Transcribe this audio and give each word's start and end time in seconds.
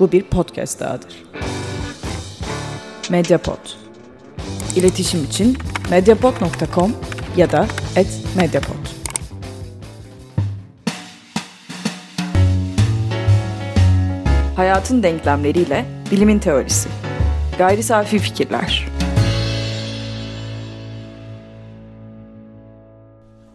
Bu 0.00 0.12
bir 0.12 0.22
podcast 0.22 0.80
dahadır. 0.80 1.24
Mediapod. 3.10 3.58
İletişim 4.76 5.24
için 5.24 5.58
mediapod.com 5.90 6.92
ya 7.36 7.52
da 7.52 7.66
@mediapod. 8.36 8.86
Hayatın 14.56 15.02
denklemleriyle 15.02 15.84
bilimin 16.10 16.38
teorisi. 16.38 16.88
Gayri 17.58 17.82
safi 17.82 18.18
fikirler. 18.18 18.95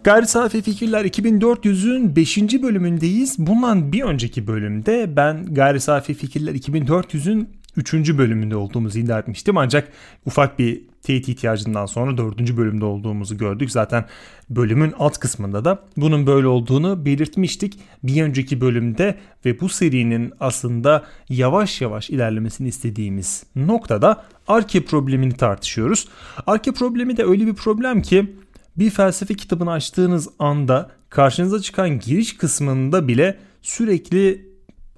Gayri 0.03 0.27
Safi 0.27 0.61
Fikirler 0.61 1.05
2400'ün 1.05 2.15
5. 2.15 2.37
bölümündeyiz. 2.37 3.35
Bundan 3.39 3.91
bir 3.91 4.03
önceki 4.03 4.47
bölümde 4.47 5.15
ben 5.15 5.45
Gayri 5.53 5.81
Safi 5.81 6.13
Fikirler 6.13 6.55
2400'ün 6.55 7.49
3. 7.77 7.93
bölümünde 7.93 8.55
olduğumuzu 8.55 8.99
iddia 8.99 9.19
etmiştim. 9.19 9.57
Ancak 9.57 9.91
ufak 10.25 10.59
bir 10.59 10.81
teyit 11.03 11.29
ihtiyacından 11.29 11.85
sonra 11.85 12.17
4. 12.17 12.57
bölümde 12.57 12.85
olduğumuzu 12.85 13.37
gördük. 13.37 13.71
Zaten 13.71 14.05
bölümün 14.49 14.93
alt 14.99 15.17
kısmında 15.17 15.65
da 15.65 15.79
bunun 15.97 16.27
böyle 16.27 16.47
olduğunu 16.47 17.05
belirtmiştik. 17.05 17.79
Bir 18.03 18.23
önceki 18.23 18.61
bölümde 18.61 19.17
ve 19.45 19.59
bu 19.59 19.69
serinin 19.69 20.33
aslında 20.39 21.03
yavaş 21.29 21.81
yavaş 21.81 22.09
ilerlemesini 22.09 22.67
istediğimiz 22.67 23.43
noktada 23.55 24.23
arke 24.47 24.85
problemini 24.85 25.33
tartışıyoruz. 25.33 26.07
Arke 26.47 26.71
problemi 26.71 27.17
de 27.17 27.23
öyle 27.23 27.47
bir 27.47 27.53
problem 27.53 28.01
ki 28.01 28.35
bir 28.77 28.89
felsefe 28.89 29.33
kitabını 29.33 29.71
açtığınız 29.71 30.29
anda 30.39 30.91
karşınıza 31.09 31.59
çıkan 31.59 31.99
giriş 31.99 32.37
kısmında 32.37 33.07
bile 33.07 33.37
sürekli 33.61 34.51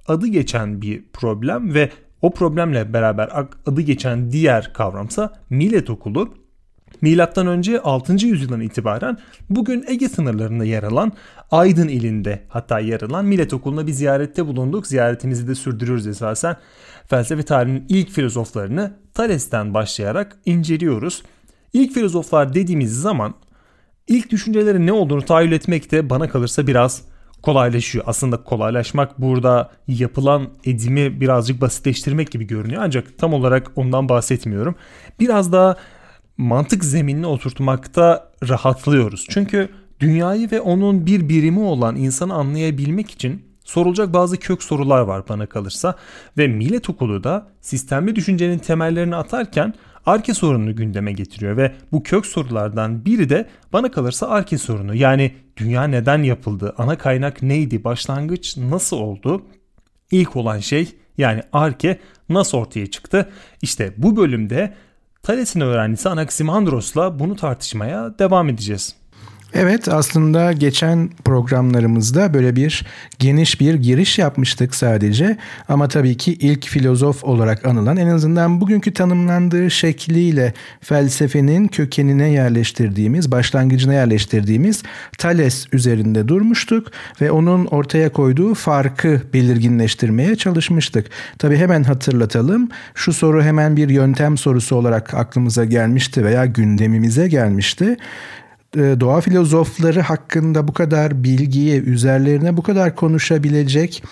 adı 0.08 0.26
geçen 0.26 0.82
bir 0.82 1.04
problem 1.12 1.74
ve 1.74 1.90
o 2.22 2.34
problemle 2.34 2.92
beraber 2.92 3.30
adı 3.66 3.80
geçen 3.80 4.32
diğer 4.32 4.72
kavramsa 4.72 5.32
millet 5.50 5.90
okulu. 5.90 6.34
Milattan 7.00 7.46
önce 7.46 7.80
6. 7.80 8.12
yüzyıldan 8.26 8.60
itibaren 8.60 9.18
bugün 9.50 9.84
Ege 9.88 10.08
sınırlarında 10.08 10.64
yer 10.64 10.82
alan 10.82 11.12
Aydın 11.50 11.88
ilinde 11.88 12.42
hatta 12.48 12.78
yer 12.78 13.00
alan 13.00 13.24
millet 13.24 13.52
okuluna 13.54 13.86
bir 13.86 13.92
ziyarette 13.92 14.46
bulunduk. 14.46 14.86
Ziyaretimizi 14.86 15.48
de 15.48 15.54
sürdürüyoruz 15.54 16.06
esasen. 16.06 16.56
Felsefe 17.06 17.42
tarihinin 17.42 17.84
ilk 17.88 18.10
filozoflarını 18.10 18.92
Thales'ten 19.14 19.74
başlayarak 19.74 20.36
inceliyoruz. 20.46 21.22
İlk 21.72 21.92
filozoflar 21.92 22.54
dediğimiz 22.54 23.00
zaman 23.00 23.34
ilk 24.08 24.30
düşüncelerin 24.30 24.86
ne 24.86 24.92
olduğunu 24.92 25.22
tahayyül 25.22 25.52
etmek 25.52 25.92
de 25.92 26.10
bana 26.10 26.28
kalırsa 26.28 26.66
biraz 26.66 27.02
kolaylaşıyor. 27.42 28.04
Aslında 28.08 28.36
kolaylaşmak 28.36 29.20
burada 29.20 29.70
yapılan 29.88 30.48
edimi 30.64 31.20
birazcık 31.20 31.60
basitleştirmek 31.60 32.30
gibi 32.30 32.46
görünüyor. 32.46 32.82
Ancak 32.84 33.18
tam 33.18 33.34
olarak 33.34 33.70
ondan 33.76 34.08
bahsetmiyorum. 34.08 34.74
Biraz 35.20 35.52
daha 35.52 35.76
mantık 36.36 36.84
zeminine 36.84 37.26
oturtmakta 37.26 38.30
rahatlıyoruz. 38.48 39.26
Çünkü 39.30 39.68
dünyayı 40.00 40.50
ve 40.50 40.60
onun 40.60 41.06
bir 41.06 41.28
birimi 41.28 41.60
olan 41.60 41.96
insanı 41.96 42.34
anlayabilmek 42.34 43.10
için 43.10 43.42
sorulacak 43.64 44.12
bazı 44.12 44.36
kök 44.36 44.62
sorular 44.62 45.00
var 45.00 45.22
bana 45.28 45.46
kalırsa 45.46 45.94
ve 46.38 46.48
millet 46.48 46.90
okulu 46.90 47.24
da 47.24 47.46
sistemli 47.60 48.16
düşüncenin 48.16 48.58
temellerini 48.58 49.16
atarken 49.16 49.74
arke 50.06 50.34
sorununu 50.34 50.76
gündeme 50.76 51.12
getiriyor 51.12 51.56
ve 51.56 51.72
bu 51.92 52.02
kök 52.02 52.26
sorulardan 52.26 53.04
biri 53.04 53.28
de 53.28 53.48
bana 53.72 53.90
kalırsa 53.90 54.28
arke 54.28 54.58
sorunu. 54.58 54.94
Yani 54.94 55.34
dünya 55.56 55.84
neden 55.84 56.22
yapıldı? 56.22 56.74
Ana 56.78 56.98
kaynak 56.98 57.42
neydi? 57.42 57.84
Başlangıç 57.84 58.56
nasıl 58.56 58.96
oldu? 58.96 59.42
İlk 60.10 60.36
olan 60.36 60.58
şey 60.58 60.96
yani 61.18 61.42
arke 61.52 61.98
nasıl 62.28 62.58
ortaya 62.58 62.86
çıktı? 62.86 63.28
İşte 63.62 63.94
bu 63.96 64.16
bölümde 64.16 64.74
Thales'in 65.22 65.60
öğrencisi 65.60 66.08
Anaximandros'la 66.08 67.18
bunu 67.18 67.36
tartışmaya 67.36 68.18
devam 68.18 68.48
edeceğiz. 68.48 68.96
Evet 69.56 69.88
aslında 69.88 70.52
geçen 70.52 71.10
programlarımızda 71.24 72.34
böyle 72.34 72.56
bir 72.56 72.86
geniş 73.18 73.60
bir 73.60 73.74
giriş 73.74 74.18
yapmıştık 74.18 74.74
sadece. 74.74 75.36
Ama 75.68 75.88
tabii 75.88 76.16
ki 76.16 76.32
ilk 76.32 76.66
filozof 76.66 77.24
olarak 77.24 77.66
anılan 77.66 77.96
en 77.96 78.06
azından 78.06 78.60
bugünkü 78.60 78.92
tanımlandığı 78.92 79.70
şekliyle 79.70 80.52
felsefenin 80.80 81.68
kökenine 81.68 82.30
yerleştirdiğimiz, 82.30 83.30
başlangıcına 83.30 83.94
yerleştirdiğimiz 83.94 84.82
Thales 85.18 85.66
üzerinde 85.72 86.28
durmuştuk. 86.28 86.90
Ve 87.20 87.30
onun 87.30 87.66
ortaya 87.66 88.12
koyduğu 88.12 88.54
farkı 88.54 89.22
belirginleştirmeye 89.34 90.36
çalışmıştık. 90.36 91.06
Tabii 91.38 91.56
hemen 91.56 91.82
hatırlatalım. 91.82 92.68
Şu 92.94 93.12
soru 93.12 93.42
hemen 93.42 93.76
bir 93.76 93.88
yöntem 93.88 94.38
sorusu 94.38 94.76
olarak 94.76 95.14
aklımıza 95.14 95.64
gelmişti 95.64 96.24
veya 96.24 96.46
gündemimize 96.46 97.28
gelmişti. 97.28 97.96
E, 98.76 99.00
doğa 99.00 99.20
filozofları 99.20 100.00
hakkında 100.00 100.68
bu 100.68 100.72
kadar 100.72 101.24
bilgiye, 101.24 101.78
üzerlerine 101.78 102.56
bu 102.56 102.62
kadar 102.62 102.96
konuşabilecek 102.96 104.02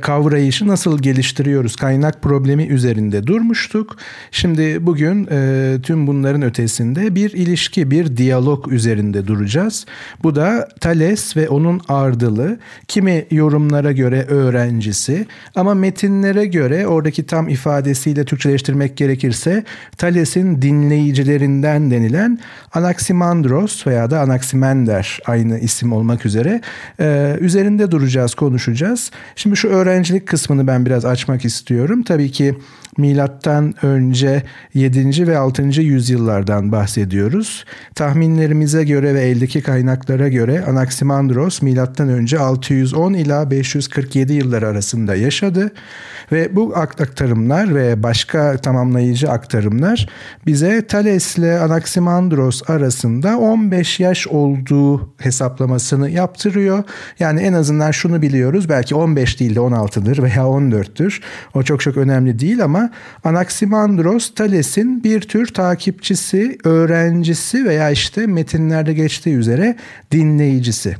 kavrayışı 0.00 0.68
nasıl 0.68 0.98
geliştiriyoruz? 0.98 1.76
Kaynak 1.76 2.22
problemi 2.22 2.66
üzerinde 2.66 3.26
durmuştuk. 3.26 3.96
Şimdi 4.30 4.86
bugün 4.86 5.28
e, 5.30 5.76
tüm 5.82 6.06
bunların 6.06 6.42
ötesinde 6.42 7.14
bir 7.14 7.32
ilişki, 7.32 7.90
bir 7.90 8.16
diyalog 8.16 8.72
üzerinde 8.72 9.26
duracağız. 9.26 9.86
Bu 10.22 10.36
da 10.36 10.68
Thales 10.80 11.36
ve 11.36 11.48
onun 11.48 11.80
ardılı, 11.88 12.58
kimi 12.88 13.26
yorumlara 13.30 13.92
göre 13.92 14.24
öğrencisi 14.28 15.26
ama 15.54 15.74
metinlere 15.74 16.46
göre 16.46 16.86
oradaki 16.86 17.26
tam 17.26 17.48
ifadesiyle 17.48 18.24
Türkçeleştirmek 18.24 18.96
gerekirse 18.96 19.64
Thales'in 19.98 20.62
dinleyicilerinden 20.62 21.90
denilen 21.90 22.38
Anaximandros 22.74 23.86
veya 23.86 24.10
da 24.10 24.20
Anaximander 24.20 25.18
aynı 25.26 25.58
isim 25.58 25.92
olmak 25.92 26.26
üzere 26.26 26.60
e, 27.00 27.36
üzerinde 27.40 27.90
duracağız, 27.90 28.34
konuşacağız. 28.34 29.10
Şimdi 29.36 29.56
şu 29.56 29.67
öğrencilik 29.68 30.26
kısmını 30.26 30.66
ben 30.66 30.86
biraz 30.86 31.04
açmak 31.04 31.44
istiyorum. 31.44 32.02
Tabii 32.02 32.30
ki 32.32 32.58
milattan 32.98 33.74
önce 33.82 34.42
7. 34.74 35.26
ve 35.26 35.38
6. 35.38 35.62
yüzyıllardan 35.62 36.72
bahsediyoruz. 36.72 37.64
Tahminlerimize 37.94 38.84
göre 38.84 39.14
ve 39.14 39.20
eldeki 39.20 39.62
kaynaklara 39.62 40.28
göre 40.28 40.64
Anaximandros 40.64 41.62
milattan 41.62 42.08
önce 42.08 42.38
610 42.38 43.14
ila 43.14 43.50
547 43.50 44.32
yılları 44.32 44.68
arasında 44.68 45.14
yaşadı 45.14 45.72
ve 46.32 46.56
bu 46.56 46.76
aktarımlar 46.76 47.74
ve 47.74 48.02
başka 48.02 48.56
tamamlayıcı 48.56 49.30
aktarımlar 49.30 50.08
bize 50.46 50.86
Thales 50.86 51.38
ile 51.38 51.58
Anaximandros 51.58 52.70
arasında 52.70 53.38
15 53.38 54.00
yaş 54.00 54.26
olduğu 54.26 55.14
hesaplamasını 55.18 56.10
yaptırıyor. 56.10 56.84
Yani 57.18 57.40
en 57.40 57.52
azından 57.52 57.90
şunu 57.90 58.22
biliyoruz 58.22 58.68
belki 58.68 58.94
15 58.94 59.40
değil 59.40 59.54
de 59.54 59.58
16'dır 59.60 60.22
veya 60.22 60.42
14'tür. 60.42 61.20
O 61.54 61.62
çok 61.62 61.80
çok 61.80 61.96
önemli 61.96 62.38
değil 62.38 62.64
ama 62.64 62.87
Anaximandros 63.24 64.34
Thales'in 64.34 65.04
bir 65.04 65.20
tür 65.20 65.46
takipçisi, 65.46 66.58
öğrencisi 66.64 67.64
veya 67.64 67.90
işte 67.90 68.26
metinlerde 68.26 68.92
geçtiği 68.92 69.34
üzere 69.34 69.76
dinleyicisi. 70.12 70.96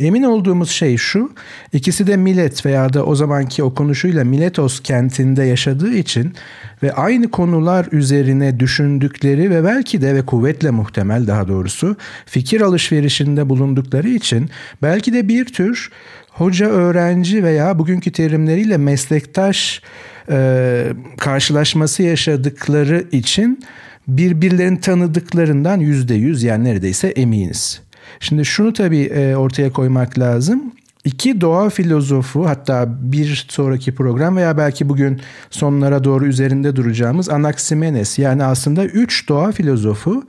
Emin 0.00 0.22
olduğumuz 0.22 0.70
şey 0.70 0.96
şu, 0.96 1.32
ikisi 1.72 2.06
de 2.06 2.16
Milet 2.16 2.66
veya 2.66 2.92
da 2.92 3.04
o 3.04 3.14
zamanki 3.14 3.62
okunuşuyla 3.62 4.24
Miletos 4.24 4.80
kentinde 4.80 5.44
yaşadığı 5.44 5.94
için 5.94 6.34
ve 6.82 6.92
aynı 6.92 7.30
konular 7.30 7.86
üzerine 7.92 8.60
düşündükleri 8.60 9.50
ve 9.50 9.64
belki 9.64 10.02
de 10.02 10.14
ve 10.14 10.26
kuvvetle 10.26 10.70
muhtemel 10.70 11.26
daha 11.26 11.48
doğrusu 11.48 11.96
fikir 12.26 12.60
alışverişinde 12.60 13.48
bulundukları 13.48 14.08
için 14.08 14.50
belki 14.82 15.12
de 15.12 15.28
bir 15.28 15.44
tür 15.44 15.90
hoca 16.30 16.66
öğrenci 16.66 17.44
veya 17.44 17.78
bugünkü 17.78 18.12
terimleriyle 18.12 18.76
meslektaş 18.76 19.82
e, 20.30 20.92
karşılaşması 21.18 22.02
yaşadıkları 22.02 23.04
için 23.12 23.60
birbirlerini 24.08 24.80
tanıdıklarından 24.80 25.80
yüzde 25.80 26.14
yüz 26.14 26.42
yani 26.42 26.64
neredeyse 26.64 27.08
eminiz. 27.08 27.80
Şimdi 28.20 28.44
şunu 28.44 28.72
tabii 28.72 29.02
e, 29.02 29.36
ortaya 29.36 29.72
koymak 29.72 30.18
lazım. 30.18 30.72
İki 31.04 31.40
doğa 31.40 31.70
filozofu 31.70 32.46
hatta 32.46 32.88
bir 33.12 33.46
sonraki 33.48 33.94
program 33.94 34.36
veya 34.36 34.58
belki 34.58 34.88
bugün 34.88 35.20
sonlara 35.50 36.04
doğru 36.04 36.26
üzerinde 36.26 36.76
duracağımız 36.76 37.28
Anaximenes 37.28 38.18
yani 38.18 38.44
aslında 38.44 38.84
üç 38.84 39.28
doğa 39.28 39.52
filozofu 39.52 40.26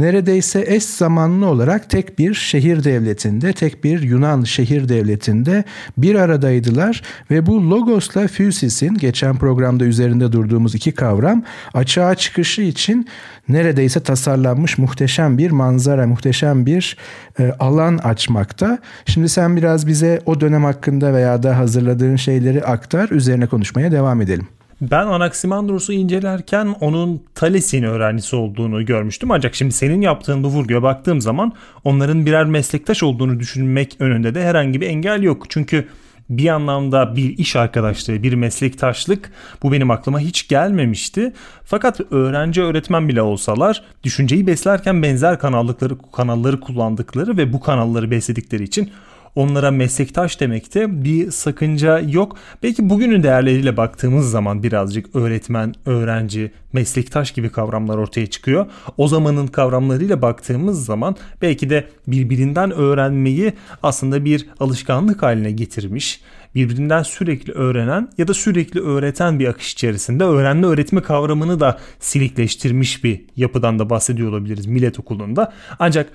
neredeyse 0.00 0.64
eş 0.66 0.84
zamanlı 0.84 1.46
olarak 1.46 1.90
tek 1.90 2.18
bir 2.18 2.34
şehir 2.34 2.84
devletinde, 2.84 3.52
tek 3.52 3.84
bir 3.84 4.02
Yunan 4.02 4.44
şehir 4.44 4.88
devletinde 4.88 5.64
bir 5.98 6.14
aradaydılar 6.14 7.02
ve 7.30 7.46
bu 7.46 7.70
Logos'la 7.70 8.26
Physis'in 8.26 8.94
geçen 8.94 9.36
programda 9.36 9.84
üzerinde 9.84 10.32
durduğumuz 10.32 10.74
iki 10.74 10.92
kavram 10.92 11.42
açığa 11.74 12.14
çıkışı 12.14 12.62
için 12.62 13.08
neredeyse 13.48 14.00
tasarlanmış 14.00 14.78
muhteşem 14.78 15.38
bir 15.38 15.50
manzara, 15.50 16.06
muhteşem 16.06 16.66
bir 16.66 16.96
e, 17.38 17.52
alan 17.60 17.98
açmakta. 17.98 18.78
Şimdi 19.06 19.28
sen 19.28 19.56
biraz 19.56 19.86
bize 19.86 20.09
o 20.26 20.40
dönem 20.40 20.64
hakkında 20.64 21.14
veya 21.14 21.42
da 21.42 21.58
hazırladığın 21.58 22.16
şeyleri 22.16 22.64
aktar. 22.64 23.10
Üzerine 23.10 23.46
konuşmaya 23.46 23.92
devam 23.92 24.22
edelim. 24.22 24.48
Ben 24.80 25.06
Anaximandros'u 25.06 25.92
incelerken 25.92 26.74
onun 26.80 27.22
Thales'in 27.34 27.82
öğrencisi 27.82 28.36
olduğunu 28.36 28.84
görmüştüm. 28.84 29.30
Ancak 29.30 29.54
şimdi 29.54 29.72
senin 29.72 30.00
yaptığın 30.00 30.44
bu 30.44 30.48
vurguya 30.48 30.82
baktığım 30.82 31.20
zaman 31.20 31.52
onların 31.84 32.26
birer 32.26 32.44
meslektaş 32.44 33.02
olduğunu 33.02 33.40
düşünmek 33.40 33.96
önünde 33.98 34.34
de 34.34 34.44
herhangi 34.44 34.80
bir 34.80 34.86
engel 34.86 35.22
yok. 35.22 35.44
Çünkü 35.48 35.88
bir 36.30 36.48
anlamda 36.48 37.16
bir 37.16 37.38
iş 37.38 37.56
arkadaşlığı, 37.56 38.22
bir 38.22 38.34
meslektaşlık 38.34 39.32
bu 39.62 39.72
benim 39.72 39.90
aklıma 39.90 40.20
hiç 40.20 40.48
gelmemişti. 40.48 41.32
Fakat 41.64 42.00
öğrenci 42.10 42.62
öğretmen 42.62 43.08
bile 43.08 43.22
olsalar 43.22 43.82
düşünceyi 44.04 44.46
beslerken 44.46 45.02
benzer 45.02 45.38
kanallıkları 45.38 45.94
kanalları 46.12 46.60
kullandıkları 46.60 47.36
ve 47.36 47.52
bu 47.52 47.60
kanalları 47.60 48.10
besledikleri 48.10 48.62
için 48.62 48.90
onlara 49.34 49.70
meslektaş 49.70 50.40
demekte 50.40 51.04
bir 51.04 51.30
sakınca 51.30 51.98
yok. 51.98 52.36
Belki 52.62 52.90
bugünün 52.90 53.22
değerleriyle 53.22 53.76
baktığımız 53.76 54.30
zaman 54.30 54.62
birazcık 54.62 55.16
öğretmen, 55.16 55.74
öğrenci, 55.86 56.52
meslektaş 56.72 57.30
gibi 57.30 57.48
kavramlar 57.48 57.98
ortaya 57.98 58.26
çıkıyor. 58.26 58.66
O 58.96 59.08
zamanın 59.08 59.46
kavramlarıyla 59.46 60.22
baktığımız 60.22 60.84
zaman 60.84 61.16
belki 61.42 61.70
de 61.70 61.88
birbirinden 62.06 62.70
öğrenmeyi 62.70 63.52
aslında 63.82 64.24
bir 64.24 64.46
alışkanlık 64.60 65.22
haline 65.22 65.50
getirmiş 65.50 66.20
birbirinden 66.54 67.02
sürekli 67.02 67.52
öğrenen 67.52 68.08
ya 68.18 68.28
da 68.28 68.34
sürekli 68.34 68.80
öğreten 68.80 69.38
bir 69.38 69.46
akış 69.46 69.72
içerisinde 69.72 70.24
öğrenme 70.24 70.66
öğretme 70.66 71.02
kavramını 71.02 71.60
da 71.60 71.78
silikleştirmiş 72.00 73.04
bir 73.04 73.24
yapıdan 73.36 73.78
da 73.78 73.90
bahsediyor 73.90 74.30
olabiliriz 74.30 74.66
millet 74.66 75.00
okulunda. 75.00 75.52
Ancak 75.78 76.12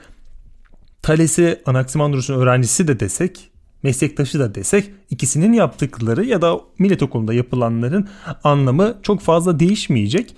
Thales'i 1.05 1.61
Anaximandros'un 1.65 2.33
öğrencisi 2.33 2.87
de 2.87 2.99
desek, 2.99 3.51
meslektaşı 3.83 4.39
da 4.39 4.55
desek 4.55 4.91
ikisinin 5.09 5.53
yaptıkları 5.53 6.25
ya 6.25 6.41
da 6.41 6.59
millet 6.79 7.03
okulunda 7.03 7.33
yapılanların 7.33 8.07
anlamı 8.43 8.95
çok 9.03 9.21
fazla 9.21 9.59
değişmeyecek. 9.59 10.35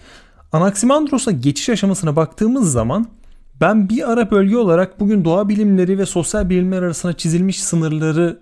Anaximandros'a 0.51 1.31
geçiş 1.31 1.69
aşamasına 1.69 2.15
baktığımız 2.15 2.71
zaman 2.71 3.07
ben 3.61 3.89
bir 3.89 4.11
ara 4.11 4.31
bölge 4.31 4.57
olarak 4.57 4.99
bugün 4.99 5.25
doğa 5.25 5.49
bilimleri 5.49 5.97
ve 5.97 6.05
sosyal 6.05 6.49
bilimler 6.49 6.81
arasında 6.81 7.13
çizilmiş 7.13 7.63
sınırları 7.63 8.39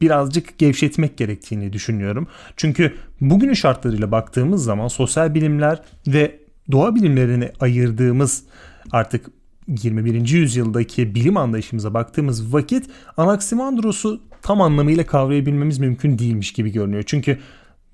birazcık 0.00 0.58
gevşetmek 0.58 1.16
gerektiğini 1.16 1.72
düşünüyorum. 1.72 2.28
Çünkü 2.56 2.94
bugünün 3.20 3.54
şartlarıyla 3.54 4.12
baktığımız 4.12 4.64
zaman 4.64 4.88
sosyal 4.88 5.34
bilimler 5.34 5.82
ve 6.06 6.40
doğa 6.72 6.94
bilimlerini 6.94 7.50
ayırdığımız 7.60 8.44
artık 8.92 9.41
21. 9.68 10.28
yüzyıldaki 10.28 11.14
bilim 11.14 11.36
anlayışımıza 11.36 11.94
baktığımız 11.94 12.54
vakit 12.54 12.86
Anaximandros'u 13.16 14.20
tam 14.42 14.60
anlamıyla 14.60 15.06
kavrayabilmemiz 15.06 15.78
mümkün 15.78 16.18
değilmiş 16.18 16.52
gibi 16.52 16.72
görünüyor. 16.72 17.02
Çünkü 17.06 17.38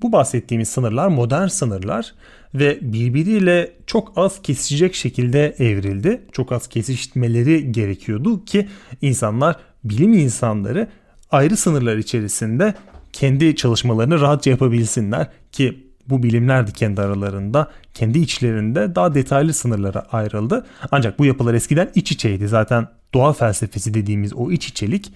bu 0.03 0.12
bahsettiğimiz 0.12 0.69
sınırlar 0.69 1.09
modern 1.09 1.47
sınırlar 1.47 2.15
ve 2.55 2.79
birbiriyle 2.82 3.73
çok 3.87 4.12
az 4.17 4.43
kesişecek 4.43 4.94
şekilde 4.94 5.55
evrildi. 5.59 6.20
Çok 6.32 6.53
az 6.53 6.67
kesişmeleri 6.67 7.73
gerekiyordu 7.73 8.44
ki 8.44 8.69
insanlar, 9.03 9.56
bilim 9.85 10.12
insanları 10.12 10.88
ayrı 11.31 11.56
sınırlar 11.56 11.97
içerisinde 11.97 12.75
kendi 13.12 13.56
çalışmalarını 13.56 14.21
rahatça 14.21 14.50
yapabilsinler 14.50 15.31
ki 15.53 15.88
bu 16.10 16.22
bilimler 16.22 16.66
de 16.66 16.72
kendi 16.72 17.00
aralarında, 17.00 17.70
kendi 17.94 18.19
içlerinde 18.19 18.94
daha 18.94 19.14
detaylı 19.14 19.55
sınırlara 19.55 20.00
ayrıldı. 20.12 20.66
Ancak 20.90 21.19
bu 21.19 21.25
yapılar 21.25 21.55
eskiden 21.55 21.90
iç 21.94 22.12
içeydi. 22.12 22.49
Zaten 22.49 22.88
doğa 23.14 23.32
felsefesi 23.32 23.94
dediğimiz 23.94 24.34
o 24.34 24.50
iç 24.50 24.69
içelik 24.69 25.12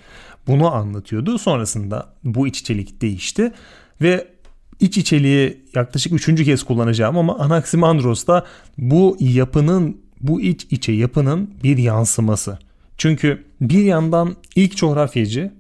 bunu 0.47 0.75
anlatıyordu. 0.75 1.39
Sonrasında 1.39 2.07
bu 2.25 2.47
iç 2.47 2.61
içelik 2.61 3.03
değişti 3.03 3.53
ve 4.03 4.29
iç 4.81 4.99
içeliği 4.99 5.65
yaklaşık 5.75 6.13
üçüncü 6.13 6.45
kez 6.45 6.63
kullanacağım 6.63 7.19
ama 7.19 7.39
Anaximandros 7.39 8.27
da 8.27 8.47
bu 8.79 9.17
yapının, 9.21 10.01
bu 10.21 10.41
iç 10.41 10.67
içe 10.71 10.93
yapının 10.93 11.51
bir 11.63 11.79
yansıması. 11.79 12.59
Çünkü 12.99 13.45
bir 13.61 13.85
yandan 13.85 14.37
ilk 14.57 14.77
coğrafyacı, 14.77 15.53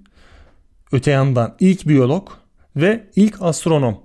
öte 0.92 1.10
yandan 1.10 1.54
ilk 1.60 1.88
biyolog 1.88 2.28
ve 2.76 3.06
ilk 3.16 3.42
astronom 3.42 4.00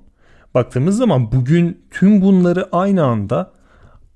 baktığımız 0.57 0.97
zaman 0.97 1.31
bugün 1.31 1.77
tüm 1.91 2.21
bunları 2.21 2.69
aynı 2.71 3.03
anda 3.03 3.51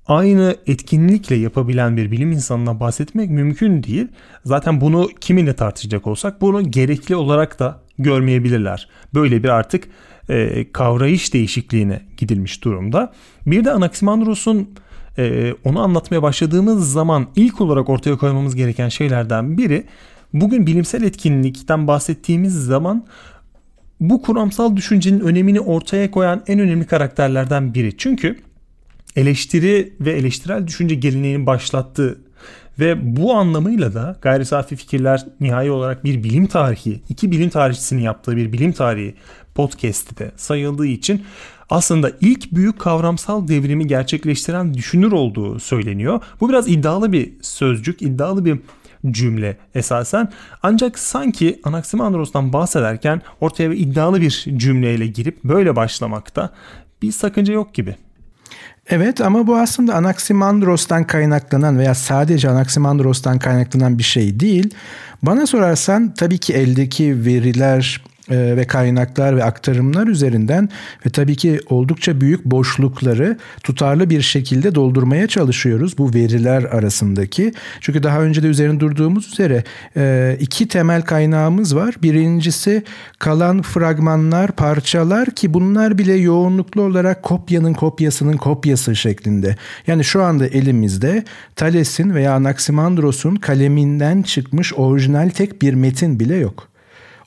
aynı 0.06 0.56
etkinlikle 0.66 1.36
yapabilen 1.36 1.96
bir 1.96 2.10
bilim 2.10 2.32
insanına 2.32 2.80
bahsetmek 2.80 3.30
mümkün 3.30 3.82
değil. 3.82 4.08
Zaten 4.44 4.80
bunu 4.80 5.08
kiminle 5.20 5.56
tartışacak 5.56 6.06
olsak 6.06 6.40
bunu 6.40 6.70
gerekli 6.70 7.16
olarak 7.16 7.58
da 7.58 7.80
görmeyebilirler. 7.98 8.88
Böyle 9.14 9.42
bir 9.42 9.48
artık 9.48 9.88
e, 10.28 10.66
kavrayış 10.72 11.34
değişikliğine 11.34 12.00
gidilmiş 12.16 12.64
durumda. 12.64 13.12
Bir 13.46 13.64
de 13.64 13.72
Anaximandros'un 13.72 14.68
e, 15.18 15.54
onu 15.64 15.80
anlatmaya 15.80 16.22
başladığımız 16.22 16.92
zaman 16.92 17.26
ilk 17.36 17.60
olarak 17.60 17.88
ortaya 17.88 18.16
koymamız 18.16 18.56
gereken 18.56 18.88
şeylerden 18.88 19.58
biri 19.58 19.86
bugün 20.32 20.66
bilimsel 20.66 21.02
etkinlikten 21.02 21.86
bahsettiğimiz 21.86 22.64
zaman 22.64 23.06
bu 24.02 24.22
kuramsal 24.22 24.76
düşüncenin 24.76 25.20
önemini 25.20 25.60
ortaya 25.60 26.10
koyan 26.10 26.42
en 26.46 26.58
önemli 26.58 26.86
karakterlerden 26.86 27.74
biri. 27.74 27.96
Çünkü 27.96 28.38
eleştiri 29.16 29.92
ve 30.00 30.12
eleştirel 30.12 30.66
düşünce 30.66 30.94
geleneğini 30.94 31.46
başlattığı 31.46 32.18
ve 32.78 33.16
bu 33.16 33.34
anlamıyla 33.34 33.94
da 33.94 34.16
gayri 34.22 34.44
safi 34.44 34.76
fikirler 34.76 35.26
nihai 35.40 35.70
olarak 35.70 36.04
bir 36.04 36.24
bilim 36.24 36.46
tarihi, 36.46 37.00
iki 37.08 37.30
bilim 37.30 37.50
tarihçisinin 37.50 38.02
yaptığı 38.02 38.36
bir 38.36 38.52
bilim 38.52 38.72
tarihi 38.72 39.14
podcast'te 39.54 40.24
de 40.24 40.32
sayıldığı 40.36 40.86
için 40.86 41.24
aslında 41.70 42.12
ilk 42.20 42.52
büyük 42.52 42.78
kavramsal 42.78 43.48
devrimi 43.48 43.86
gerçekleştiren 43.86 44.74
düşünür 44.74 45.12
olduğu 45.12 45.60
söyleniyor. 45.60 46.22
Bu 46.40 46.48
biraz 46.48 46.68
iddialı 46.68 47.12
bir 47.12 47.32
sözcük, 47.42 48.02
iddialı 48.02 48.44
bir 48.44 48.58
cümle 49.10 49.56
esasen. 49.74 50.28
Ancak 50.62 50.98
sanki 50.98 51.60
Anaximandros'tan 51.64 52.52
bahsederken 52.52 53.22
ortaya 53.40 53.70
bir 53.70 53.78
iddialı 53.78 54.20
bir 54.20 54.44
cümleyle 54.56 55.06
girip 55.06 55.44
böyle 55.44 55.76
başlamakta 55.76 56.50
bir 57.02 57.12
sakınca 57.12 57.54
yok 57.54 57.74
gibi. 57.74 57.96
Evet 58.86 59.20
ama 59.20 59.46
bu 59.46 59.56
aslında 59.56 59.94
Anaximandros'tan 59.94 61.06
kaynaklanan 61.06 61.78
veya 61.78 61.94
sadece 61.94 62.48
Anaximandros'tan 62.48 63.38
kaynaklanan 63.38 63.98
bir 63.98 64.02
şey 64.02 64.40
değil. 64.40 64.74
Bana 65.22 65.46
sorarsan 65.46 66.14
tabii 66.14 66.38
ki 66.38 66.52
eldeki 66.52 67.24
veriler 67.24 68.02
ve 68.30 68.64
kaynaklar 68.64 69.36
ve 69.36 69.44
aktarımlar 69.44 70.06
üzerinden 70.06 70.68
ve 71.06 71.10
tabii 71.10 71.36
ki 71.36 71.60
oldukça 71.68 72.20
büyük 72.20 72.44
boşlukları 72.44 73.38
tutarlı 73.62 74.10
bir 74.10 74.22
şekilde 74.22 74.74
doldurmaya 74.74 75.26
çalışıyoruz 75.26 75.98
bu 75.98 76.14
veriler 76.14 76.62
arasındaki. 76.62 77.52
Çünkü 77.80 78.02
daha 78.02 78.20
önce 78.20 78.42
de 78.42 78.46
üzerinde 78.46 78.80
durduğumuz 78.80 79.28
üzere 79.28 79.64
e, 79.96 80.36
iki 80.40 80.68
temel 80.68 81.02
kaynağımız 81.02 81.76
var. 81.76 81.94
Birincisi 82.02 82.82
kalan 83.18 83.62
fragmanlar, 83.62 84.52
parçalar 84.52 85.30
ki 85.30 85.54
bunlar 85.54 85.98
bile 85.98 86.14
yoğunluklu 86.14 86.82
olarak 86.82 87.22
kopyanın 87.22 87.74
kopyasının 87.74 88.36
kopyası 88.36 88.96
şeklinde. 88.96 89.56
Yani 89.86 90.04
şu 90.04 90.22
anda 90.22 90.46
elimizde 90.46 91.24
Thales'in 91.56 92.14
veya 92.14 92.34
Anaximandros'un 92.34 93.36
kaleminden 93.36 94.22
çıkmış 94.22 94.74
orijinal 94.74 95.28
tek 95.28 95.62
bir 95.62 95.74
metin 95.74 96.20
bile 96.20 96.36
yok 96.36 96.71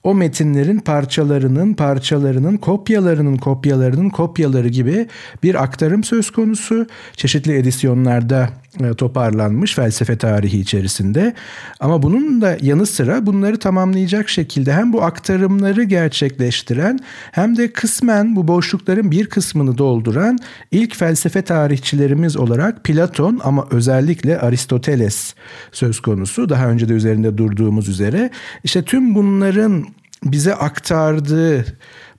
o 0.05 0.15
metinlerin 0.15 0.79
parçalarının 0.79 1.73
parçalarının 1.73 2.57
kopyalarının 2.57 3.37
kopyalarının 3.37 4.09
kopyaları 4.09 4.67
gibi 4.67 5.07
bir 5.43 5.63
aktarım 5.63 6.03
söz 6.03 6.31
konusu. 6.31 6.87
Çeşitli 7.13 7.53
edisyonlarda 7.53 8.49
toparlanmış 8.93 9.75
felsefe 9.75 10.17
tarihi 10.17 10.59
içerisinde. 10.59 11.33
Ama 11.79 12.03
bunun 12.03 12.41
da 12.41 12.57
yanı 12.61 12.85
sıra 12.85 13.25
bunları 13.25 13.59
tamamlayacak 13.59 14.29
şekilde 14.29 14.73
hem 14.73 14.93
bu 14.93 15.03
aktarımları 15.03 15.83
gerçekleştiren 15.83 16.99
hem 17.31 17.57
de 17.57 17.71
kısmen 17.71 18.35
bu 18.35 18.47
boşlukların 18.47 19.11
bir 19.11 19.25
kısmını 19.25 19.77
dolduran 19.77 20.39
ilk 20.71 20.95
felsefe 20.95 21.41
tarihçilerimiz 21.41 22.37
olarak 22.37 22.83
Platon 22.83 23.41
ama 23.43 23.67
özellikle 23.71 24.39
Aristoteles 24.39 25.33
söz 25.71 25.99
konusu. 25.99 26.49
Daha 26.49 26.67
önce 26.67 26.89
de 26.89 26.93
üzerinde 26.93 27.37
durduğumuz 27.37 27.89
üzere. 27.89 28.29
işte 28.63 28.83
tüm 28.83 29.15
bunların 29.15 29.85
bize 30.23 30.55
aktardığı 30.55 31.65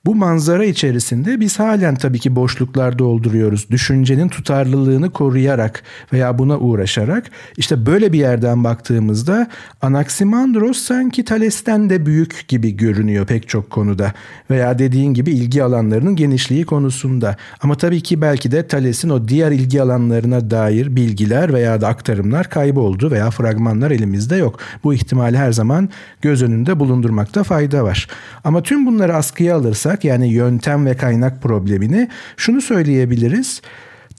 bu 0.05 0.15
manzara 0.15 0.65
içerisinde 0.65 1.39
biz 1.39 1.59
halen 1.59 1.95
tabii 1.95 2.19
ki 2.19 2.35
boşluklar 2.35 2.99
dolduruyoruz. 2.99 3.69
Düşüncenin 3.69 4.29
tutarlılığını 4.29 5.09
koruyarak 5.09 5.83
veya 6.13 6.39
buna 6.39 6.59
uğraşarak 6.59 7.31
işte 7.57 7.85
böyle 7.85 8.13
bir 8.13 8.19
yerden 8.19 8.63
baktığımızda 8.63 9.47
Anaximandros 9.81 10.77
sanki 10.77 11.25
Thales'ten 11.25 11.89
de 11.89 12.05
büyük 12.05 12.45
gibi 12.47 12.77
görünüyor 12.77 13.25
pek 13.25 13.49
çok 13.49 13.69
konuda 13.69 14.13
veya 14.49 14.79
dediğin 14.79 15.13
gibi 15.13 15.31
ilgi 15.31 15.63
alanlarının 15.63 16.15
genişliği 16.15 16.65
konusunda. 16.65 17.35
Ama 17.61 17.75
tabii 17.75 18.01
ki 18.01 18.21
belki 18.21 18.51
de 18.51 18.67
Thales'in 18.67 19.09
o 19.09 19.27
diğer 19.27 19.51
ilgi 19.51 19.81
alanlarına 19.81 20.51
dair 20.51 20.95
bilgiler 20.95 21.53
veya 21.53 21.81
da 21.81 21.87
aktarımlar 21.87 22.49
kayboldu 22.49 23.11
veya 23.11 23.31
fragmanlar 23.31 23.91
elimizde 23.91 24.35
yok. 24.35 24.59
Bu 24.83 24.93
ihtimali 24.93 25.37
her 25.37 25.51
zaman 25.51 25.89
göz 26.21 26.43
önünde 26.43 26.79
bulundurmakta 26.79 27.43
fayda 27.43 27.83
var. 27.83 28.07
Ama 28.43 28.63
tüm 28.63 28.85
bunları 28.85 29.15
askıya 29.15 29.55
alırsak 29.55 29.96
yani 30.03 30.27
yöntem 30.29 30.85
ve 30.85 30.97
kaynak 30.97 31.41
problemini 31.41 32.07
şunu 32.37 32.61
söyleyebiliriz. 32.61 33.61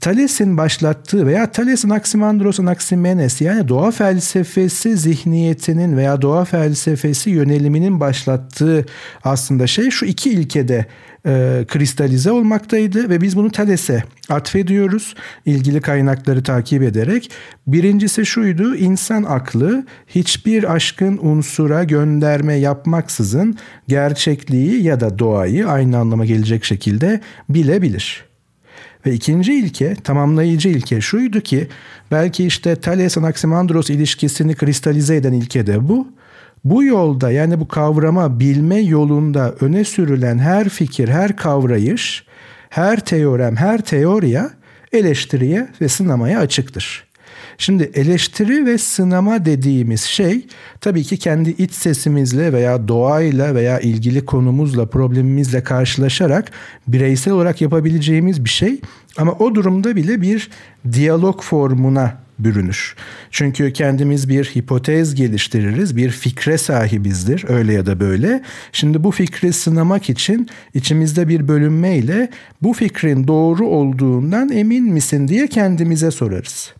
Thales'in 0.01 0.57
başlattığı 0.57 1.25
veya 1.25 1.51
Thales'in 1.51 1.89
Anaximandros 1.89 2.59
Anaximenes 2.59 3.41
yani 3.41 3.67
doğa 3.67 3.91
felsefesi 3.91 4.97
zihniyetinin 4.97 5.97
veya 5.97 6.21
doğa 6.21 6.45
felsefesi 6.45 7.29
yöneliminin 7.29 7.99
başlattığı 7.99 8.85
aslında 9.23 9.67
şey 9.67 9.89
şu 9.89 10.05
iki 10.05 10.29
ilkede 10.29 10.85
e, 11.25 11.65
kristalize 11.67 12.31
olmaktaydı 12.31 13.09
ve 13.09 13.21
biz 13.21 13.35
bunu 13.35 13.51
Thales'e 13.51 14.03
atfediyoruz 14.29 15.15
ilgili 15.45 15.81
kaynakları 15.81 16.43
takip 16.43 16.83
ederek. 16.83 17.31
Birincisi 17.67 18.25
şuydu 18.25 18.75
insan 18.75 19.23
aklı 19.23 19.85
hiçbir 20.07 20.73
aşkın 20.73 21.19
unsura 21.21 21.83
gönderme 21.83 22.53
yapmaksızın 22.53 23.57
gerçekliği 23.87 24.83
ya 24.83 24.99
da 24.99 25.19
doğayı 25.19 25.67
aynı 25.67 25.97
anlama 25.97 26.25
gelecek 26.25 26.65
şekilde 26.65 27.21
bilebilir. 27.49 28.28
Ve 29.05 29.13
ikinci 29.13 29.53
ilke, 29.53 29.95
tamamlayıcı 29.95 30.69
ilke 30.69 31.01
şuydu 31.01 31.41
ki 31.41 31.67
belki 32.11 32.45
işte 32.45 32.73
Thales-Anaximandros 32.73 33.93
ilişkisini 33.93 34.55
kristalize 34.55 35.15
eden 35.15 35.33
ilke 35.33 35.67
de 35.67 35.89
bu. 35.89 36.07
Bu 36.63 36.83
yolda 36.83 37.31
yani 37.31 37.59
bu 37.59 37.67
kavrama 37.67 38.39
bilme 38.39 38.79
yolunda 38.79 39.55
öne 39.61 39.83
sürülen 39.83 40.37
her 40.37 40.69
fikir, 40.69 41.07
her 41.09 41.35
kavrayış, 41.35 42.25
her 42.69 42.99
teorem, 42.99 43.55
her 43.55 43.81
teoriya 43.81 44.49
eleştiriye 44.91 45.67
ve 45.81 45.87
sınamaya 45.87 46.39
açıktır. 46.39 47.08
Şimdi 47.61 47.91
eleştiri 47.93 48.65
ve 48.65 48.77
sınama 48.77 49.45
dediğimiz 49.45 50.01
şey 50.01 50.45
tabii 50.81 51.03
ki 51.03 51.17
kendi 51.17 51.49
iç 51.49 51.71
sesimizle 51.71 52.53
veya 52.53 52.87
doğayla 52.87 53.55
veya 53.55 53.79
ilgili 53.79 54.25
konumuzla, 54.25 54.85
problemimizle 54.85 55.63
karşılaşarak 55.63 56.51
bireysel 56.87 57.33
olarak 57.33 57.61
yapabileceğimiz 57.61 58.45
bir 58.45 58.49
şey. 58.49 58.81
Ama 59.17 59.31
o 59.31 59.55
durumda 59.55 59.95
bile 59.95 60.21
bir 60.21 60.49
diyalog 60.91 61.41
formuna 61.43 62.17
bürünür. 62.39 62.95
Çünkü 63.31 63.73
kendimiz 63.73 64.29
bir 64.29 64.45
hipotez 64.45 65.15
geliştiririz, 65.15 65.97
bir 65.97 66.09
fikre 66.09 66.57
sahibizdir 66.57 67.45
öyle 67.47 67.73
ya 67.73 67.85
da 67.85 67.99
böyle. 67.99 68.43
Şimdi 68.71 69.03
bu 69.03 69.11
fikri 69.11 69.53
sınamak 69.53 70.09
için 70.09 70.49
içimizde 70.73 71.27
bir 71.27 71.47
bölünmeyle 71.47 72.29
bu 72.61 72.73
fikrin 72.73 73.27
doğru 73.27 73.67
olduğundan 73.67 74.49
emin 74.49 74.93
misin 74.93 75.27
diye 75.27 75.47
kendimize 75.47 76.11
sorarız. 76.11 76.78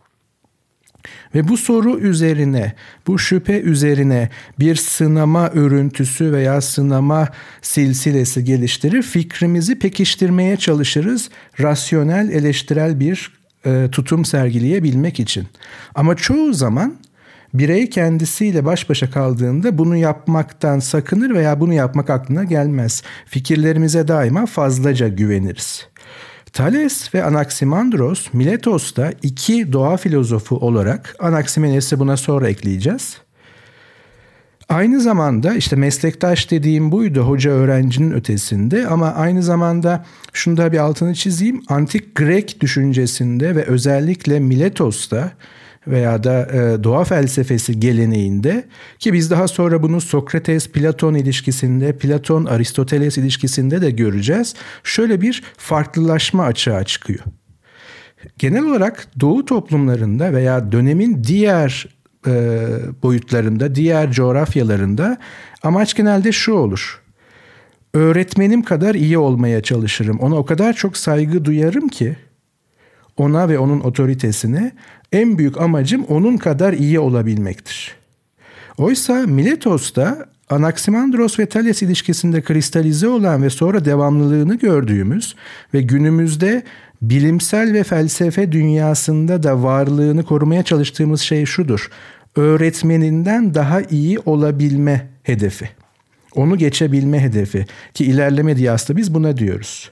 Ve 1.35 1.47
bu 1.47 1.57
soru 1.57 1.99
üzerine, 1.99 2.73
bu 3.07 3.19
şüphe 3.19 3.59
üzerine 3.59 4.29
bir 4.59 4.75
sınama 4.75 5.49
örüntüsü 5.49 6.31
veya 6.31 6.61
sınama 6.61 7.27
silsilesi 7.61 8.43
geliştirir. 8.43 9.01
Fikrimizi 9.01 9.79
pekiştirmeye 9.79 10.57
çalışırız. 10.57 11.29
Rasyonel, 11.59 12.29
eleştirel 12.29 12.99
bir 12.99 13.31
e, 13.65 13.87
tutum 13.91 14.25
sergileyebilmek 14.25 15.19
için. 15.19 15.47
Ama 15.95 16.15
çoğu 16.15 16.53
zaman 16.53 16.95
birey 17.53 17.89
kendisiyle 17.89 18.65
baş 18.65 18.89
başa 18.89 19.11
kaldığında 19.11 19.77
bunu 19.77 19.95
yapmaktan 19.95 20.79
sakınır 20.79 21.33
veya 21.33 21.59
bunu 21.59 21.73
yapmak 21.73 22.09
aklına 22.09 22.43
gelmez. 22.43 23.03
Fikirlerimize 23.25 24.07
daima 24.07 24.45
fazlaca 24.45 25.07
güveniriz. 25.07 25.87
Thales 26.53 27.15
ve 27.15 27.23
Anaximandros 27.23 28.33
Miletos'ta 28.33 29.13
iki 29.23 29.73
doğa 29.73 29.97
filozofu 29.97 30.55
olarak 30.55 31.15
Anaximenes'i 31.19 31.99
buna 31.99 32.17
sonra 32.17 32.49
ekleyeceğiz. 32.49 33.17
Aynı 34.69 35.01
zamanda 35.01 35.53
işte 35.53 35.75
meslektaş 35.75 36.51
dediğim 36.51 36.91
buydu 36.91 37.21
hoca 37.21 37.51
öğrencinin 37.51 38.11
ötesinde 38.11 38.87
ama 38.87 39.13
aynı 39.13 39.43
zamanda 39.43 40.05
şunu 40.33 40.57
da 40.57 40.71
bir 40.71 40.77
altını 40.77 41.15
çizeyim. 41.15 41.61
Antik 41.67 42.15
Grek 42.15 42.61
düşüncesinde 42.61 43.55
ve 43.55 43.63
özellikle 43.63 44.39
Miletos'ta 44.39 45.31
veya 45.89 46.23
da 46.23 46.47
e, 46.53 46.83
doğa 46.83 47.03
felsefesi 47.03 47.79
geleneğinde 47.79 48.63
ki 48.99 49.13
biz 49.13 49.31
daha 49.31 49.47
sonra 49.47 49.83
bunu 49.83 50.01
Sokrates-Platon 50.01 51.17
ilişkisinde, 51.17 51.89
Platon-Aristoteles 51.89 53.19
ilişkisinde 53.19 53.81
de 53.81 53.91
göreceğiz. 53.91 54.55
Şöyle 54.83 55.21
bir 55.21 55.43
farklılaşma 55.57 56.43
açığa 56.43 56.83
çıkıyor. 56.83 57.19
Genel 58.37 58.65
olarak 58.65 59.07
doğu 59.19 59.45
toplumlarında 59.45 60.33
veya 60.33 60.71
dönemin 60.71 61.23
diğer 61.23 61.87
e, 62.27 62.31
boyutlarında, 63.03 63.75
diğer 63.75 64.11
coğrafyalarında 64.11 65.17
amaç 65.63 65.93
genelde 65.93 66.31
şu 66.31 66.53
olur. 66.53 67.01
Öğretmenim 67.93 68.61
kadar 68.61 68.95
iyi 68.95 69.17
olmaya 69.17 69.63
çalışırım. 69.63 70.19
Ona 70.19 70.35
o 70.35 70.45
kadar 70.45 70.73
çok 70.73 70.97
saygı 70.97 71.45
duyarım 71.45 71.87
ki 71.87 72.15
ona 73.19 73.49
ve 73.49 73.59
onun 73.59 73.79
otoritesine 73.79 74.71
en 75.11 75.37
büyük 75.37 75.61
amacım 75.61 76.03
onun 76.03 76.37
kadar 76.37 76.73
iyi 76.73 76.99
olabilmektir. 76.99 77.95
Oysa 78.77 79.13
Miletos'ta 79.13 80.25
Anaximandros 80.49 81.39
ve 81.39 81.45
Thales 81.45 81.81
ilişkisinde 81.81 82.41
kristalize 82.41 83.07
olan 83.07 83.43
ve 83.43 83.49
sonra 83.49 83.85
devamlılığını 83.85 84.55
gördüğümüz 84.55 85.35
ve 85.73 85.81
günümüzde 85.81 86.63
bilimsel 87.01 87.73
ve 87.73 87.83
felsefe 87.83 88.51
dünyasında 88.51 89.43
da 89.43 89.63
varlığını 89.63 90.23
korumaya 90.23 90.63
çalıştığımız 90.63 91.21
şey 91.21 91.45
şudur. 91.45 91.89
Öğretmeninden 92.35 93.53
daha 93.53 93.81
iyi 93.81 94.19
olabilme 94.19 95.07
hedefi. 95.23 95.69
Onu 96.35 96.57
geçebilme 96.57 97.19
hedefi 97.19 97.65
ki 97.93 98.05
ilerleme 98.05 98.57
diye 98.57 98.71
aslında 98.71 98.97
biz 98.97 99.13
buna 99.13 99.37
diyoruz. 99.37 99.91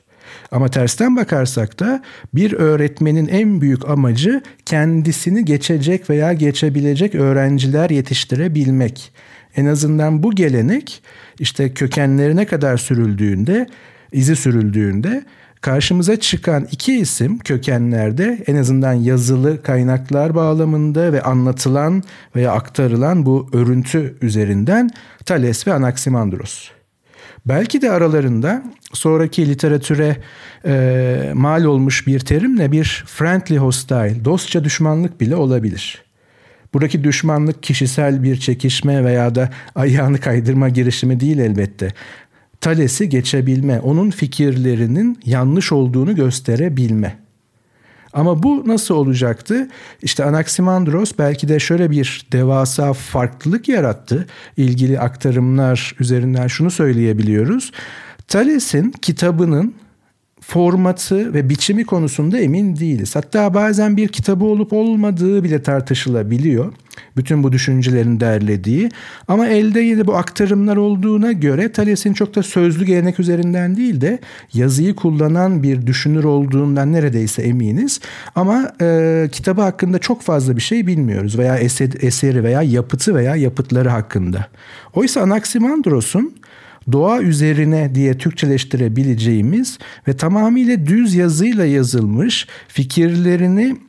Ama 0.52 0.68
tersten 0.68 1.16
bakarsak 1.16 1.80
da 1.80 2.04
bir 2.36 2.54
öğretmenin 2.54 3.28
en 3.28 3.62
büyük 3.62 3.90
amacı 3.90 4.42
kendisini 4.66 5.46
geçecek 5.46 6.10
veya 6.10 6.34
geçebilecek 6.34 7.16
öğrenciler 7.16 7.90
yetiştirebilmek. 7.90 9.12
En 9.56 9.66
azından 9.66 10.24
bu 10.24 10.36
gelenek 10.36 11.04
işte 11.40 11.74
kökenlerine 11.74 12.46
kadar 12.46 12.78
sürüldüğünde, 12.78 13.68
izi 14.12 14.36
sürüldüğünde 14.36 15.24
karşımıza 15.62 16.20
çıkan 16.20 16.68
iki 16.72 17.00
isim 17.00 17.40
kökenlerde 17.40 18.44
en 18.48 18.56
azından 18.56 18.94
yazılı 18.94 19.64
kaynaklar 19.64 20.36
bağlamında 20.36 21.14
ve 21.14 21.22
anlatılan 21.22 22.04
veya 22.36 22.52
aktarılan 22.52 23.26
bu 23.26 23.50
örüntü 23.54 24.18
üzerinden 24.22 24.90
Thales 25.26 25.68
ve 25.68 25.74
Anaximandros. 25.74 26.77
Belki 27.48 27.82
de 27.82 27.92
aralarında 27.92 28.64
sonraki 28.94 29.50
literatüre 29.50 30.18
e, 30.66 31.32
mal 31.34 31.64
olmuş 31.64 32.08
bir 32.08 32.20
terimle 32.20 32.72
bir 32.72 33.04
friendly 33.08 33.58
hostile, 33.58 34.26
dostça 34.26 34.64
düşmanlık 34.64 35.22
bile 35.22 35.36
olabilir. 35.36 36.04
Buradaki 36.74 37.04
düşmanlık 37.04 37.64
kişisel 37.64 38.24
bir 38.24 38.38
çekişme 38.40 39.04
veya 39.04 39.36
da 39.36 39.50
ayağını 39.76 40.20
kaydırma 40.20 40.70
girişimi 40.70 41.20
değil 41.20 41.38
elbette. 41.38 41.94
Thales'i 42.62 43.10
geçebilme, 43.10 43.80
onun 43.80 44.10
fikirlerinin 44.10 45.20
yanlış 45.26 45.72
olduğunu 45.72 46.16
gösterebilme. 46.16 47.27
Ama 48.18 48.44
bu 48.44 48.64
nasıl 48.68 48.96
olacaktı? 48.96 49.68
İşte 50.02 50.24
Anaximandros 50.24 51.12
belki 51.20 51.48
de 51.48 51.60
şöyle 51.60 51.92
bir 51.92 52.28
devasa 52.32 52.94
farklılık 52.94 53.70
yarattı. 53.70 54.28
İlgili 54.58 55.00
aktarımlar 55.00 55.96
üzerinden 56.00 56.48
şunu 56.48 56.72
söyleyebiliyoruz. 56.72 57.72
Thales'in 58.28 58.92
kitabının 58.92 59.76
formatı 60.48 61.34
ve 61.34 61.50
biçimi 61.50 61.86
konusunda 61.86 62.40
emin 62.40 62.76
değiliz. 62.76 63.16
Hatta 63.16 63.54
bazen 63.54 63.98
bir 63.98 64.08
kitabı 64.08 64.46
olup 64.46 64.74
olmadığı 64.74 65.44
bile 65.44 65.64
tartışılabiliyor. 65.64 66.74
Bütün 67.18 67.44
bu 67.44 67.52
düşüncelerin 67.52 68.20
derlediği. 68.20 68.90
Ama 69.28 69.48
elde 69.48 69.80
yine 69.80 70.08
bu 70.08 70.16
aktarımlar 70.16 70.78
olduğuna 70.78 71.32
göre 71.32 71.72
Thales'in 71.72 72.14
çok 72.14 72.36
da 72.36 72.44
sözlü 72.44 72.86
gelenek 72.86 73.20
üzerinden 73.20 73.78
değil 73.78 74.02
de 74.02 74.20
yazıyı 74.54 74.96
kullanan 74.96 75.64
bir 75.64 75.88
düşünür 75.88 76.24
olduğundan 76.24 76.94
neredeyse 76.94 77.42
eminiz. 77.42 78.00
Ama 78.36 78.72
e, 78.82 79.30
kitabı 79.32 79.62
hakkında 79.62 80.00
çok 80.00 80.22
fazla 80.22 80.56
bir 80.56 80.62
şey 80.62 80.88
bilmiyoruz 80.88 81.38
veya 81.38 81.58
eser, 81.58 81.90
eseri 82.02 82.44
veya 82.44 82.62
yapıtı 82.62 83.16
veya 83.16 83.36
yapıtları 83.36 83.90
hakkında. 83.90 84.48
Oysa 84.94 85.22
Anaximandros'un 85.22 86.34
doğa 86.92 87.22
üzerine 87.22 87.96
diye 87.96 88.18
Türkçeleştirebileceğimiz 88.18 89.80
ve 90.08 90.18
tamamıyla 90.18 90.86
düz 90.86 91.16
yazıyla 91.16 91.66
yazılmış 91.66 92.48
fikirlerini 92.68 93.87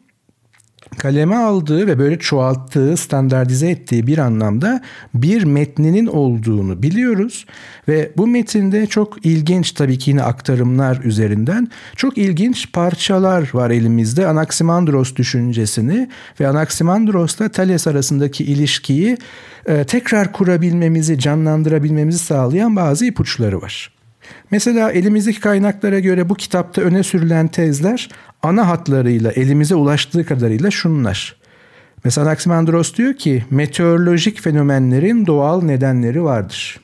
kaleme 0.98 1.36
aldığı 1.36 1.86
ve 1.86 1.98
böyle 1.98 2.18
çoğalttığı, 2.18 2.96
standartize 2.96 3.70
ettiği 3.70 4.06
bir 4.06 4.18
anlamda 4.18 4.80
bir 5.14 5.44
metninin 5.44 6.06
olduğunu 6.06 6.82
biliyoruz. 6.82 7.46
Ve 7.88 8.10
bu 8.16 8.26
metinde 8.26 8.86
çok 8.86 9.26
ilginç 9.26 9.72
tabii 9.72 9.98
ki 9.98 10.10
yine 10.10 10.22
aktarımlar 10.22 11.00
üzerinden 11.04 11.68
çok 11.96 12.18
ilginç 12.18 12.72
parçalar 12.72 13.50
var 13.52 13.70
elimizde. 13.70 14.26
Anaximandros 14.26 15.14
düşüncesini 15.16 16.08
ve 16.40 16.48
Anaximandros'la 16.48 17.48
Thales 17.48 17.86
arasındaki 17.86 18.44
ilişkiyi 18.44 19.18
e, 19.66 19.84
tekrar 19.84 20.32
kurabilmemizi, 20.32 21.18
canlandırabilmemizi 21.18 22.18
sağlayan 22.18 22.76
bazı 22.76 23.06
ipuçları 23.06 23.60
var. 23.62 23.97
Mesela 24.50 24.92
elimizdeki 24.92 25.40
kaynaklara 25.40 25.98
göre 25.98 26.28
bu 26.28 26.34
kitapta 26.34 26.82
öne 26.82 27.02
sürülen 27.02 27.48
tezler 27.48 28.08
ana 28.42 28.68
hatlarıyla 28.68 29.32
elimize 29.32 29.74
ulaştığı 29.74 30.26
kadarıyla 30.26 30.70
şunlar. 30.70 31.36
Mesela 32.04 32.26
Anaximandros 32.26 32.94
diyor 32.94 33.14
ki 33.14 33.44
meteorolojik 33.50 34.40
fenomenlerin 34.40 35.26
doğal 35.26 35.62
nedenleri 35.62 36.24
vardır. 36.24 36.80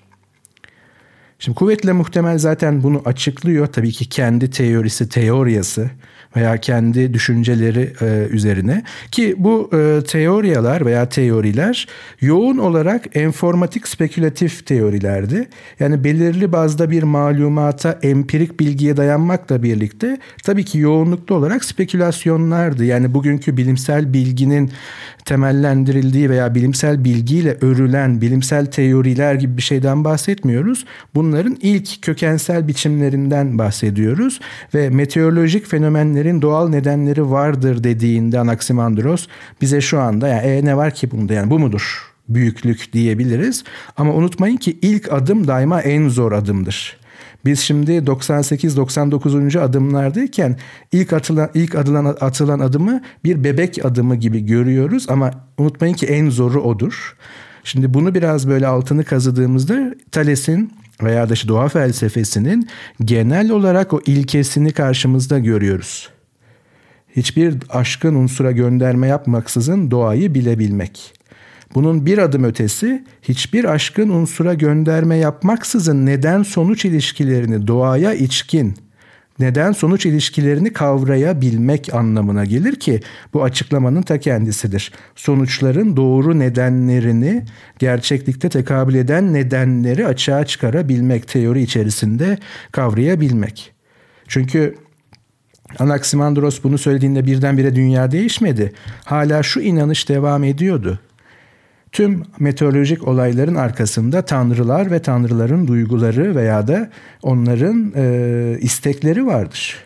Şimdi 1.39 1.59
kuvvetle 1.59 1.93
muhtemel 1.93 2.39
zaten 2.39 2.83
bunu 2.83 3.03
açıklıyor. 3.05 3.67
Tabii 3.67 3.93
ki 3.93 4.09
kendi 4.09 4.51
teorisi, 4.51 5.09
teoriyası 5.09 5.91
veya 6.37 6.57
kendi 6.57 7.14
düşünceleri 7.14 7.93
e, 8.00 8.26
üzerine 8.31 8.83
ki 9.11 9.35
bu 9.38 9.71
e, 9.73 10.05
teoriyalar 10.05 10.87
veya 10.87 11.09
teoriler 11.09 11.88
yoğun 12.21 12.59
olarak 12.59 13.17
enformatik 13.17 13.88
spekülatif 13.88 14.67
teorilerdi. 14.67 15.49
Yani 15.81 16.05
belirli 16.05 16.53
bazda 16.53 16.91
bir 16.91 17.03
malumata, 17.03 17.99
empirik 18.03 18.61
bilgiye 18.61 18.97
dayanmakla 18.97 19.62
birlikte 19.62 20.19
tabii 20.43 20.64
ki 20.64 20.79
yoğunlukta 20.79 21.35
olarak 21.35 21.64
spekülasyonlardı. 21.64 22.85
Yani 22.85 23.14
bugünkü 23.14 23.57
bilimsel 23.57 24.12
bilginin 24.12 24.71
temellendirildiği 25.25 26.31
veya 26.31 26.54
bilimsel 26.54 27.04
bilgiyle 27.04 27.59
örülen 27.61 28.21
bilimsel 28.21 28.66
teoriler 28.66 29.35
gibi 29.35 29.57
bir 29.57 29.62
şeyden 29.62 30.04
bahsetmiyoruz. 30.04 30.85
Bunların 31.14 31.57
ilk 31.61 32.02
kökensel 32.02 32.69
biçimlerinden 32.69 33.59
bahsediyoruz 33.59 34.40
ve 34.75 34.90
meteorolojik 34.90 35.66
fenomenlerin 35.66 36.43
doğal 36.43 36.69
nedenleri 36.69 37.31
vardır 37.31 37.85
dediğinde 37.85 38.38
Anaximandros 38.38 39.26
bize 39.61 39.81
şu 39.81 40.00
anda 40.00 40.28
yani 40.28 40.47
e, 40.47 40.64
ne 40.64 40.76
var 40.76 40.95
ki 40.95 41.11
bunda 41.11 41.35
yani 41.35 41.50
bu 41.50 41.59
mudur 41.59 42.14
büyüklük 42.28 42.93
diyebiliriz. 42.93 43.64
Ama 43.97 44.14
unutmayın 44.14 44.57
ki 44.57 44.78
ilk 44.83 45.12
adım 45.12 45.47
daima 45.47 45.81
en 45.81 46.09
zor 46.09 46.33
adımdır. 46.33 47.04
Biz 47.45 47.61
şimdi 47.61 47.93
98-99. 47.93 49.61
adımlardayken 49.61 50.57
ilk 50.93 51.13
atılan 51.13 51.51
ilk 51.55 51.75
atılan 51.75 52.17
atılan 52.21 52.61
adımı 52.61 53.01
bir 53.25 53.45
bebek 53.45 53.85
adımı 53.85 54.17
gibi 54.17 54.47
görüyoruz 54.47 55.07
ama 55.09 55.31
unutmayın 55.59 55.95
ki 55.95 56.07
en 56.07 56.31
zoru 56.31 56.63
odur. 56.63 57.17
Şimdi 57.65 57.95
bunu 57.95 58.15
biraz 58.15 58.49
böyle 58.49 58.67
altını 58.67 59.05
kazıdığımızda 59.05 59.95
Thales'in 60.13 60.73
veya 61.03 61.29
da 61.29 61.35
işte 61.35 61.49
doğa 61.49 61.69
felsefesinin 61.69 62.69
genel 63.05 63.51
olarak 63.51 63.93
o 63.93 64.01
ilkesini 64.07 64.73
karşımızda 64.73 65.39
görüyoruz. 65.39 66.11
Hiçbir 67.17 67.57
aşkın 67.71 68.15
unsura 68.15 68.53
gönderme 68.53 69.07
yapmaksızın 69.07 69.91
doğayı 69.91 70.35
bilebilmek. 70.35 71.15
Bunun 71.75 72.07
bir 72.07 72.19
adım 72.19 72.45
ötesi 72.45 73.04
hiçbir 73.23 73.64
aşkın 73.64 74.09
unsura 74.09 74.54
gönderme 74.54 75.16
yapmaksızın 75.16 76.07
neden 76.07 76.43
sonuç 76.43 76.85
ilişkilerini 76.85 77.66
doğaya 77.66 78.14
içkin, 78.14 78.75
neden 79.38 79.73
sonuç 79.73 80.07
ilişkilerini 80.07 80.73
kavrayabilmek 80.73 81.95
anlamına 81.95 82.45
gelir 82.45 82.75
ki 82.75 83.00
bu 83.33 83.43
açıklamanın 83.43 84.02
ta 84.02 84.19
kendisidir. 84.19 84.93
Sonuçların 85.16 85.97
doğru 85.97 86.38
nedenlerini 86.38 87.45
gerçeklikte 87.78 88.49
tekabül 88.49 88.95
eden 88.95 89.33
nedenleri 89.33 90.07
açığa 90.07 90.47
çıkarabilmek 90.47 91.28
teori 91.28 91.62
içerisinde 91.62 92.38
kavrayabilmek. 92.73 93.73
Çünkü 94.28 94.75
Anaximandros 95.78 96.64
bunu 96.64 96.78
söylediğinde 96.78 97.26
birdenbire 97.26 97.75
dünya 97.75 98.11
değişmedi. 98.11 98.73
Hala 99.04 99.43
şu 99.43 99.61
inanış 99.61 100.09
devam 100.09 100.45
ediyordu. 100.45 101.00
Tüm 101.95 102.23
meteorolojik 102.39 103.09
olayların 103.09 103.55
arkasında 103.55 104.23
tanrılar 104.23 104.91
ve 104.91 105.03
tanrıların 105.03 105.67
duyguları 105.67 106.37
veya 106.37 106.69
da 106.69 106.91
onların 107.23 107.93
e, 107.97 108.59
istekleri 108.61 109.27
vardır. 109.27 109.77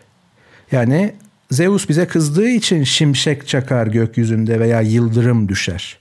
Yani 0.73 1.13
Zeus 1.51 1.89
bize 1.89 2.07
kızdığı 2.07 2.49
için 2.49 2.85
şimşek 2.85 3.49
çakar 3.49 3.87
gökyüzünde 3.87 4.61
veya 4.61 4.81
yıldırım 4.81 5.49
düşer. 5.49 5.98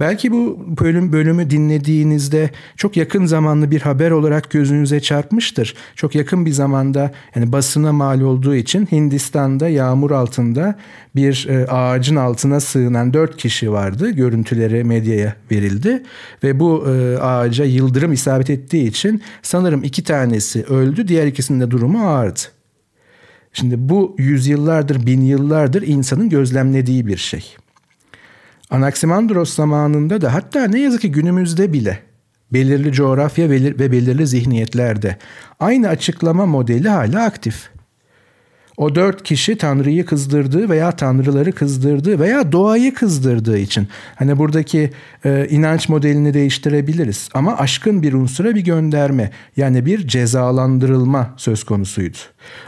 Belki 0.00 0.32
bu 0.32 0.58
bölüm 0.80 1.12
bölümü 1.12 1.50
dinlediğinizde 1.50 2.50
çok 2.76 2.96
yakın 2.96 3.26
zamanlı 3.26 3.70
bir 3.70 3.80
haber 3.80 4.10
olarak 4.10 4.50
gözünüze 4.50 5.00
çarpmıştır. 5.00 5.74
Çok 5.96 6.14
yakın 6.14 6.46
bir 6.46 6.50
zamanda 6.50 7.12
yani 7.34 7.52
basına 7.52 7.92
mal 7.92 8.20
olduğu 8.20 8.54
için 8.54 8.86
Hindistan'da 8.92 9.68
yağmur 9.68 10.10
altında 10.10 10.78
bir 11.16 11.46
e, 11.48 11.66
ağacın 11.66 12.16
altına 12.16 12.60
sığınan 12.60 13.14
dört 13.14 13.36
kişi 13.36 13.72
vardı. 13.72 14.10
Görüntüleri 14.10 14.84
medyaya 14.84 15.34
verildi 15.50 16.02
ve 16.42 16.60
bu 16.60 16.88
e, 16.88 17.18
ağaca 17.18 17.64
yıldırım 17.64 18.12
isabet 18.12 18.50
ettiği 18.50 18.88
için 18.88 19.22
sanırım 19.42 19.84
iki 19.84 20.04
tanesi 20.04 20.64
öldü, 20.64 21.08
diğer 21.08 21.26
ikisinin 21.26 21.60
de 21.60 21.70
durumu 21.70 22.08
ağırdı. 22.08 22.40
Şimdi 23.52 23.88
bu 23.88 24.16
yüzyıllardır, 24.18 25.06
bin 25.06 25.20
yıllardır 25.20 25.82
insanın 25.82 26.28
gözlemlediği 26.28 27.06
bir 27.06 27.16
şey. 27.16 27.56
Anaximandros 28.70 29.54
zamanında 29.54 30.20
da 30.20 30.34
hatta 30.34 30.64
ne 30.64 30.80
yazık 30.80 31.00
ki 31.00 31.12
günümüzde 31.12 31.72
bile 31.72 31.98
belirli 32.52 32.92
coğrafya 32.92 33.50
ve 33.50 33.92
belirli 33.92 34.26
zihniyetlerde 34.26 35.16
aynı 35.60 35.88
açıklama 35.88 36.46
modeli 36.46 36.88
hala 36.88 37.24
aktif. 37.24 37.70
O 38.78 38.94
dört 38.94 39.22
kişi 39.22 39.58
Tanrı'yı 39.58 40.06
kızdırdığı 40.06 40.68
veya 40.68 40.92
Tanrıları 40.92 41.52
kızdırdığı 41.52 42.18
veya 42.18 42.52
doğayı 42.52 42.94
kızdırdığı 42.94 43.58
için. 43.58 43.88
Hani 44.16 44.38
buradaki 44.38 44.90
e, 45.24 45.46
inanç 45.50 45.88
modelini 45.88 46.34
değiştirebiliriz. 46.34 47.28
Ama 47.34 47.56
aşkın 47.56 48.02
bir 48.02 48.12
unsura 48.12 48.54
bir 48.54 48.60
gönderme 48.60 49.30
yani 49.56 49.86
bir 49.86 50.08
cezalandırılma 50.08 51.34
söz 51.36 51.64
konusuydu. 51.64 52.16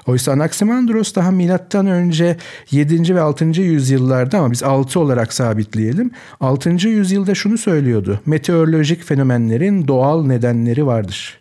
Oysa 0.07 0.33
Anaximandros 0.33 1.15
daha 1.15 1.31
milattan 1.31 1.87
önce 1.87 2.37
7. 2.71 3.15
ve 3.15 3.21
6. 3.21 3.45
yüzyıllarda 3.45 4.39
ama 4.39 4.51
biz 4.51 4.63
6 4.63 5.01
olarak 5.01 5.33
sabitleyelim. 5.33 6.11
6. 6.41 6.71
yüzyılda 6.71 7.35
şunu 7.35 7.59
söylüyordu. 7.59 8.21
Meteorolojik 8.27 9.05
fenomenlerin 9.05 9.89
doğal 9.89 10.27
nedenleri 10.27 10.87
vardır. 10.87 11.40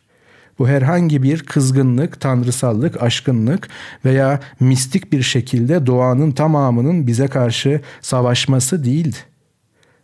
Bu 0.59 0.67
herhangi 0.67 1.23
bir 1.23 1.39
kızgınlık, 1.39 2.21
tanrısallık, 2.21 3.03
aşkınlık 3.03 3.67
veya 4.05 4.39
mistik 4.59 5.11
bir 5.11 5.21
şekilde 5.21 5.85
doğanın 5.85 6.31
tamamının 6.31 7.07
bize 7.07 7.27
karşı 7.27 7.81
savaşması 8.01 8.83
değildi. 8.83 9.17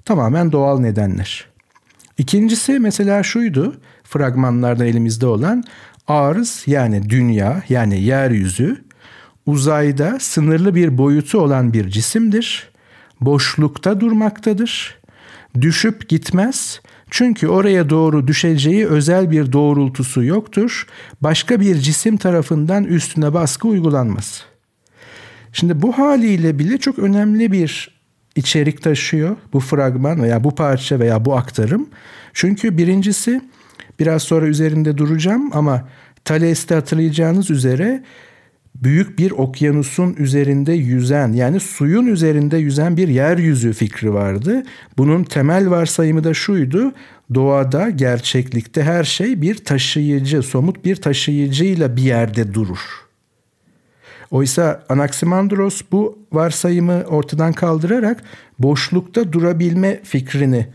Tamamen 0.06 0.52
doğal 0.52 0.80
nedenler. 0.80 1.46
İkincisi 2.18 2.80
mesela 2.80 3.24
şuydu, 3.24 3.76
fragmanlardan 4.04 4.88
elimizde 4.88 5.26
olan 5.26 5.63
arız 6.08 6.63
yani 6.68 7.10
dünya 7.10 7.63
yani 7.70 8.02
yeryüzü 8.02 8.86
uzayda 9.46 10.20
sınırlı 10.20 10.76
bir 10.76 10.98
boyutu 10.98 11.39
olan 11.39 11.74
bir 11.74 11.89
cisimdir. 11.89 12.70
Boşlukta 13.22 14.00
durmaktadır. 14.00 14.98
Düşüp 15.62 16.10
gitmez 16.10 16.82
çünkü 17.15 17.47
oraya 17.47 17.89
doğru 17.89 18.28
düşeceği 18.28 18.88
özel 18.88 19.32
bir 19.32 19.51
doğrultusu 19.51 20.23
yoktur. 20.23 20.88
Başka 21.21 21.60
bir 21.60 21.75
cisim 21.75 22.17
tarafından 22.17 22.84
üstüne 22.84 23.34
baskı 23.34 23.67
uygulanmaz. 23.67 24.43
Şimdi 25.54 25.82
bu 25.82 25.97
haliyle 25.97 26.60
bile 26.60 26.78
çok 26.78 26.99
önemli 26.99 27.51
bir 27.51 27.99
içerik 28.36 28.84
taşıyor 28.84 29.36
bu 29.54 29.60
fragman 29.60 30.23
veya 30.23 30.43
bu 30.43 30.56
parça 30.56 30.99
veya 30.99 31.25
bu 31.25 31.38
aktarım. 31.38 31.89
Çünkü 32.34 32.78
birincisi 32.78 33.41
biraz 33.99 34.23
sonra 34.23 34.45
üzerinde 34.45 34.97
duracağım 34.97 35.49
ama 35.54 35.88
Thales'te 36.25 36.75
hatırlayacağınız 36.75 37.49
üzere 37.51 38.04
büyük 38.84 39.20
bir 39.20 39.32
okyanusun 39.32 40.16
üzerinde 40.20 40.74
yüzen 40.74 41.34
yani 41.34 41.60
suyun 41.60 42.06
üzerinde 42.06 42.58
yüzen 42.58 42.98
bir 42.98 43.08
yeryüzü 43.08 43.74
fikri 43.74 44.14
vardı. 44.14 44.64
Bunun 44.98 45.24
temel 45.24 45.70
varsayımı 45.70 46.24
da 46.24 46.34
şuydu. 46.34 46.94
Doğada 47.34 47.90
gerçeklikte 47.90 48.84
her 48.84 49.04
şey 49.04 49.42
bir 49.42 49.66
taşıyıcı, 49.66 50.42
somut 50.42 50.86
bir 50.86 50.96
taşıyıcıyla 50.96 51.96
bir 51.96 52.02
yerde 52.02 52.54
durur. 52.54 53.06
Oysa 54.32 54.84
Anaximandros 54.90 55.82
bu 55.92 56.20
varsayımı 56.32 57.04
ortadan 57.04 57.54
kaldırarak 57.54 58.24
boşlukta 58.60 59.34
durabilme 59.34 60.00
fikrini 60.04 60.68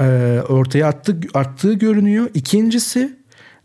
e, 0.00 0.04
ortaya 0.48 0.86
attı, 0.86 1.20
attığı 1.34 1.74
görünüyor. 1.74 2.30
İkincisi 2.34 3.16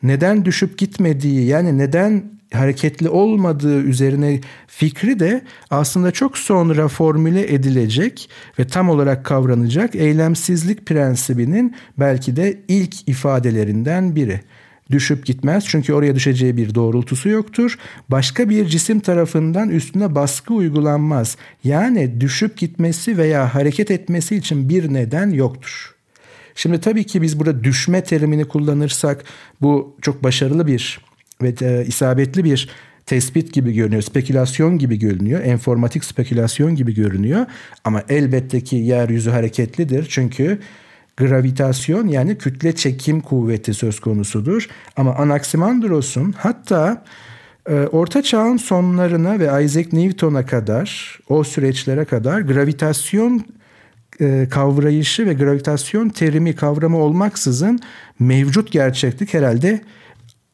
neden 0.03 0.45
düşüp 0.45 0.77
gitmediği 0.77 1.47
yani 1.47 1.77
neden 1.77 2.23
hareketli 2.53 3.09
olmadığı 3.09 3.81
üzerine 3.81 4.39
fikri 4.67 5.19
de 5.19 5.41
aslında 5.69 6.11
çok 6.11 6.37
sonra 6.37 6.87
formüle 6.87 7.53
edilecek 7.53 8.29
ve 8.59 8.67
tam 8.67 8.89
olarak 8.89 9.25
kavranacak 9.25 9.95
eylemsizlik 9.95 10.85
prensibinin 10.85 11.75
belki 11.99 12.35
de 12.35 12.59
ilk 12.67 13.09
ifadelerinden 13.09 14.15
biri 14.15 14.41
düşüp 14.91 15.25
gitmez 15.25 15.65
çünkü 15.67 15.93
oraya 15.93 16.15
düşeceği 16.15 16.57
bir 16.57 16.75
doğrultusu 16.75 17.29
yoktur. 17.29 17.77
Başka 18.09 18.49
bir 18.49 18.65
cisim 18.65 18.99
tarafından 18.99 19.69
üstüne 19.69 20.15
baskı 20.15 20.53
uygulanmaz. 20.53 21.37
Yani 21.63 22.21
düşüp 22.21 22.57
gitmesi 22.57 23.17
veya 23.17 23.55
hareket 23.55 23.91
etmesi 23.91 24.35
için 24.35 24.69
bir 24.69 24.93
neden 24.93 25.29
yoktur. 25.29 25.95
Şimdi 26.55 26.81
tabii 26.81 27.03
ki 27.03 27.21
biz 27.21 27.39
burada 27.39 27.63
düşme 27.63 28.03
terimini 28.03 28.45
kullanırsak 28.45 29.23
bu 29.61 29.97
çok 30.01 30.23
başarılı 30.23 30.67
bir 30.67 30.99
ve 31.41 31.53
e, 31.61 31.85
isabetli 31.85 32.43
bir 32.43 32.69
tespit 33.05 33.53
gibi 33.53 33.73
görünüyor, 33.73 34.01
spekülasyon 34.01 34.77
gibi 34.77 34.99
görünüyor, 34.99 35.41
enformatik 35.43 36.05
spekülasyon 36.05 36.75
gibi 36.75 36.95
görünüyor. 36.95 37.45
Ama 37.83 38.03
elbette 38.09 38.61
ki 38.61 38.75
yeryüzü 38.75 39.29
hareketlidir 39.29 40.07
çünkü 40.09 40.59
gravitasyon 41.17 42.07
yani 42.07 42.37
kütle 42.37 42.75
çekim 42.75 43.21
kuvveti 43.21 43.73
söz 43.73 43.99
konusudur. 43.99 44.67
Ama 44.95 45.15
Anaximandros'un 45.15 46.31
hatta 46.37 47.03
e, 47.69 47.73
Orta 47.73 48.21
Çağ'ın 48.21 48.57
sonlarına 48.57 49.39
ve 49.39 49.63
Isaac 49.65 49.93
Newton'a 49.93 50.45
kadar 50.45 51.19
o 51.29 51.43
süreçlere 51.43 52.05
kadar 52.05 52.41
gravitasyon 52.41 53.45
e, 54.21 54.47
kavrayışı 54.51 55.25
ve 55.25 55.33
gravitasyon 55.33 56.09
terimi 56.09 56.55
kavramı 56.55 56.97
olmaksızın 56.97 57.79
mevcut 58.19 58.71
gerçeklik 58.71 59.33
herhalde 59.33 59.81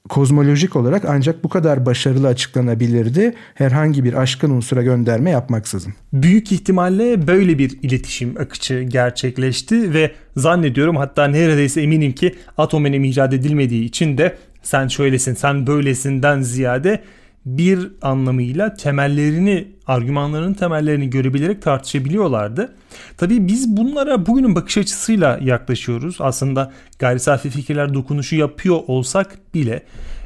kozmolojik 0.09 0.75
olarak 0.75 1.05
ancak 1.07 1.43
bu 1.43 1.49
kadar 1.49 1.85
başarılı 1.85 2.27
açıklanabilirdi 2.27 3.33
herhangi 3.53 4.03
bir 4.03 4.13
aşkın 4.13 4.49
unsura 4.49 4.83
gönderme 4.83 5.29
yapmaksızın. 5.29 5.93
Büyük 6.13 6.51
ihtimalle 6.51 7.27
böyle 7.27 7.57
bir 7.57 7.79
iletişim 7.81 8.35
akışı 8.39 8.81
gerçekleşti 8.81 9.93
ve 9.93 10.11
zannediyorum 10.37 10.95
hatta 10.95 11.27
neredeyse 11.27 11.81
eminim 11.81 12.11
ki 12.11 12.35
atom 12.57 12.85
icat 12.85 13.33
edilmediği 13.33 13.83
için 13.83 14.17
de 14.17 14.37
sen 14.63 14.87
şöylesin 14.87 15.33
sen 15.33 15.67
böylesinden 15.67 16.41
ziyade 16.41 17.03
bir 17.45 17.91
anlamıyla 18.01 18.73
temellerini, 18.73 19.67
argümanların 19.87 20.53
temellerini 20.53 21.09
görebilerek 21.09 21.61
tartışabiliyorlardı. 21.61 22.75
Tabii 23.17 23.47
biz 23.47 23.77
bunlara 23.77 24.25
bugünün 24.25 24.55
bakış 24.55 24.77
açısıyla 24.77 25.39
yaklaşıyoruz. 25.41 26.17
Aslında 26.19 26.71
gayri 26.99 27.19
safi 27.19 27.49
fikirler 27.49 27.93
dokunuşu 27.93 28.35
yapıyor 28.35 28.79
olsak 28.87 29.53
bile 29.53 29.83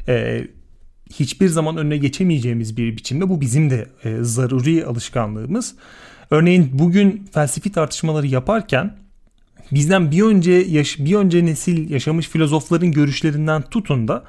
e, 0.08 0.47
hiçbir 1.13 1.47
zaman 1.47 1.78
önüne 1.78 1.97
geçemeyeceğimiz 1.97 2.78
bir 2.78 2.97
biçimde 2.97 3.30
bu 3.30 3.41
bizim 3.41 3.69
de 3.69 3.88
e, 4.04 4.17
zaruri 4.21 4.86
alışkanlığımız. 4.86 5.75
Örneğin 6.32 6.69
bugün 6.73 7.28
felsefi 7.34 7.71
tartışmaları 7.71 8.28
yaparken 8.28 8.97
bizden 9.71 10.12
bir 10.12 10.21
önce 10.21 10.51
yaş 10.51 10.99
bir 10.99 11.15
önce 11.15 11.45
nesil 11.45 11.89
yaşamış 11.89 12.30
filozofların 12.30 12.91
görüşlerinden 12.91 13.62
tutun 13.62 14.08
da 14.08 14.23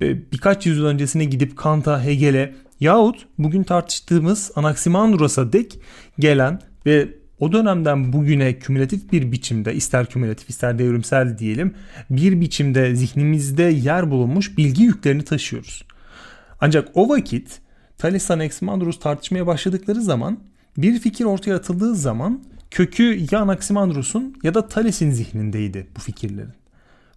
birkaç 0.00 0.66
yüzyıl 0.66 0.86
öncesine 0.86 1.24
gidip 1.24 1.56
Kant'a, 1.56 2.04
Hegel'e 2.04 2.54
yahut 2.80 3.26
bugün 3.38 3.62
tartıştığımız 3.62 4.52
Anaximandros'a 4.56 5.52
dek 5.52 5.80
gelen 6.18 6.60
ve 6.86 7.08
o 7.40 7.52
dönemden 7.52 8.12
bugüne 8.12 8.58
kümülatif 8.58 9.12
bir 9.12 9.32
biçimde 9.32 9.74
ister 9.74 10.06
kümülatif 10.06 10.50
ister 10.50 10.78
devrimsel 10.78 11.38
diyelim 11.38 11.74
bir 12.10 12.40
biçimde 12.40 12.96
zihnimizde 12.96 13.62
yer 13.62 14.10
bulunmuş 14.10 14.58
bilgi 14.58 14.82
yüklerini 14.82 15.24
taşıyoruz. 15.24 15.84
Ancak 16.60 16.88
o 16.94 17.08
vakit 17.08 17.60
Thales 17.98 18.30
Anaximandros 18.30 18.98
tartışmaya 18.98 19.46
başladıkları 19.46 20.02
zaman 20.02 20.38
bir 20.76 20.98
fikir 20.98 21.24
ortaya 21.24 21.56
atıldığı 21.56 21.94
zaman 21.94 22.44
kökü 22.70 23.26
ya 23.30 23.40
Anaximandros'un 23.40 24.34
ya 24.42 24.54
da 24.54 24.68
Thales'in 24.68 25.10
zihnindeydi 25.10 25.86
bu 25.96 26.00
fikirlerin. 26.00 26.52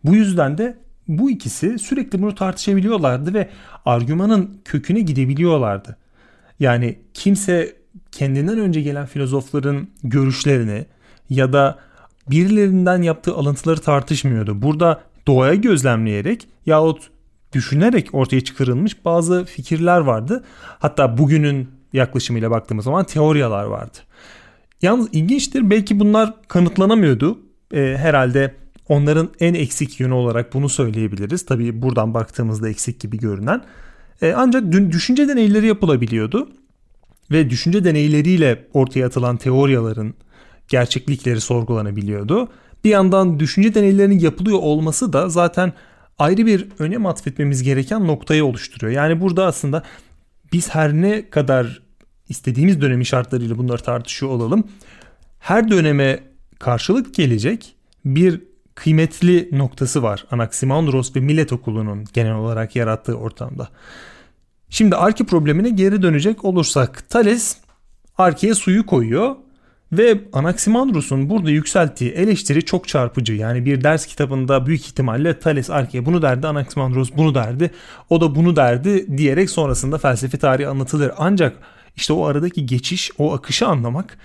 Bu 0.04 0.16
yüzden 0.16 0.58
de 0.58 0.78
bu 1.08 1.32
ikisi 1.32 1.80
sürekli 1.80 2.22
bunu 2.22 2.36
tartışabiliyorlardı 2.36 3.34
ve 3.34 3.50
argümanın 3.86 4.62
köküne 4.66 5.00
gidebiliyorlardı. 5.00 5.98
Yani 6.60 7.00
kimse 7.14 7.76
kendinden 8.12 8.60
önce 8.60 8.82
gelen 8.82 9.06
filozofların 9.06 9.88
görüşlerini 10.04 10.86
ya 11.30 11.54
da 11.54 11.80
birilerinden 12.30 13.02
yaptığı 13.02 13.36
alıntıları 13.36 13.82
tartışmıyordu. 13.82 14.62
Burada 14.62 15.02
doğaya 15.28 15.56
gözlemleyerek 15.56 16.48
yahut 16.66 17.10
düşünerek 17.54 18.10
ortaya 18.14 18.42
çıkarılmış 18.42 19.06
bazı 19.06 19.46
fikirler 19.46 20.00
vardı. 20.00 20.44
Hatta 20.80 21.18
bugünün 21.18 21.70
yaklaşımıyla 21.94 22.52
baktığımız 22.52 22.86
zaman 22.86 23.06
teoriyalar 23.06 23.64
vardı. 23.64 23.98
Yalnız 24.82 25.08
ilginçtir 25.12 25.70
belki 25.70 26.00
bunlar 26.00 26.34
kanıtlanamıyordu. 26.48 27.40
E, 27.74 27.98
herhalde 27.98 28.56
onların 28.90 29.30
en 29.40 29.54
eksik 29.54 30.00
yönü 30.00 30.14
olarak 30.14 30.54
bunu 30.54 30.70
söyleyebiliriz. 30.70 31.46
Tabii 31.46 31.82
buradan 31.82 32.14
baktığımızda 32.14 32.70
eksik 32.70 33.00
gibi 33.00 33.18
görünen. 33.18 33.62
E, 34.22 34.34
ancak 34.34 34.72
düşünce 34.72 35.28
deneyleri 35.28 35.68
yapılabiliyordu. 35.68 36.50
Ve 37.32 37.50
düşünce 37.50 37.84
deneyleriyle 37.84 38.68
ortaya 38.74 39.06
atılan 39.06 39.38
teoriyaların 39.38 40.14
gerçeklikleri 40.68 41.42
sorgulanabiliyordu. 41.42 42.50
Bir 42.84 42.90
yandan 42.90 43.40
düşünce 43.40 43.74
deneylerinin 43.74 44.20
yapılıyor 44.20 44.60
olması 44.60 45.14
da 45.14 45.30
zaten 45.30 45.74
ayrı 46.20 46.46
bir 46.46 46.68
önem 46.80 47.06
atfetmemiz 47.06 47.64
gereken 47.64 48.08
noktayı 48.08 48.46
oluşturuyor. 48.46 48.94
Yani 48.94 49.22
burada 49.22 49.46
aslında 49.46 49.84
biz 50.54 50.70
her 50.70 50.94
ne 50.94 51.30
kadar 51.30 51.82
istediğimiz 52.30 52.82
dönemin 52.82 53.04
şartlarıyla 53.04 53.58
bunları 53.58 53.84
tartışıyor 53.84 54.32
olalım. 54.32 54.64
Her 55.40 55.72
döneme 55.72 56.20
karşılık 56.60 57.14
gelecek 57.14 57.76
bir 58.06 58.42
kıymetli 58.76 59.50
noktası 59.52 60.04
var 60.04 60.26
Anaximandros 60.32 61.16
ve 61.16 61.20
Millet 61.20 61.54
Okulu'nun 61.54 62.06
genel 62.14 62.36
olarak 62.36 62.76
yarattığı 62.76 63.16
ortamda. 63.16 63.70
Şimdi 64.70 64.96
Arki 64.96 65.26
problemine 65.26 65.70
geri 65.70 66.02
dönecek 66.02 66.46
olursak 66.46 67.10
Thales 67.10 67.58
Arki'ye 68.18 68.56
suyu 68.56 68.86
koyuyor 68.86 69.36
ve 69.92 70.22
Anaximandros'un 70.34 71.30
burada 71.30 71.50
yükselttiği 71.50 72.12
eleştiri 72.12 72.66
çok 72.66 72.88
çarpıcı. 72.88 73.34
Yani 73.34 73.66
bir 73.66 73.84
ders 73.84 74.06
kitabında 74.06 74.66
büyük 74.66 74.82
ihtimalle 74.82 75.40
Thales 75.40 75.70
Arki'ye 75.70 76.06
bunu 76.06 76.22
derdi, 76.22 76.48
Anaximandros 76.48 77.10
bunu 77.18 77.36
derdi, 77.36 77.72
o 78.10 78.22
da 78.22 78.36
bunu 78.36 78.56
derdi 78.56 79.18
diyerek 79.18 79.50
sonrasında 79.50 79.98
felsefi 79.98 80.38
tarihi 80.38 80.68
anlatılır. 80.68 81.12
Ancak 81.18 81.58
işte 81.96 82.14
o 82.14 82.26
aradaki 82.26 82.66
geçiş, 82.66 83.12
o 83.18 83.34
akışı 83.34 83.68
anlamak 83.68 84.18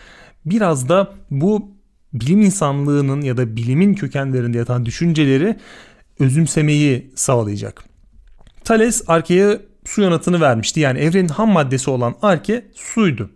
biraz 0.44 0.88
da 0.88 1.14
bu 1.30 1.75
bilim 2.20 2.40
insanlığının 2.40 3.20
ya 3.20 3.36
da 3.36 3.56
bilimin 3.56 3.94
kökenlerinde 3.94 4.58
yatan 4.58 4.86
düşünceleri 4.86 5.56
özümsemeyi 6.18 7.10
sağlayacak. 7.14 7.84
Thales 8.64 9.02
Arke'ye 9.06 9.60
su 9.84 10.02
yanıtını 10.02 10.40
vermişti. 10.40 10.80
Yani 10.80 10.98
evrenin 10.98 11.28
ham 11.28 11.50
maddesi 11.50 11.90
olan 11.90 12.14
Arke 12.22 12.64
suydu. 12.74 13.30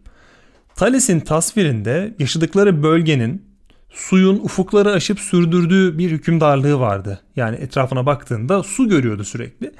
Thales'in 0.77 1.21
tasvirinde 1.21 2.15
yaşadıkları 2.19 2.83
bölgenin 2.83 3.51
suyun 3.91 4.37
ufukları 4.37 4.93
aşıp 4.93 5.21
sürdürdüğü 5.21 5.99
bir 5.99 6.11
hükümdarlığı 6.11 6.81
vardı. 6.81 7.21
Yani 7.37 7.57
etrafına 7.57 8.07
baktığında 8.07 8.63
su 8.63 8.89
görüyordu 8.89 9.25
sürekli. 9.25 9.73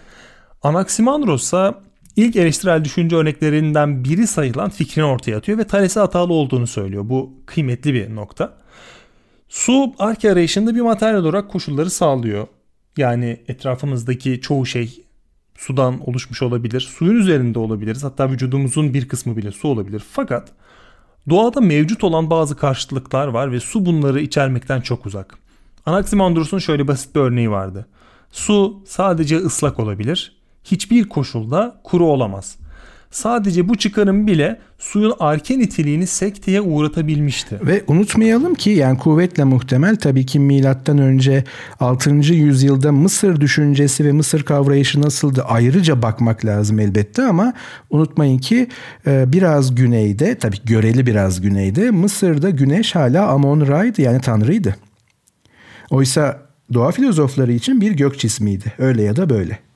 Anaximandros 0.63 1.43
ise 1.43 1.75
ilk 2.17 2.37
eleştirel 2.37 2.85
düşünce 2.85 3.17
örneklerinden 3.17 4.05
biri 4.05 4.27
sayılan 4.27 4.71
fikrini 4.71 5.05
ortaya 5.05 5.37
atıyor 5.37 5.59
ve 5.59 5.65
Thales'e 5.65 6.01
hatalı 6.01 6.33
olduğunu 6.33 6.67
söylüyor. 6.67 7.09
Bu 7.09 7.35
kıymetli 7.47 7.95
bir 7.95 8.15
nokta. 8.15 8.60
Su 9.51 9.93
arke 9.99 10.33
arayışında 10.33 10.75
bir 10.75 10.81
materyal 10.81 11.25
olarak 11.25 11.51
koşulları 11.51 11.91
sağlıyor. 11.91 12.47
Yani 12.97 13.41
etrafımızdaki 13.49 14.41
çoğu 14.41 14.67
şey 14.67 15.05
sudan 15.57 16.09
oluşmuş 16.09 16.43
olabilir. 16.43 16.81
Suyun 16.81 17.17
üzerinde 17.17 17.59
olabiliriz. 17.59 18.05
Hatta 18.05 18.31
vücudumuzun 18.31 18.95
bir 18.95 19.09
kısmı 19.09 19.37
bile 19.37 19.53
su 19.53 19.69
olabilir. 19.69 20.03
Fakat 20.11 20.49
doğada 21.31 21.61
mevcut 21.61 22.05
olan 22.05 22.31
bazı 22.31 22.57
karşıtlıklar 22.57 23.27
var 23.27 23.53
ve 23.53 23.61
su 23.61 23.87
bunları 23.87 24.21
içermekten 24.21 24.81
çok 24.81 25.07
uzak. 25.07 25.39
Anaximandros'un 25.87 26.59
şöyle 26.59 26.89
basit 26.89 27.15
bir 27.15 27.21
örneği 27.21 27.51
vardı. 27.51 27.87
Su 28.33 28.83
sadece 28.87 29.37
ıslak 29.37 29.81
olabilir. 29.81 30.41
Hiçbir 30.65 31.09
koşulda 31.09 31.81
kuru 31.85 32.07
olamaz. 32.07 32.59
Sadece 33.11 33.69
bu 33.69 33.77
çıkarım 33.77 34.27
bile 34.27 34.59
suyun 34.79 35.15
arke 35.21 35.59
niteliğini 35.59 36.07
sekteye 36.07 36.61
uğratabilmişti. 36.61 37.59
Ve 37.63 37.85
unutmayalım 37.87 38.55
ki 38.55 38.71
yani 38.71 38.99
kuvvetle 38.99 39.45
muhtemel 39.45 39.97
tabii 39.97 40.27
ki 40.27 40.39
milattan 40.41 40.99
önce 40.99 41.45
6. 41.81 42.11
yüzyılda 42.15 42.93
Mısır 42.93 43.41
düşüncesi 43.41 44.05
ve 44.05 44.13
Mısır 44.13 44.43
kavrayışı 44.43 45.03
nasıldı 45.03 45.45
ayrıca 45.49 46.03
bakmak 46.03 46.45
lazım 46.45 46.81
elbette 46.81 47.23
ama 47.23 47.53
unutmayın 47.91 48.39
ki 48.39 48.69
e, 49.07 49.33
biraz 49.33 49.75
güneyde 49.75 50.39
tabii 50.39 50.59
göreli 50.65 51.07
biraz 51.07 51.41
güneyde 51.41 51.91
Mısır'da 51.91 52.51
güneş 52.51 52.95
hala 52.95 53.29
Amon 53.29 53.69
Ra'ydı 53.69 54.03
yani 54.03 54.21
tanrıydı. 54.21 54.77
Oysa 55.91 56.43
doğa 56.75 56.91
filozofları 56.91 57.53
için 57.53 57.81
bir 57.81 57.93
gök 57.93 58.19
cismiydi 58.19 58.73
öyle 58.79 59.03
ya 59.03 59.17
da 59.17 59.31
böyle. 59.31 59.70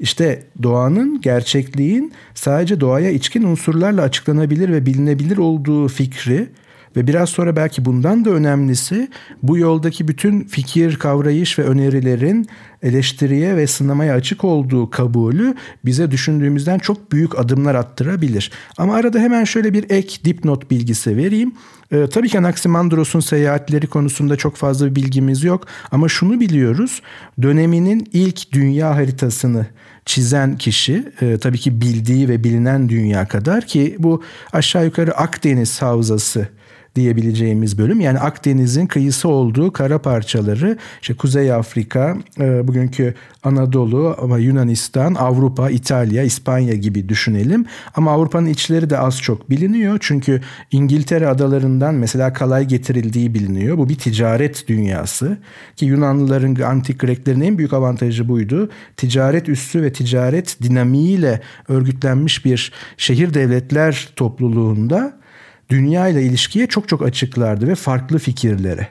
İşte 0.00 0.42
doğanın, 0.62 1.20
gerçekliğin 1.20 2.12
sadece 2.34 2.80
doğaya 2.80 3.10
içkin 3.10 3.42
unsurlarla 3.42 4.02
açıklanabilir 4.02 4.68
ve 4.68 4.86
bilinebilir 4.86 5.36
olduğu 5.36 5.88
fikri 5.88 6.48
ve 6.96 7.06
biraz 7.06 7.28
sonra 7.28 7.56
belki 7.56 7.84
bundan 7.84 8.24
da 8.24 8.30
önemlisi 8.30 9.08
bu 9.42 9.58
yoldaki 9.58 10.08
bütün 10.08 10.44
fikir, 10.44 10.96
kavrayış 10.96 11.58
ve 11.58 11.62
önerilerin 11.62 12.46
eleştiriye 12.82 13.56
ve 13.56 13.66
sınamaya 13.66 14.14
açık 14.14 14.44
olduğu 14.44 14.90
kabulü 14.90 15.54
bize 15.84 16.10
düşündüğümüzden 16.10 16.78
çok 16.78 17.12
büyük 17.12 17.38
adımlar 17.38 17.74
attırabilir. 17.74 18.50
Ama 18.78 18.94
arada 18.94 19.18
hemen 19.18 19.44
şöyle 19.44 19.72
bir 19.72 19.90
ek 19.90 20.24
dipnot 20.24 20.70
bilgisi 20.70 21.16
vereyim. 21.16 21.52
Ee, 21.92 22.06
tabii 22.10 22.28
ki 22.28 22.38
Anaximandros'un 22.38 23.20
seyahatleri 23.20 23.86
konusunda 23.86 24.36
çok 24.36 24.56
fazla 24.56 24.86
bir 24.86 24.94
bilgimiz 24.94 25.44
yok 25.44 25.66
ama 25.90 26.08
şunu 26.08 26.40
biliyoruz. 26.40 27.02
Döneminin 27.42 28.08
ilk 28.12 28.52
dünya 28.52 28.96
haritasını 28.96 29.66
çizen 30.04 30.58
kişi 30.58 31.12
e, 31.20 31.38
tabii 31.38 31.58
ki 31.58 31.80
bildiği 31.80 32.28
ve 32.28 32.44
bilinen 32.44 32.88
dünya 32.88 33.28
kadar 33.28 33.66
ki 33.66 33.96
bu 33.98 34.22
aşağı 34.52 34.84
yukarı 34.84 35.16
Akdeniz 35.16 35.82
havzası 35.82 36.48
diyebileceğimiz 36.98 37.78
bölüm. 37.78 38.00
Yani 38.00 38.18
Akdeniz'in 38.18 38.86
kıyısı 38.86 39.28
olduğu 39.28 39.72
kara 39.72 39.98
parçaları 39.98 40.78
işte 41.02 41.14
Kuzey 41.14 41.52
Afrika, 41.52 42.16
e, 42.40 42.68
bugünkü 42.68 43.14
Anadolu 43.42 44.16
ama 44.22 44.38
Yunanistan, 44.38 45.14
Avrupa, 45.14 45.70
İtalya, 45.70 46.22
İspanya 46.22 46.74
gibi 46.74 47.08
düşünelim. 47.08 47.66
Ama 47.94 48.12
Avrupa'nın 48.12 48.46
içleri 48.46 48.90
de 48.90 48.98
az 48.98 49.22
çok 49.22 49.50
biliniyor. 49.50 49.98
Çünkü 50.00 50.40
İngiltere 50.70 51.28
adalarından 51.28 51.94
mesela 51.94 52.32
kalay 52.32 52.64
getirildiği 52.64 53.34
biliniyor. 53.34 53.78
Bu 53.78 53.88
bir 53.88 53.98
ticaret 53.98 54.68
dünyası. 54.68 55.38
Ki 55.76 55.86
Yunanlıların, 55.86 56.54
antik 56.54 56.98
Greklerin 56.98 57.40
en 57.40 57.58
büyük 57.58 57.72
avantajı 57.72 58.28
buydu. 58.28 58.70
Ticaret 58.96 59.48
üssü 59.48 59.82
ve 59.82 59.92
ticaret 59.92 60.62
dinamiğiyle 60.62 61.40
örgütlenmiş 61.68 62.44
bir 62.44 62.72
şehir 62.96 63.34
devletler 63.34 64.08
topluluğunda 64.16 65.18
dünya 65.68 66.08
ile 66.08 66.22
ilişkiye 66.22 66.66
çok 66.66 66.88
çok 66.88 67.02
açıklardı 67.02 67.68
ve 67.68 67.74
farklı 67.74 68.18
fikirlere. 68.18 68.88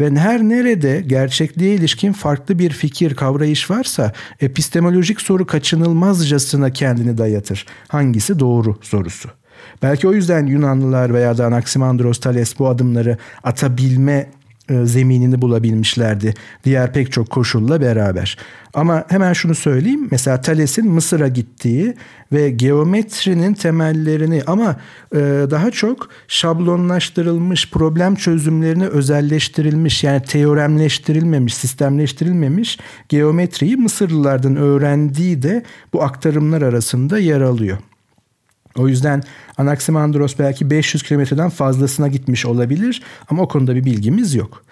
Ve 0.00 0.10
her 0.10 0.42
nerede 0.42 1.00
gerçekliğe 1.06 1.74
ilişkin 1.74 2.12
farklı 2.12 2.58
bir 2.58 2.70
fikir, 2.70 3.14
kavrayış 3.14 3.70
varsa 3.70 4.12
epistemolojik 4.40 5.20
soru 5.20 5.46
kaçınılmazcasına 5.46 6.70
kendini 6.72 7.18
dayatır. 7.18 7.66
Hangisi 7.88 8.38
doğru 8.38 8.78
sorusu. 8.82 9.30
Belki 9.82 10.08
o 10.08 10.12
yüzden 10.12 10.46
Yunanlılar 10.46 11.14
veya 11.14 11.38
da 11.38 11.46
Anaximandros 11.46 12.20
Thales 12.20 12.58
bu 12.58 12.68
adımları 12.68 13.18
atabilme 13.42 14.30
zeminini 14.84 15.42
bulabilmişlerdi. 15.42 16.34
Diğer 16.64 16.92
pek 16.92 17.12
çok 17.12 17.30
koşulla 17.30 17.80
beraber. 17.80 18.36
Ama 18.74 19.04
hemen 19.08 19.32
şunu 19.32 19.54
söyleyeyim. 19.54 20.08
Mesela 20.10 20.40
Thales'in 20.40 20.90
Mısır'a 20.90 21.28
gittiği 21.28 21.94
ve 22.32 22.50
geometrinin 22.50 23.54
temellerini 23.54 24.42
ama 24.46 24.76
e, 25.14 25.18
daha 25.50 25.70
çok 25.70 26.08
şablonlaştırılmış 26.28 27.70
problem 27.70 28.14
çözümlerini 28.14 28.86
özelleştirilmiş 28.86 30.04
yani 30.04 30.22
teoremleştirilmemiş, 30.22 31.54
sistemleştirilmemiş 31.54 32.78
geometriyi 33.08 33.76
Mısırlılardan 33.76 34.56
öğrendiği 34.56 35.42
de 35.42 35.62
bu 35.92 36.02
aktarımlar 36.02 36.62
arasında 36.62 37.18
yer 37.18 37.40
alıyor. 37.40 37.78
O 38.80 38.88
yüzden 38.88 39.22
Anaximandros 39.58 40.38
belki 40.38 40.70
500 40.70 41.02
kilometreden 41.02 41.50
fazlasına 41.50 42.08
gitmiş 42.08 42.46
olabilir 42.46 43.02
ama 43.28 43.42
o 43.42 43.48
konuda 43.48 43.74
bir 43.74 43.84
bilgimiz 43.84 44.34
yok. 44.34 44.62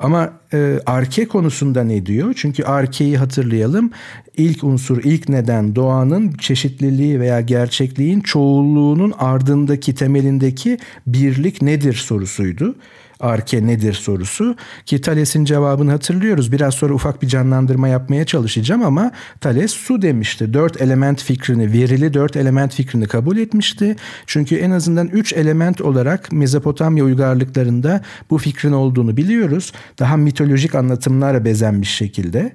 Ama 0.00 0.32
e, 0.52 0.80
arke 0.86 1.28
konusunda 1.28 1.84
ne 1.84 2.06
diyor? 2.06 2.34
Çünkü 2.36 2.62
arkeyi 2.62 3.18
hatırlayalım. 3.18 3.90
İlk 4.36 4.64
unsur, 4.64 5.04
ilk 5.04 5.28
neden 5.28 5.76
doğanın 5.76 6.32
çeşitliliği 6.32 7.20
veya 7.20 7.40
gerçekliğin 7.40 8.20
çoğulluğunun 8.20 9.14
ardındaki 9.18 9.94
temelindeki 9.94 10.78
birlik 11.06 11.62
nedir 11.62 11.94
sorusuydu 11.94 12.74
arke 13.20 13.66
nedir 13.66 13.92
sorusu. 13.92 14.56
Ki 14.86 15.00
Thales'in 15.00 15.44
cevabını 15.44 15.90
hatırlıyoruz. 15.90 16.52
Biraz 16.52 16.74
sonra 16.74 16.94
ufak 16.94 17.22
bir 17.22 17.28
canlandırma 17.28 17.88
yapmaya 17.88 18.24
çalışacağım 18.24 18.82
ama 18.82 19.12
Thales 19.40 19.70
su 19.70 20.02
demişti. 20.02 20.54
Dört 20.54 20.82
element 20.82 21.22
fikrini, 21.22 21.72
verili 21.72 22.14
dört 22.14 22.36
element 22.36 22.74
fikrini 22.74 23.06
kabul 23.06 23.36
etmişti. 23.36 23.96
Çünkü 24.26 24.56
en 24.56 24.70
azından 24.70 25.08
üç 25.08 25.32
element 25.32 25.80
olarak 25.80 26.32
Mezopotamya 26.32 27.04
uygarlıklarında 27.04 28.00
bu 28.30 28.38
fikrin 28.38 28.72
olduğunu 28.72 29.16
biliyoruz. 29.16 29.72
Daha 29.98 30.16
mitolojik 30.16 30.74
anlatımlarla 30.74 31.44
bezenmiş 31.44 31.90
şekilde 31.90 32.52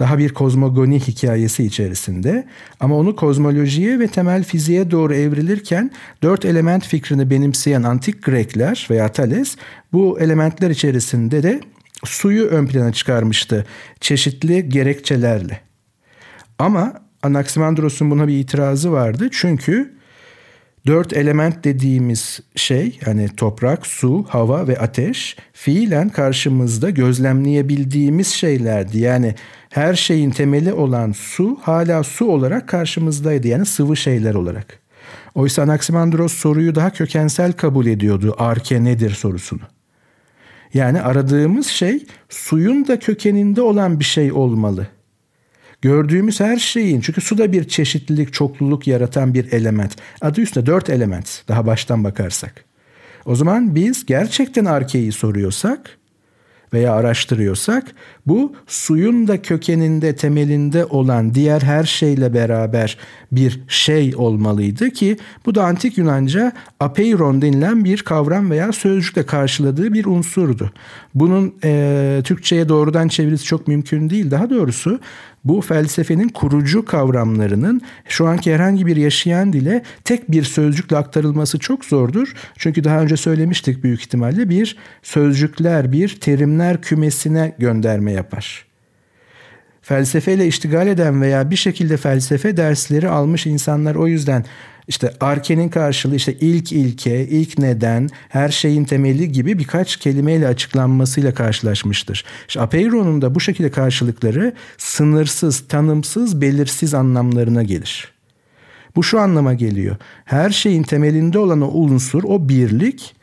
daha 0.00 0.18
bir 0.18 0.34
kozmogoni 0.34 1.00
hikayesi 1.00 1.64
içerisinde 1.64 2.46
ama 2.80 2.96
onu 2.96 3.16
kozmolojiye 3.16 3.98
ve 3.98 4.08
temel 4.08 4.44
fiziğe 4.44 4.90
doğru 4.90 5.14
evrilirken 5.14 5.90
dört 6.22 6.44
element 6.44 6.86
fikrini 6.86 7.30
benimseyen 7.30 7.82
antik 7.82 8.22
Grekler 8.22 8.86
veya 8.90 9.12
Thales 9.12 9.56
bu 9.92 10.20
elementler 10.20 10.70
içerisinde 10.70 11.42
de 11.42 11.60
suyu 12.04 12.44
ön 12.44 12.66
plana 12.66 12.92
çıkarmıştı 12.92 13.66
çeşitli 14.00 14.68
gerekçelerle. 14.68 15.60
Ama 16.58 16.94
Anaximandros'un 17.22 18.10
buna 18.10 18.28
bir 18.28 18.38
itirazı 18.38 18.92
vardı 18.92 19.28
çünkü 19.32 19.99
Dört 20.86 21.12
element 21.12 21.64
dediğimiz 21.64 22.40
şey 22.56 22.98
yani 23.06 23.28
toprak, 23.36 23.86
su, 23.86 24.26
hava 24.28 24.68
ve 24.68 24.78
ateş 24.78 25.36
fiilen 25.52 26.08
karşımızda 26.08 26.90
gözlemleyebildiğimiz 26.90 28.26
şeylerdi. 28.26 28.98
Yani 28.98 29.34
her 29.70 29.94
şeyin 29.94 30.30
temeli 30.30 30.72
olan 30.72 31.12
su 31.12 31.58
hala 31.62 32.02
su 32.02 32.24
olarak 32.24 32.68
karşımızdaydı 32.68 33.48
yani 33.48 33.66
sıvı 33.66 33.96
şeyler 33.96 34.34
olarak. 34.34 34.80
Oysa 35.34 35.62
Anaximandros 35.62 36.32
soruyu 36.32 36.74
daha 36.74 36.90
kökensel 36.90 37.52
kabul 37.52 37.86
ediyordu 37.86 38.34
arke 38.38 38.84
nedir 38.84 39.10
sorusunu. 39.10 39.62
Yani 40.74 41.02
aradığımız 41.02 41.66
şey 41.66 42.06
suyun 42.28 42.88
da 42.88 42.98
kökeninde 42.98 43.62
olan 43.62 44.00
bir 44.00 44.04
şey 44.04 44.32
olmalı.'' 44.32 44.99
Gördüğümüz 45.82 46.40
her 46.40 46.56
şeyin 46.56 47.00
çünkü 47.00 47.20
su 47.20 47.38
da 47.38 47.52
bir 47.52 47.68
çeşitlilik, 47.68 48.32
çokluluk 48.32 48.86
yaratan 48.86 49.34
bir 49.34 49.52
element. 49.52 49.96
Adı 50.20 50.40
üstünde 50.40 50.66
dört 50.66 50.90
element 50.90 51.44
daha 51.48 51.66
baştan 51.66 52.04
bakarsak. 52.04 52.64
O 53.26 53.34
zaman 53.34 53.74
biz 53.74 54.06
gerçekten 54.06 54.64
arkeyi 54.64 55.12
soruyorsak 55.12 56.00
veya 56.72 56.94
araştırıyorsak 56.94 57.84
bu 58.26 58.52
suyun 58.66 59.28
da 59.28 59.42
kökeninde 59.42 60.16
temelinde 60.16 60.84
olan 60.84 61.34
diğer 61.34 61.60
her 61.60 61.84
şeyle 61.84 62.34
beraber 62.34 62.98
bir 63.32 63.60
şey 63.68 64.14
olmalıydı 64.16 64.90
ki 64.90 65.16
bu 65.46 65.54
da 65.54 65.64
antik 65.64 65.98
Yunanca 65.98 66.52
apeiron 66.80 67.42
denilen 67.42 67.84
bir 67.84 68.02
kavram 68.02 68.50
veya 68.50 68.72
sözcükle 68.72 69.26
karşıladığı 69.26 69.92
bir 69.92 70.04
unsurdu. 70.04 70.70
Bunun 71.14 71.54
e, 71.64 72.20
Türkçe'ye 72.24 72.68
doğrudan 72.68 73.08
çevirisi 73.08 73.44
çok 73.44 73.68
mümkün 73.68 74.10
değil. 74.10 74.30
Daha 74.30 74.50
doğrusu 74.50 75.00
bu 75.44 75.60
felsefenin 75.60 76.28
kurucu 76.28 76.84
kavramlarının 76.84 77.82
şu 78.08 78.26
anki 78.26 78.54
herhangi 78.54 78.86
bir 78.86 78.96
yaşayan 78.96 79.52
dile 79.52 79.82
tek 80.04 80.30
bir 80.30 80.42
sözcükle 80.42 80.96
aktarılması 80.96 81.58
çok 81.58 81.84
zordur. 81.84 82.34
Çünkü 82.58 82.84
daha 82.84 83.00
önce 83.02 83.16
söylemiştik 83.16 83.84
büyük 83.84 84.00
ihtimalle 84.00 84.48
bir 84.48 84.76
sözcükler, 85.02 85.92
bir 85.92 86.20
terimler 86.20 86.82
kümesine 86.82 87.54
gönderme 87.58 88.12
yapar. 88.12 88.66
Felsefeyle 89.82 90.46
iştigal 90.46 90.86
eden 90.86 91.22
veya 91.22 91.50
bir 91.50 91.56
şekilde 91.56 91.96
felsefe 91.96 92.56
dersleri 92.56 93.08
almış 93.08 93.46
insanlar 93.46 93.94
o 93.94 94.06
yüzden 94.06 94.44
işte 94.90 95.12
arkenin 95.20 95.68
karşılığı 95.68 96.16
işte 96.16 96.34
ilk 96.34 96.72
ilke, 96.72 97.26
ilk 97.28 97.58
neden, 97.58 98.08
her 98.28 98.48
şeyin 98.48 98.84
temeli 98.84 99.32
gibi 99.32 99.58
birkaç 99.58 99.96
kelimeyle 99.96 100.48
açıklanmasıyla 100.48 101.34
karşılaşmıştır. 101.34 102.24
İşte 102.48 102.60
Apeiron'un 102.60 103.22
da 103.22 103.34
bu 103.34 103.40
şekilde 103.40 103.70
karşılıkları 103.70 104.52
sınırsız, 104.78 105.60
tanımsız, 105.60 106.40
belirsiz 106.40 106.94
anlamlarına 106.94 107.62
gelir. 107.62 108.12
Bu 108.96 109.02
şu 109.02 109.20
anlama 109.20 109.54
geliyor. 109.54 109.96
Her 110.24 110.50
şeyin 110.50 110.82
temelinde 110.82 111.38
olan 111.38 111.60
o 111.60 111.66
unsur, 111.66 112.24
o 112.24 112.48
birlik 112.48 113.14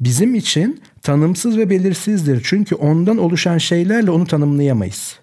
bizim 0.00 0.34
için 0.34 0.80
tanımsız 1.02 1.56
ve 1.56 1.70
belirsizdir. 1.70 2.40
Çünkü 2.44 2.74
ondan 2.74 3.18
oluşan 3.18 3.58
şeylerle 3.58 4.10
onu 4.10 4.26
tanımlayamayız. 4.26 5.21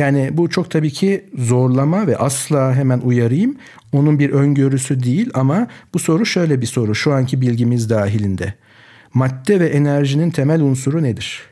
Yani 0.00 0.30
bu 0.32 0.50
çok 0.50 0.70
tabii 0.70 0.90
ki 0.90 1.24
zorlama 1.38 2.06
ve 2.06 2.16
asla 2.16 2.74
hemen 2.74 3.00
uyarayım. 3.00 3.56
Onun 3.92 4.18
bir 4.18 4.30
öngörüsü 4.30 5.02
değil 5.02 5.30
ama 5.34 5.66
bu 5.94 5.98
soru 5.98 6.26
şöyle 6.26 6.60
bir 6.60 6.66
soru 6.66 6.94
şu 6.94 7.12
anki 7.12 7.40
bilgimiz 7.40 7.90
dahilinde. 7.90 8.54
Madde 9.14 9.60
ve 9.60 9.68
enerjinin 9.68 10.30
temel 10.30 10.60
unsuru 10.60 11.02
nedir? 11.02 11.42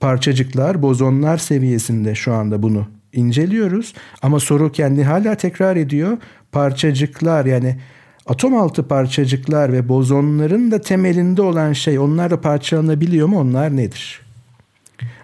Parçacıklar, 0.00 0.82
bozonlar 0.82 1.38
seviyesinde 1.38 2.14
şu 2.14 2.34
anda 2.34 2.62
bunu 2.62 2.86
inceliyoruz 3.12 3.94
ama 4.22 4.40
soru 4.40 4.72
kendi 4.72 5.04
hala 5.04 5.34
tekrar 5.34 5.76
ediyor. 5.76 6.18
Parçacıklar 6.52 7.44
yani 7.46 7.76
atom 8.26 8.56
altı 8.56 8.88
parçacıklar 8.88 9.72
ve 9.72 9.88
bozonların 9.88 10.70
da 10.70 10.80
temelinde 10.80 11.42
olan 11.42 11.72
şey 11.72 11.98
onlar 11.98 12.30
da 12.30 12.40
parçalanabiliyor 12.40 13.28
mu 13.28 13.40
onlar 13.40 13.76
nedir? 13.76 14.24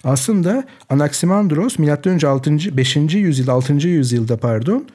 Aslında 0.05 0.65
Anaximandros 0.89 1.79
M.Ö. 1.79 2.27
6. 2.27 2.77
5. 2.77 2.97
yüzyıl 2.97 3.49
6. 3.49 3.73
yüzyılda 3.73 4.37
pardon 4.37 4.87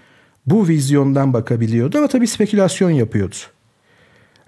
bu 0.45 0.67
vizyondan 0.67 1.33
bakabiliyordu 1.33 1.97
ama 1.97 2.07
tabii 2.07 2.27
spekülasyon 2.27 2.89
yapıyordu. 2.89 3.35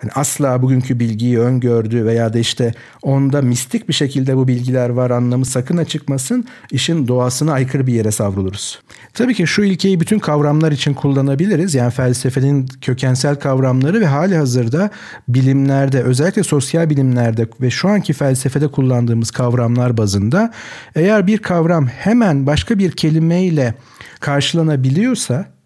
Yani 0.04 0.12
asla 0.16 0.62
bugünkü 0.62 1.00
bilgiyi 1.00 1.40
öngördü 1.40 2.06
veya 2.06 2.34
da 2.34 2.40
işte 2.40 2.74
onda 3.02 3.42
mistik 3.42 3.88
bir 3.88 3.94
şekilde 3.94 4.38
bu 4.38 4.48
bilgiler 4.48 4.90
var 4.90 5.12
anlamı 5.12 5.46
sakın 5.46 5.84
çıkmasın. 5.84 6.46
İşin 6.72 7.08
doğasına 7.08 7.54
aykırı 7.54 7.88
bir 7.88 7.94
yere 7.94 8.12
savruluruz. 8.12 8.82
Tabii 9.14 9.34
ki 9.34 9.48
şu 9.48 9.64
ilkeyi 9.64 10.00
bütün 10.00 10.20
kavramlar 10.20 10.72
için 10.72 10.94
kullanabiliriz. 10.94 11.76
Yani 11.76 11.92
felsefenin 11.92 12.68
kökensel 12.82 13.36
kavramları 13.36 14.02
ve 14.02 14.06
hali 14.06 14.38
hazırda 14.38 14.90
bilimlerde 15.28 16.04
özellikle 16.04 16.44
sosyal 16.44 16.90
bilimlerde 16.90 17.48
ve 17.62 17.70
şu 17.70 17.90
anki 17.90 18.14
felsefede 18.14 18.68
kullandığımız 18.68 19.32
kavramlar 19.32 19.98
bazında 19.98 20.54
eğer 20.96 21.28
bir 21.28 21.38
kavram 21.38 21.88
hemen 21.88 22.46
başka 22.46 22.80
bir 22.80 22.92
kelimeyle 22.92 23.74
karşılanabiliyorsa 24.20 25.57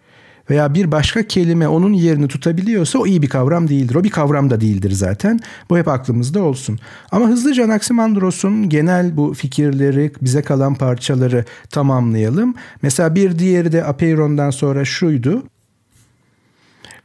veya 0.49 0.73
bir 0.73 0.91
başka 0.91 1.27
kelime 1.27 1.67
onun 1.67 1.93
yerini 1.93 2.27
tutabiliyorsa 2.27 2.99
o 2.99 3.07
iyi 3.07 3.21
bir 3.21 3.29
kavram 3.29 3.67
değildir. 3.67 3.95
O 3.95 4.03
bir 4.03 4.09
kavram 4.09 4.49
da 4.49 4.61
değildir 4.61 4.91
zaten. 4.91 5.39
Bu 5.69 5.77
hep 5.77 5.87
aklımızda 5.87 6.43
olsun. 6.43 6.79
Ama 7.11 7.27
hızlıca 7.27 7.65
Anaximandros'un 7.65 8.69
genel 8.69 9.17
bu 9.17 9.33
fikirleri, 9.33 10.11
bize 10.21 10.41
kalan 10.41 10.75
parçaları 10.75 11.45
tamamlayalım. 11.69 12.55
Mesela 12.81 13.15
bir 13.15 13.39
diğeri 13.39 13.71
de 13.71 13.85
Apeiron'dan 13.85 14.49
sonra 14.49 14.85
şuydu. 14.85 15.43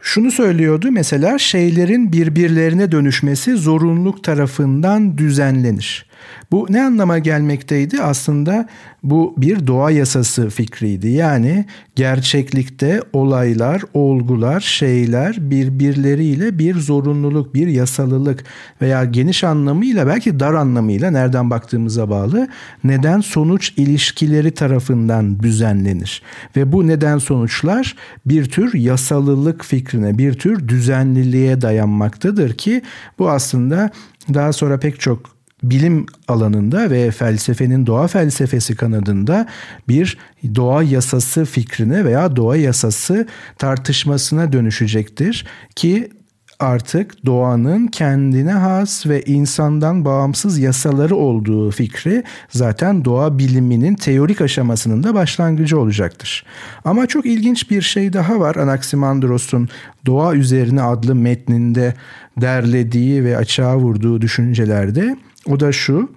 Şunu 0.01 0.31
söylüyordu 0.31 0.89
mesela 0.91 1.39
şeylerin 1.39 2.13
birbirlerine 2.13 2.93
dönüşmesi 2.93 3.57
zorunluluk 3.57 4.25
tarafından 4.25 5.19
düzenlenir. 5.19 6.07
Bu 6.53 6.67
ne 6.71 6.83
anlama 6.83 7.19
gelmekteydi? 7.19 8.03
Aslında 8.03 8.69
bu 9.03 9.35
bir 9.37 9.67
doğa 9.67 9.91
yasası 9.91 10.51
fikriydi. 10.51 11.09
Yani 11.09 11.65
gerçeklikte 11.97 13.03
olaylar, 13.13 13.83
olgular, 13.95 14.61
şeyler 14.61 15.51
birbirleriyle 15.51 16.59
bir 16.59 16.75
zorunluluk, 16.75 17.55
bir 17.55 17.67
yasalılık 17.67 18.45
veya 18.83 19.05
geniş 19.05 19.45
anlamıyla 19.45 20.07
belki 20.07 20.41
dar 20.41 20.55
anlamıyla 20.55 21.11
nereden 21.11 21.51
baktığımıza 21.51 22.11
bağlı 22.11 22.49
neden 22.85 23.21
sonuç 23.21 23.73
ilişkileri 23.77 24.51
tarafından 24.51 25.41
düzenlenir. 25.41 26.23
Ve 26.57 26.73
bu 26.73 26.87
neden 26.87 27.19
sonuçlar 27.19 27.97
bir 28.27 28.45
tür 28.45 28.75
yasalılık 28.75 29.65
fikrine, 29.65 30.19
bir 30.19 30.35
tür 30.35 30.69
düzenliliğe 30.69 31.61
dayanmaktadır 31.61 32.55
ki 32.55 32.83
bu 33.19 33.31
aslında 33.31 33.91
daha 34.35 34.53
sonra 34.53 34.79
pek 34.79 35.01
çok 35.01 35.36
bilim 35.71 36.07
alanında 36.29 36.91
ve 36.91 37.11
felsefenin 37.11 37.87
doğa 37.87 38.07
felsefesi 38.07 38.77
kanadında 38.77 39.47
bir 39.89 40.19
doğa 40.55 40.83
yasası 40.83 41.45
fikrine 41.45 42.05
veya 42.05 42.37
doğa 42.37 42.57
yasası 42.57 43.27
tartışmasına 43.59 44.53
dönüşecektir 44.53 45.47
ki 45.77 46.11
artık 46.59 47.27
doğanın 47.27 47.87
kendine 47.87 48.53
has 48.53 49.07
ve 49.07 49.23
insandan 49.23 50.05
bağımsız 50.05 50.59
yasaları 50.59 51.17
olduğu 51.17 51.71
fikri 51.71 52.25
zaten 52.49 53.05
doğa 53.05 53.39
biliminin 53.39 53.95
teorik 53.95 54.41
aşamasının 54.41 55.03
da 55.03 55.15
başlangıcı 55.15 55.81
olacaktır. 55.81 56.45
Ama 56.85 57.07
çok 57.07 57.27
ilginç 57.27 57.71
bir 57.71 57.83
şey 57.83 58.13
daha 58.13 58.41
var 58.41 58.57
Anaximandros'un 58.57 59.69
Doğa 60.07 60.35
Üzerine 60.35 60.83
adlı 60.83 61.15
metninde 61.15 61.95
derlediği 62.41 63.25
ve 63.25 63.37
açığa 63.37 63.77
vurduğu 63.79 64.21
düşüncelerde 64.21 65.17
o 65.49 65.61
da 65.61 65.73
şu. 65.73 66.11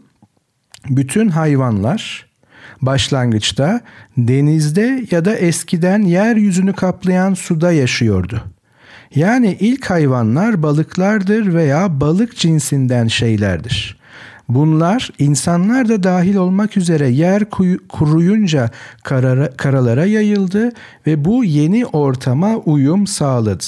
Bütün 0.90 1.30
hayvanlar 1.30 2.30
başlangıçta 2.82 3.82
denizde 4.18 5.06
ya 5.12 5.26
da 5.26 5.36
eskiden 5.36 6.02
yeryüzünü 6.02 6.74
kaplayan 6.74 7.34
suda 7.34 7.72
yaşıyordu. 7.72 8.44
Yani 9.16 9.58
ilk 9.60 9.90
hayvanlar 9.90 10.64
balıklardır 10.64 11.54
veya 11.54 12.02
balık 12.02 12.38
cinsinden 12.38 13.08
şeylerdir. 13.08 14.00
Bunlar 14.50 15.10
insanlar 15.20 15.90
da 15.90 16.04
dahil 16.04 16.36
olmak 16.36 16.78
üzere 16.78 17.10
yer 17.10 17.44
kuruyunca 17.90 18.70
karara, 19.04 19.52
karalara 19.52 20.06
yayıldı 20.06 20.72
ve 21.08 21.26
bu 21.26 21.44
yeni 21.44 21.86
ortama 21.86 22.56
uyum 22.56 23.08
sağladı. 23.08 23.64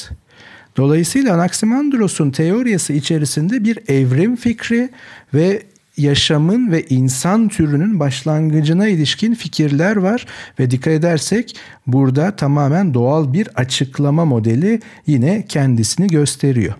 Dolayısıyla 0.77 1.33
Anaximandros'un 1.33 2.31
teorisi 2.31 2.93
içerisinde 2.93 3.63
bir 3.63 3.79
evrim 3.87 4.35
fikri 4.35 4.89
ve 5.33 5.63
yaşamın 5.97 6.71
ve 6.71 6.85
insan 6.85 7.47
türünün 7.47 7.99
başlangıcına 7.99 8.87
ilişkin 8.87 9.33
fikirler 9.33 9.95
var 9.95 10.25
ve 10.59 10.71
dikkat 10.71 10.93
edersek 10.93 11.55
burada 11.87 12.35
tamamen 12.35 12.93
doğal 12.93 13.33
bir 13.33 13.47
açıklama 13.55 14.25
modeli 14.25 14.79
yine 15.07 15.45
kendisini 15.49 16.07
gösteriyor. 16.07 16.73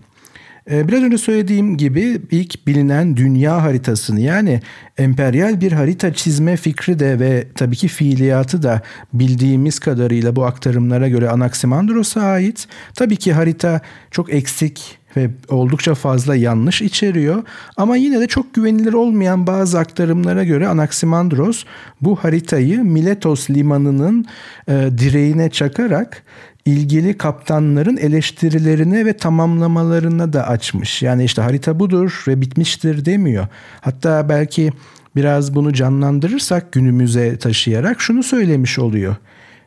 Ee, 0.69 0.87
biraz 0.87 1.03
önce 1.03 1.17
söylediğim 1.17 1.77
gibi 1.77 2.21
ilk 2.31 2.67
bilinen 2.67 3.17
dünya 3.17 3.63
haritasını 3.63 4.19
yani 4.19 4.61
emperyal 4.97 5.61
bir 5.61 5.71
harita 5.71 6.13
çizme 6.13 6.57
fikri 6.57 6.99
de 6.99 7.19
ve 7.19 7.47
tabii 7.55 7.75
ki 7.75 7.87
fiiliyatı 7.87 8.63
da 8.63 8.81
bildiğimiz 9.13 9.79
kadarıyla 9.79 10.35
bu 10.35 10.45
aktarımlara 10.45 11.07
göre 11.07 11.29
Anaximandros'a 11.29 12.21
ait. 12.21 12.67
Tabii 12.95 13.15
ki 13.15 13.33
harita 13.33 13.81
çok 14.11 14.33
eksik 14.33 15.01
ve 15.17 15.29
oldukça 15.49 15.95
fazla 15.95 16.35
yanlış 16.35 16.81
içeriyor. 16.81 17.43
Ama 17.77 17.95
yine 17.95 18.19
de 18.19 18.27
çok 18.27 18.53
güvenilir 18.53 18.93
olmayan 18.93 19.47
bazı 19.47 19.79
aktarımlara 19.79 20.43
göre 20.43 20.67
Anaximandros 20.67 21.63
bu 22.01 22.15
haritayı 22.15 22.83
Miletos 22.83 23.49
limanının 23.49 24.25
e, 24.67 24.89
direğine 24.97 25.49
çakarak 25.49 26.23
ilgili 26.65 27.17
kaptanların 27.17 27.97
eleştirilerine 27.97 29.05
ve 29.05 29.17
tamamlamalarına 29.17 30.33
da 30.33 30.47
açmış. 30.47 31.01
Yani 31.01 31.23
işte 31.23 31.41
harita 31.41 31.79
budur 31.79 32.23
ve 32.27 32.41
bitmiştir 32.41 33.05
demiyor. 33.05 33.47
Hatta 33.81 34.29
belki 34.29 34.71
biraz 35.15 35.55
bunu 35.55 35.73
canlandırırsak 35.73 36.71
günümüze 36.71 37.37
taşıyarak 37.37 38.01
şunu 38.01 38.23
söylemiş 38.23 38.79
oluyor. 38.79 39.15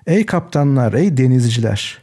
Ey 0.06 0.26
kaptanlar, 0.26 0.92
ey 0.92 1.16
denizciler. 1.16 1.98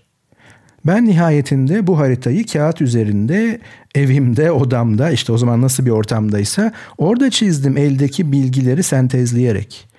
Ben 0.86 1.06
nihayetinde 1.06 1.88
bu 1.88 2.00
haritayı 2.00 2.46
kağıt 2.46 2.82
üzerinde 2.82 3.60
evimde, 3.96 4.52
odamda 4.52 5.12
işte 5.12 5.32
o 5.32 5.38
zaman 5.38 5.62
nasıl 5.62 5.86
bir 5.86 5.92
ortamdaysa 5.92 6.72
orada 6.98 7.30
çizdim 7.30 7.78
eldeki 7.78 8.32
bilgileri 8.32 8.84
sentezleyerek. 8.84 9.91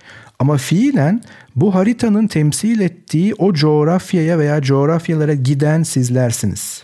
Ama 0.43 0.57
fiilen 0.57 1.21
bu 1.57 1.75
haritanın 1.75 2.27
temsil 2.27 2.81
ettiği 2.81 3.35
o 3.35 3.53
coğrafyaya 3.53 4.39
veya 4.39 4.63
coğrafyalara 4.63 5.35
giden 5.35 5.83
sizlersiniz. 5.83 6.83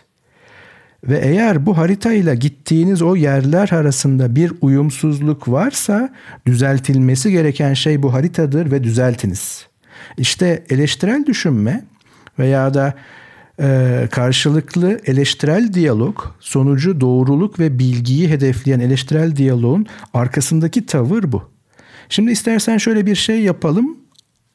Ve 1.05 1.18
eğer 1.18 1.66
bu 1.66 1.79
haritayla 1.79 2.35
gittiğiniz 2.35 3.03
o 3.03 3.16
yerler 3.16 3.68
arasında 3.73 4.37
bir 4.37 4.53
uyumsuzluk 4.61 5.49
varsa 5.49 6.14
düzeltilmesi 6.47 7.31
gereken 7.33 7.75
şey 7.75 8.03
bu 8.03 8.12
haritadır 8.12 8.71
ve 8.71 8.85
düzeltiniz. 8.85 9.66
İşte 10.18 10.64
eleştirel 10.71 11.27
düşünme 11.27 11.85
veya 12.38 12.75
da 12.75 12.94
e, 13.61 14.09
karşılıklı 14.11 15.01
eleştirel 15.07 15.73
diyalog 15.73 16.25
sonucu 16.40 17.01
doğruluk 17.01 17.61
ve 17.61 17.79
bilgiyi 17.79 18.29
hedefleyen 18.29 18.81
eleştirel 18.81 19.37
diyaloğun 19.37 19.87
arkasındaki 20.14 20.87
tavır 20.87 21.33
bu. 21.33 21.58
Şimdi 22.09 22.31
istersen 22.31 22.79
şöyle 22.79 23.07
bir 23.07 23.14
şey 23.14 23.40
yapalım. 23.40 23.97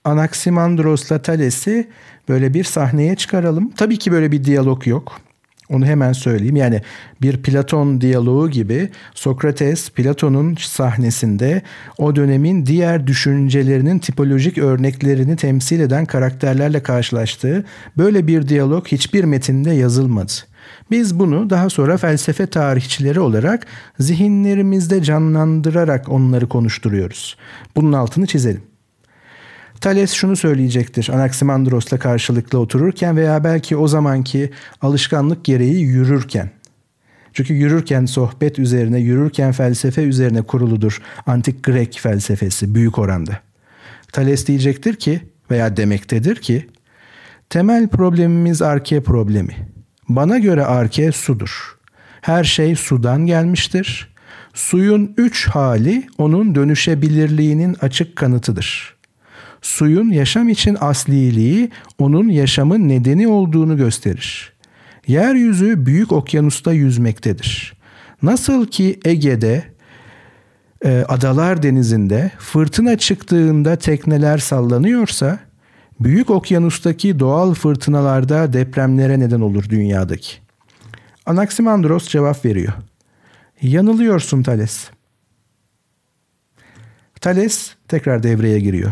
Anaximandros'la 0.03 1.21
Thales'i 1.21 1.87
böyle 2.29 2.53
bir 2.53 2.63
sahneye 2.63 3.15
çıkaralım. 3.15 3.71
Tabii 3.77 3.97
ki 3.97 4.11
böyle 4.11 4.31
bir 4.31 4.43
diyalog 4.43 4.87
yok. 4.87 5.21
Onu 5.69 5.85
hemen 5.85 6.13
söyleyeyim. 6.13 6.55
Yani 6.55 6.81
bir 7.21 7.43
Platon 7.43 8.01
diyaloğu 8.01 8.49
gibi 8.49 8.89
Sokrates 9.15 9.89
Platon'un 9.89 10.55
sahnesinde 10.59 11.61
o 11.97 12.15
dönemin 12.15 12.65
diğer 12.65 13.07
düşüncelerinin 13.07 13.99
tipolojik 13.99 14.57
örneklerini 14.57 15.35
temsil 15.35 15.79
eden 15.79 16.05
karakterlerle 16.05 16.83
karşılaştığı 16.83 17.65
böyle 17.97 18.27
bir 18.27 18.47
diyalog 18.47 18.87
hiçbir 18.87 19.23
metinde 19.23 19.71
yazılmadı. 19.71 20.31
Biz 20.91 21.19
bunu 21.19 21.49
daha 21.49 21.69
sonra 21.69 21.97
felsefe 21.97 22.47
tarihçileri 22.47 23.19
olarak 23.19 23.67
zihinlerimizde 23.99 25.03
canlandırarak 25.03 26.09
onları 26.09 26.49
konuşturuyoruz. 26.49 27.37
Bunun 27.75 27.93
altını 27.93 28.25
çizelim. 28.25 28.61
Thales 29.81 30.13
şunu 30.13 30.35
söyleyecektir 30.35 31.09
Anaximandros'la 31.09 31.99
karşılıklı 31.99 32.59
otururken 32.59 33.17
veya 33.17 33.43
belki 33.43 33.77
o 33.77 33.87
zamanki 33.87 34.51
alışkanlık 34.81 35.45
gereği 35.45 35.81
yürürken. 35.81 36.49
Çünkü 37.33 37.53
yürürken 37.53 38.05
sohbet 38.05 38.59
üzerine, 38.59 38.99
yürürken 38.99 39.51
felsefe 39.51 40.03
üzerine 40.03 40.41
kuruludur 40.41 41.01
antik 41.25 41.63
Grek 41.63 41.99
felsefesi 42.01 42.75
büyük 42.75 42.99
oranda. 42.99 43.39
Thales 44.11 44.47
diyecektir 44.47 44.95
ki 44.95 45.21
veya 45.51 45.77
demektedir 45.77 46.36
ki 46.36 46.67
temel 47.49 47.88
problemimiz 47.88 48.61
arke 48.61 49.03
problemi. 49.03 49.72
Bana 50.16 50.38
göre 50.38 50.66
arke 50.66 51.11
sudur. 51.11 51.78
Her 52.22 52.43
şey 52.43 52.76
sudan 52.76 53.26
gelmiştir. 53.26 54.14
Suyun 54.53 55.14
üç 55.18 55.47
hali 55.47 56.07
onun 56.18 56.55
dönüşebilirliğinin 56.55 57.76
açık 57.82 58.16
kanıtıdır. 58.16 58.95
Suyun 59.61 60.09
yaşam 60.09 60.49
için 60.49 60.78
asliliği 60.82 61.70
onun 61.97 62.30
yaşamın 62.30 62.89
nedeni 62.89 63.28
olduğunu 63.28 63.78
gösterir. 63.78 64.53
Yeryüzü 65.07 65.86
büyük 65.86 66.11
okyanusta 66.11 66.74
yüzmektedir. 66.74 67.74
Nasıl 68.22 68.68
ki 68.68 68.99
Ege'de, 69.05 69.64
e, 70.86 71.05
Adalar 71.07 71.64
Denizi'nde 71.64 72.32
fırtına 72.38 72.97
çıktığında 72.97 73.76
tekneler 73.76 74.38
sallanıyorsa, 74.38 75.39
büyük 75.99 76.29
okyanustaki 76.29 77.19
doğal 77.19 77.53
fırtınalarda 77.53 78.53
depremlere 78.53 79.19
neden 79.19 79.41
olur 79.41 79.69
dünyadaki. 79.69 80.33
Anaximandros 81.25 82.07
cevap 82.07 82.45
veriyor. 82.45 82.73
Yanılıyorsun 83.61 84.43
Thales. 84.43 84.89
Thales 87.21 87.71
tekrar 87.87 88.23
devreye 88.23 88.59
giriyor. 88.59 88.91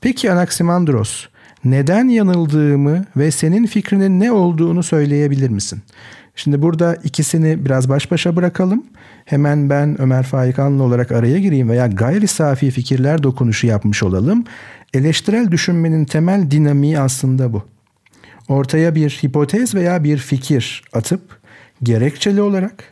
Peki 0.00 0.32
Anaximandros, 0.32 1.26
neden 1.64 2.08
yanıldığımı 2.08 3.04
ve 3.16 3.30
senin 3.30 3.66
fikrinin 3.66 4.20
ne 4.20 4.32
olduğunu 4.32 4.82
söyleyebilir 4.82 5.48
misin? 5.48 5.82
Şimdi 6.34 6.62
burada 6.62 6.94
ikisini 6.94 7.64
biraz 7.64 7.88
baş 7.88 8.10
başa 8.10 8.36
bırakalım. 8.36 8.86
Hemen 9.24 9.70
ben 9.70 10.00
Ömer 10.00 10.22
Faikanlı 10.22 10.82
olarak 10.82 11.12
araya 11.12 11.38
gireyim 11.38 11.68
veya 11.68 11.86
gayri 11.86 12.28
safi 12.28 12.70
fikirler 12.70 13.22
dokunuşu 13.22 13.66
yapmış 13.66 14.02
olalım. 14.02 14.44
Eleştirel 14.94 15.50
düşünmenin 15.50 16.04
temel 16.04 16.50
dinamiği 16.50 16.98
aslında 16.98 17.52
bu. 17.52 17.62
Ortaya 18.48 18.94
bir 18.94 19.10
hipotez 19.10 19.74
veya 19.74 20.04
bir 20.04 20.18
fikir 20.18 20.82
atıp 20.92 21.38
gerekçeli 21.82 22.42
olarak 22.42 22.84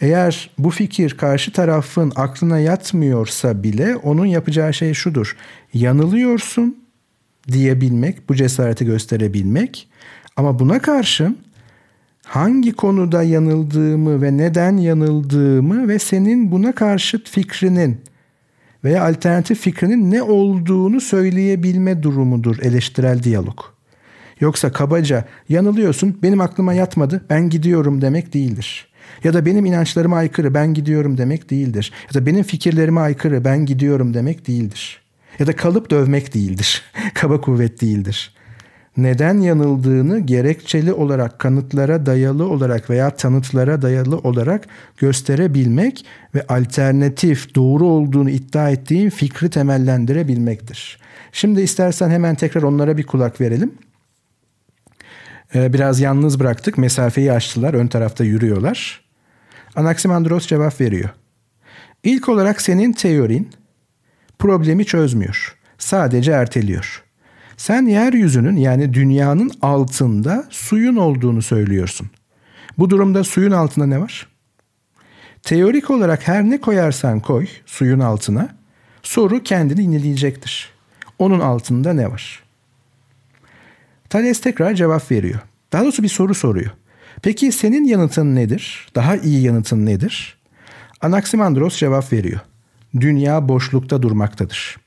eğer 0.00 0.50
bu 0.58 0.70
fikir 0.70 1.16
karşı 1.16 1.52
tarafın 1.52 2.12
aklına 2.16 2.58
yatmıyorsa 2.58 3.62
bile 3.62 3.96
onun 3.96 4.26
yapacağı 4.26 4.74
şey 4.74 4.94
şudur. 4.94 5.36
Yanılıyorsun 5.74 6.76
diyebilmek, 7.48 8.28
bu 8.28 8.34
cesareti 8.34 8.84
gösterebilmek 8.84 9.88
ama 10.36 10.58
buna 10.58 10.78
karşın 10.78 11.38
hangi 12.24 12.72
konuda 12.72 13.22
yanıldığımı 13.22 14.22
ve 14.22 14.36
neden 14.36 14.76
yanıldığımı 14.76 15.88
ve 15.88 15.98
senin 15.98 16.50
buna 16.52 16.72
karşıt 16.72 17.28
fikrinin 17.28 18.00
veya 18.84 19.04
alternatif 19.04 19.60
fikrinin 19.60 20.10
ne 20.10 20.22
olduğunu 20.22 21.00
söyleyebilme 21.00 22.02
durumudur 22.02 22.58
eleştirel 22.58 23.22
diyalog. 23.22 23.60
Yoksa 24.40 24.72
kabaca 24.72 25.24
yanılıyorsun 25.48 26.18
benim 26.22 26.40
aklıma 26.40 26.74
yatmadı 26.74 27.24
ben 27.30 27.50
gidiyorum 27.50 28.00
demek 28.00 28.34
değildir. 28.34 28.88
Ya 29.24 29.34
da 29.34 29.46
benim 29.46 29.64
inançlarıma 29.64 30.16
aykırı 30.16 30.54
ben 30.54 30.74
gidiyorum 30.74 31.18
demek 31.18 31.50
değildir. 31.50 31.92
Ya 32.08 32.20
da 32.20 32.26
benim 32.26 32.42
fikirlerime 32.42 33.00
aykırı 33.00 33.44
ben 33.44 33.66
gidiyorum 33.66 34.14
demek 34.14 34.48
değildir. 34.48 35.02
Ya 35.38 35.46
da 35.46 35.56
kalıp 35.56 35.90
dövmek 35.90 36.34
değildir. 36.34 36.82
Kaba 37.14 37.40
kuvvet 37.40 37.80
değildir. 37.80 38.34
Neden 38.96 39.40
yanıldığını 39.40 40.20
gerekçeli 40.20 40.92
olarak 40.92 41.38
kanıtlara 41.38 42.06
dayalı 42.06 42.48
olarak 42.48 42.90
veya 42.90 43.10
tanıtlara 43.10 43.82
dayalı 43.82 44.18
olarak 44.18 44.68
gösterebilmek 44.96 46.06
ve 46.34 46.46
alternatif 46.46 47.54
doğru 47.54 47.86
olduğunu 47.86 48.30
iddia 48.30 48.70
ettiğin 48.70 49.10
fikri 49.10 49.50
temellendirebilmektir. 49.50 50.98
Şimdi 51.32 51.60
istersen 51.60 52.10
hemen 52.10 52.34
tekrar 52.34 52.62
onlara 52.62 52.96
bir 52.96 53.06
kulak 53.06 53.40
verelim. 53.40 53.74
Ee, 55.54 55.72
biraz 55.72 56.00
yalnız 56.00 56.40
bıraktık. 56.40 56.78
Mesafeyi 56.78 57.32
açtılar. 57.32 57.74
Ön 57.74 57.86
tarafta 57.86 58.24
yürüyorlar. 58.24 59.00
Anaximandros 59.76 60.46
cevap 60.46 60.80
veriyor. 60.80 61.10
İlk 62.04 62.28
olarak 62.28 62.62
senin 62.62 62.92
teorin 62.92 63.50
problemi 64.38 64.84
çözmüyor. 64.84 65.56
Sadece 65.78 66.32
erteliyor. 66.32 67.04
Sen 67.62 67.86
yeryüzünün 67.86 68.56
yani 68.56 68.94
dünyanın 68.94 69.50
altında 69.62 70.44
suyun 70.50 70.96
olduğunu 70.96 71.42
söylüyorsun. 71.42 72.10
Bu 72.78 72.90
durumda 72.90 73.24
suyun 73.24 73.50
altında 73.50 73.86
ne 73.86 74.00
var? 74.00 74.28
Teorik 75.42 75.90
olarak 75.90 76.28
her 76.28 76.44
ne 76.44 76.60
koyarsan 76.60 77.20
koy 77.20 77.46
suyun 77.66 78.00
altına 78.00 78.48
soru 79.02 79.42
kendini 79.42 79.80
inileyecektir. 79.80 80.70
Onun 81.18 81.40
altında 81.40 81.92
ne 81.92 82.10
var? 82.10 82.42
Thales 84.10 84.40
tekrar 84.40 84.74
cevap 84.74 85.10
veriyor. 85.10 85.40
Daha 85.72 85.82
doğrusu 85.82 86.02
bir 86.02 86.08
soru 86.08 86.34
soruyor. 86.34 86.70
Peki 87.22 87.52
senin 87.52 87.84
yanıtın 87.84 88.34
nedir? 88.34 88.88
Daha 88.94 89.16
iyi 89.16 89.42
yanıtın 89.42 89.86
nedir? 89.86 90.38
Anaximandros 91.00 91.76
cevap 91.76 92.12
veriyor. 92.12 92.40
Dünya 93.00 93.48
boşlukta 93.48 94.02
durmaktadır. 94.02 94.82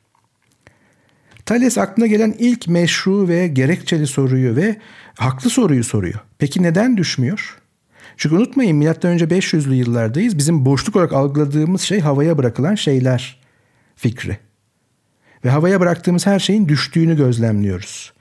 Thales 1.46 1.78
aklına 1.78 2.08
gelen 2.08 2.36
ilk 2.40 2.68
meşru 2.68 3.28
ve 3.28 3.48
gerekçeli 3.48 4.08
soruyu 4.08 4.56
ve 4.56 4.76
haklı 5.18 5.50
soruyu 5.50 5.84
soruyor. 5.84 6.20
Peki 6.38 6.64
neden 6.64 6.98
düşmüyor? 6.98 7.62
Çünkü 8.18 8.36
unutmayın 8.36 8.78
milattan 8.78 9.12
önce 9.12 9.26
500'lü 9.26 9.74
yıllardayız. 9.74 10.38
Bizim 10.38 10.66
boşluk 10.66 10.96
olarak 10.96 11.14
algıladığımız 11.14 11.82
şey 11.82 12.00
havaya 12.00 12.38
bırakılan 12.38 12.76
şeyler 12.76 13.40
fikri. 13.96 14.38
Ve 15.46 15.50
havaya 15.50 15.80
bıraktığımız 15.80 16.26
her 16.26 16.40
şeyin 16.40 16.68
düştüğünü 16.68 17.18
gözlemliyoruz. 17.18 18.14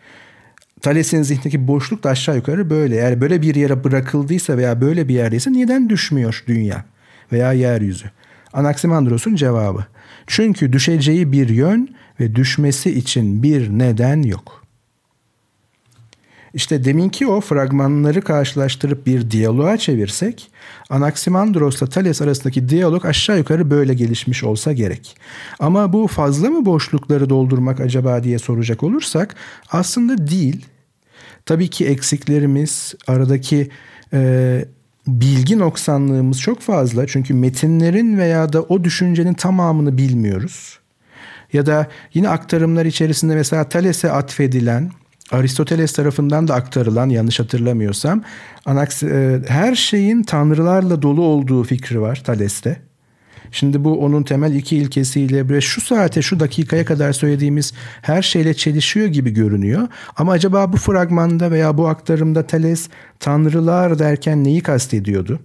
Thales'in 0.80 1.22
zihnindeki 1.22 1.68
boşluk 1.68 2.04
da 2.04 2.10
aşağı 2.10 2.36
yukarı 2.36 2.70
böyle. 2.70 2.96
Eğer 2.96 3.20
böyle 3.20 3.42
bir 3.42 3.54
yere 3.54 3.84
bırakıldıysa 3.84 4.56
veya 4.56 4.80
böyle 4.80 5.08
bir 5.08 5.14
yerdeyse 5.14 5.52
neden 5.52 5.90
düşmüyor 5.90 6.44
dünya 6.46 6.84
veya 7.32 7.52
yeryüzü? 7.52 8.10
Anaximandros'un 8.54 9.34
cevabı. 9.34 9.84
Çünkü 10.26 10.72
düşeceği 10.72 11.32
bir 11.32 11.48
yön 11.48 11.94
ve 12.20 12.34
düşmesi 12.34 12.90
için 12.98 13.42
bir 13.42 13.70
neden 13.70 14.22
yok. 14.22 14.64
İşte 16.54 16.84
deminki 16.84 17.26
o 17.26 17.40
fragmanları 17.40 18.22
karşılaştırıp 18.22 19.06
bir 19.06 19.30
diyaloğa 19.30 19.76
çevirsek 19.76 20.50
Anaximandros'la 20.90 21.86
Thales 21.86 22.22
arasındaki 22.22 22.68
diyalog 22.68 23.04
aşağı 23.04 23.38
yukarı 23.38 23.70
böyle 23.70 23.94
gelişmiş 23.94 24.44
olsa 24.44 24.72
gerek. 24.72 25.16
Ama 25.58 25.92
bu 25.92 26.06
fazla 26.06 26.50
mı 26.50 26.64
boşlukları 26.64 27.30
doldurmak 27.30 27.80
acaba 27.80 28.24
diye 28.24 28.38
soracak 28.38 28.82
olursak 28.82 29.34
aslında 29.70 30.28
değil. 30.28 30.66
Tabii 31.46 31.68
ki 31.68 31.86
eksiklerimiz, 31.86 32.94
aradaki 33.06 33.70
bilgi 35.06 35.58
noksanlığımız 35.58 36.40
çok 36.40 36.60
fazla. 36.60 37.06
Çünkü 37.06 37.34
metinlerin 37.34 38.18
veya 38.18 38.52
da 38.52 38.62
o 38.62 38.84
düşüncenin 38.84 39.34
tamamını 39.34 39.98
bilmiyoruz. 39.98 40.78
Ya 41.52 41.66
da 41.66 41.86
yine 42.14 42.28
aktarımlar 42.28 42.84
içerisinde 42.84 43.34
mesela 43.34 43.68
Thales'e 43.68 44.10
atfedilen, 44.10 44.90
Aristoteles 45.30 45.92
tarafından 45.92 46.48
da 46.48 46.54
aktarılan 46.54 47.08
yanlış 47.08 47.40
hatırlamıyorsam 47.40 48.22
e, 49.02 49.40
her 49.48 49.74
şeyin 49.74 50.22
tanrılarla 50.22 51.02
dolu 51.02 51.22
olduğu 51.22 51.64
fikri 51.64 52.00
var 52.00 52.22
Thales'te. 52.24 52.80
Şimdi 53.54 53.84
bu 53.84 54.04
onun 54.04 54.22
temel 54.22 54.54
iki 54.54 54.76
ilkesiyle 54.76 55.48
bre 55.48 55.60
şu 55.60 55.80
saate 55.80 56.22
şu 56.22 56.40
dakikaya 56.40 56.84
kadar 56.84 57.12
söylediğimiz 57.12 57.72
her 58.02 58.22
şeyle 58.22 58.54
çelişiyor 58.54 59.06
gibi 59.06 59.30
görünüyor. 59.30 59.88
Ama 60.16 60.32
acaba 60.32 60.72
bu 60.72 60.76
fragmanda 60.76 61.50
veya 61.50 61.78
bu 61.78 61.88
aktarımda 61.88 62.46
Thales 62.46 62.88
tanrılar 63.20 63.98
derken 63.98 64.44
neyi 64.44 64.60
kastediyordu? 64.60 65.40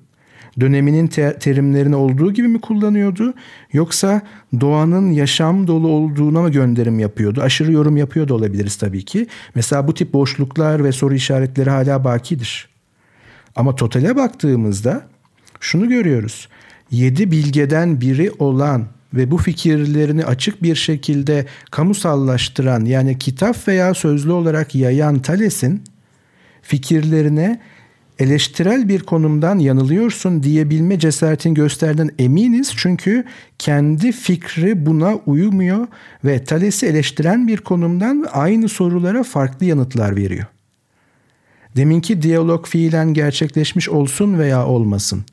Döneminin 0.60 1.08
te- 1.08 1.38
terimlerini 1.40 1.96
olduğu 1.96 2.34
gibi 2.34 2.48
mi 2.48 2.62
kullanıyordu? 2.62 3.34
Yoksa 3.74 4.22
doğanın 4.62 5.12
yaşam 5.12 5.68
dolu 5.68 5.88
olduğuna 5.88 6.42
mı 6.42 6.52
gönderim 6.52 7.00
yapıyordu? 7.00 7.42
Aşırı 7.42 7.72
yorum 7.72 7.98
yapıyor 7.98 8.28
da 8.28 8.34
olabiliriz 8.34 8.76
tabii 8.76 9.06
ki. 9.06 9.28
Mesela 9.56 9.88
bu 9.88 9.94
tip 9.94 10.14
boşluklar 10.14 10.84
ve 10.84 10.92
soru 10.92 11.16
işaretleri 11.16 11.70
hala 11.70 12.04
bakidir. 12.04 12.70
Ama 13.56 13.76
totale 13.76 14.16
baktığımızda 14.16 15.08
şunu 15.60 15.90
görüyoruz 15.90 16.48
yedi 16.92 17.32
bilgeden 17.32 18.02
biri 18.02 18.32
olan 18.40 18.88
ve 19.14 19.32
bu 19.32 19.38
fikirlerini 19.38 20.26
açık 20.26 20.64
bir 20.64 20.76
şekilde 20.76 21.46
kamusallaştıran 21.72 22.86
yani 22.86 23.18
kitap 23.18 23.68
veya 23.68 23.94
sözlü 23.94 24.32
olarak 24.32 24.76
yayan 24.76 25.20
Thales'in 25.22 25.84
fikirlerine 26.62 27.60
eleştirel 28.20 28.90
bir 28.90 29.00
konumdan 29.00 29.60
yanılıyorsun 29.60 30.44
diyebilme 30.44 31.00
cesaretin 31.00 31.54
gösterdiğinden 31.54 32.16
eminiz. 32.20 32.74
Çünkü 32.78 33.26
kendi 33.60 34.12
fikri 34.12 34.86
buna 34.86 35.16
uymuyor 35.16 35.88
ve 36.26 36.44
Thales'i 36.44 36.86
eleştiren 36.86 37.48
bir 37.48 37.58
konumdan 37.58 38.26
aynı 38.32 38.70
sorulara 38.70 39.24
farklı 39.24 39.66
yanıtlar 39.66 40.16
veriyor. 40.16 40.46
Deminki 41.76 42.22
diyalog 42.22 42.68
fiilen 42.68 43.14
gerçekleşmiş 43.14 43.90
olsun 43.90 44.40
veya 44.40 44.66
olmasın. 44.66 45.24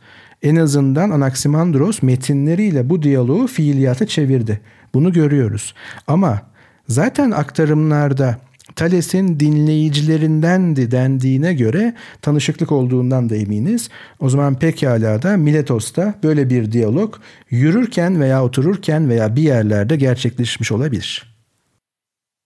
En 0.43 0.57
azından 0.57 1.11
Anaximandros 1.11 2.03
metinleriyle 2.03 2.91
bu 2.91 3.03
diyaloğu 3.03 3.47
fiiliyata 3.47 4.07
çevirdi. 4.07 4.61
Bunu 4.95 5.13
görüyoruz. 5.13 5.75
Ama 6.07 6.43
zaten 6.89 7.31
aktarımlarda 7.31 8.39
Thales'in 8.77 9.41
dinleyicilerindendi 9.41 10.91
dendiğine 10.91 11.55
göre 11.55 11.95
tanışıklık 12.23 12.73
olduğundan 12.73 13.31
da 13.31 13.37
eminiz. 13.37 13.89
O 14.21 14.31
zaman 14.31 14.59
pekala 14.59 15.23
da 15.23 15.37
Miletos'ta 15.37 16.15
böyle 16.23 16.51
bir 16.51 16.73
diyalog 16.73 17.15
yürürken 17.51 18.21
veya 18.21 18.45
otururken 18.45 19.09
veya 19.09 19.37
bir 19.37 19.43
yerlerde 19.43 19.97
gerçekleşmiş 19.97 20.73
olabilir. 20.73 21.36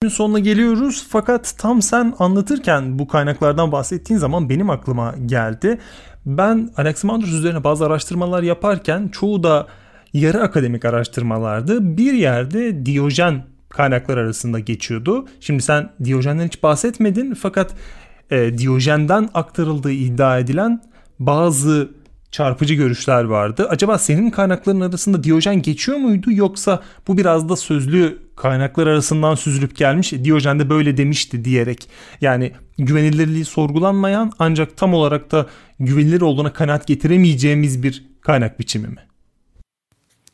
Sonuna 0.09 0.38
geliyoruz 0.38 1.07
fakat 1.09 1.55
tam 1.59 1.82
sen 1.82 2.14
anlatırken 2.18 2.98
bu 2.98 3.09
kaynaklardan 3.09 3.72
bahsettiğin 3.72 4.18
zaman 4.18 4.48
benim 4.48 4.70
aklıma 4.70 5.14
geldi. 5.26 5.78
Ben 6.26 6.70
Anaximandros 6.76 7.28
üzerine 7.32 7.64
bazı 7.64 7.86
araştırmalar 7.86 8.42
yaparken 8.42 9.09
çoğu 9.09 9.42
da 9.42 9.66
yarı 10.12 10.42
akademik 10.42 10.84
araştırmalardı. 10.84 11.96
Bir 11.96 12.12
yerde 12.12 12.86
Diyojen 12.86 13.44
kaynaklar 13.68 14.16
arasında 14.16 14.59
geçiyordu. 14.59 15.26
Şimdi 15.40 15.62
sen 15.62 15.90
Diyojen'den 16.05 16.46
hiç 16.46 16.62
bahsetmedin 16.62 17.34
fakat 17.34 17.74
e, 18.30 18.59
Diyojen'den 18.59 19.28
aktarıldığı 19.34 19.92
iddia 19.92 20.38
edilen 20.38 20.82
bazı 21.18 21.88
çarpıcı 22.31 22.74
görüşler 22.74 23.24
vardı. 23.24 23.66
Acaba 23.70 23.99
senin 23.99 24.31
kaynakların 24.31 24.81
arasında 24.81 25.24
Diyojen 25.24 25.62
geçiyor 25.62 25.99
muydu 25.99 26.33
yoksa 26.33 26.83
bu 27.09 27.18
biraz 27.18 27.49
da 27.49 27.57
sözlü 27.57 28.18
kaynaklar 28.37 28.87
arasından 28.87 29.35
süzülüp 29.35 29.76
gelmiş 29.76 30.12
Diyojen 30.12 30.59
de 30.59 30.70
böyle 30.70 30.97
demişti 30.97 31.45
diyerek 31.45 31.89
yani 32.20 32.53
güvenilirliği 32.78 33.45
sorgulanmayan 33.45 34.33
ancak 34.39 34.76
tam 34.76 34.95
olarak 34.95 35.33
da 35.33 35.47
güvenilir 35.81 36.20
olduğuna 36.20 36.53
kanaat 36.53 36.87
getiremeyeceğimiz 36.87 37.83
bir 37.83 38.05
kaynak 38.20 38.61
biçimi 38.61 38.89
mi? 38.89 38.99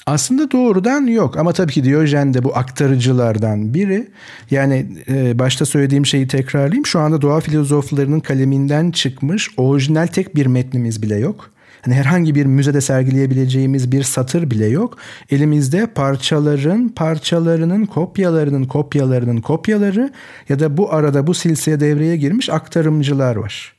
Aslında 0.06 0.50
doğrudan 0.50 1.06
yok 1.06 1.36
ama 1.36 1.52
tabii 1.52 1.72
ki 1.72 1.84
Diyojen 1.84 2.34
de 2.34 2.44
bu 2.44 2.56
aktarıcılardan 2.56 3.74
biri. 3.74 4.08
Yani 4.50 4.86
e, 5.08 5.38
başta 5.38 5.66
söylediğim 5.66 6.06
şeyi 6.06 6.28
tekrarlayayım. 6.28 6.86
Şu 6.86 6.98
anda 6.98 7.22
doğa 7.22 7.40
filozoflarının 7.40 8.20
kaleminden 8.20 8.90
çıkmış 8.90 9.50
orijinal 9.56 10.06
tek 10.06 10.36
bir 10.36 10.46
metnimiz 10.46 11.02
bile 11.02 11.16
yok. 11.16 11.55
Hani 11.86 11.96
herhangi 11.96 12.34
bir 12.34 12.46
müzede 12.46 12.80
sergileyebileceğimiz 12.80 13.92
bir 13.92 14.02
satır 14.02 14.50
bile 14.50 14.66
yok. 14.66 14.98
Elimizde 15.30 15.86
parçaların, 15.86 16.88
parçalarının, 16.88 17.86
kopyalarının, 17.86 18.64
kopyalarının 18.64 19.40
kopyaları 19.40 20.12
ya 20.48 20.58
da 20.58 20.76
bu 20.76 20.92
arada 20.92 21.26
bu 21.26 21.34
silsile 21.34 21.80
devreye 21.80 22.16
girmiş 22.16 22.50
aktarımcılar 22.50 23.36
var. 23.36 23.74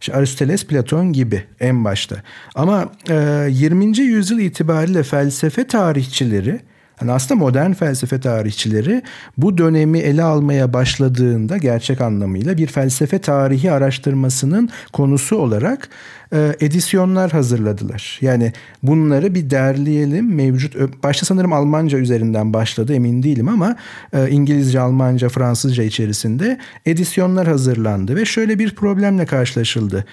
İşte 0.00 0.14
Aristoteles, 0.14 0.66
Platon 0.66 1.12
gibi 1.12 1.44
en 1.60 1.84
başta. 1.84 2.16
Ama 2.54 2.92
e, 3.10 3.46
20. 3.50 3.98
yüzyıl 3.98 4.38
itibariyle 4.38 5.02
felsefe 5.02 5.66
tarihçileri 5.66 6.60
Hani 6.96 7.12
aslında 7.12 7.38
modern 7.40 7.72
felsefe 7.72 8.20
tarihçileri 8.20 9.02
bu 9.36 9.58
dönemi 9.58 9.98
ele 9.98 10.22
almaya 10.22 10.72
başladığında 10.72 11.56
gerçek 11.56 12.00
anlamıyla 12.00 12.56
bir 12.56 12.66
felsefe 12.66 13.18
tarihi 13.18 13.72
araştırmasının 13.72 14.68
konusu 14.92 15.36
olarak 15.36 15.88
e, 16.32 16.56
edisyonlar 16.60 17.32
hazırladılar. 17.32 18.18
Yani 18.20 18.52
bunları 18.82 19.34
bir 19.34 19.50
derleyelim 19.50 20.34
mevcut 20.34 21.02
başta 21.02 21.26
sanırım 21.26 21.52
Almanca 21.52 21.98
üzerinden 21.98 22.52
başladı 22.52 22.94
emin 22.94 23.22
değilim 23.22 23.48
ama 23.48 23.76
e, 24.12 24.30
İngilizce, 24.30 24.80
Almanca, 24.80 25.28
Fransızca 25.28 25.82
içerisinde 25.84 26.58
edisyonlar 26.86 27.46
hazırlandı 27.46 28.16
ve 28.16 28.24
şöyle 28.24 28.58
bir 28.58 28.74
problemle 28.74 29.26
karşılaşıldı. 29.26 30.04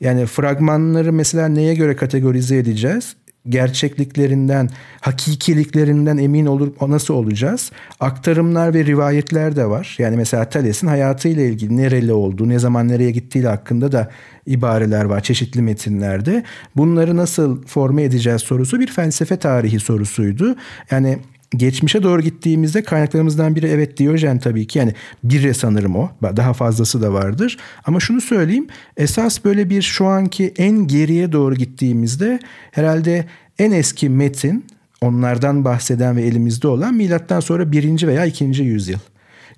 Yani 0.00 0.26
fragmanları 0.26 1.12
mesela 1.12 1.48
neye 1.48 1.74
göre 1.74 1.96
kategorize 1.96 2.56
edeceğiz? 2.56 3.16
Gerçekliklerinden, 3.48 4.70
hakikiliklerinden 5.00 6.18
emin 6.18 6.46
olup 6.46 6.82
nasıl 6.82 7.14
olacağız? 7.14 7.72
Aktarımlar 8.00 8.74
ve 8.74 8.84
rivayetler 8.84 9.56
de 9.56 9.66
var. 9.66 9.96
Yani 9.98 10.16
mesela 10.16 10.44
Thales'in 10.44 10.86
hayatıyla 10.86 11.42
ilgili 11.42 11.76
nereli 11.76 12.12
olduğu, 12.12 12.48
ne 12.48 12.58
zaman 12.58 12.88
nereye 12.88 13.10
gittiği 13.10 13.46
hakkında 13.46 13.92
da 13.92 14.10
ibareler 14.46 15.04
var 15.04 15.20
çeşitli 15.20 15.62
metinlerde. 15.62 16.44
Bunları 16.76 17.16
nasıl 17.16 17.66
forme 17.66 18.02
edeceğiz 18.02 18.42
sorusu 18.42 18.80
bir 18.80 18.86
felsefe 18.86 19.36
tarihi 19.36 19.80
sorusuydu. 19.80 20.56
Yani 20.90 21.18
geçmişe 21.56 22.02
doğru 22.02 22.22
gittiğimizde 22.22 22.82
kaynaklarımızdan 22.82 23.56
biri 23.56 23.66
evet 23.66 23.96
Diyojen 23.96 24.38
tabii 24.38 24.66
ki 24.66 24.78
yani 24.78 24.94
biri 25.24 25.54
sanırım 25.54 25.96
o 25.96 26.10
daha 26.22 26.52
fazlası 26.52 27.02
da 27.02 27.12
vardır 27.12 27.58
ama 27.84 28.00
şunu 28.00 28.20
söyleyeyim 28.20 28.66
esas 28.96 29.44
böyle 29.44 29.70
bir 29.70 29.82
şu 29.82 30.06
anki 30.06 30.54
en 30.58 30.86
geriye 30.86 31.32
doğru 31.32 31.54
gittiğimizde 31.54 32.38
herhalde 32.70 33.24
en 33.58 33.72
eski 33.72 34.08
metin 34.08 34.64
onlardan 35.00 35.64
bahseden 35.64 36.16
ve 36.16 36.22
elimizde 36.22 36.68
olan 36.68 36.94
milattan 36.94 37.40
sonra 37.40 37.72
birinci 37.72 38.08
veya 38.08 38.24
ikinci 38.26 38.62
yüzyıl. 38.62 38.98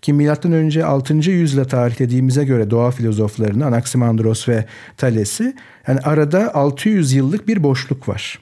Ki 0.02 0.12
milattan 0.12 0.52
önce 0.52 0.84
6. 0.84 1.14
yüzyıla 1.14 1.64
tarihlediğimize 1.64 2.44
göre 2.44 2.70
doğa 2.70 2.90
filozoflarını 2.90 3.66
Anaximandros 3.66 4.48
ve 4.48 4.64
Thales'i 4.96 5.54
yani 5.88 6.00
arada 6.00 6.54
600 6.54 7.12
yıllık 7.12 7.48
bir 7.48 7.62
boşluk 7.62 8.08
var. 8.08 8.38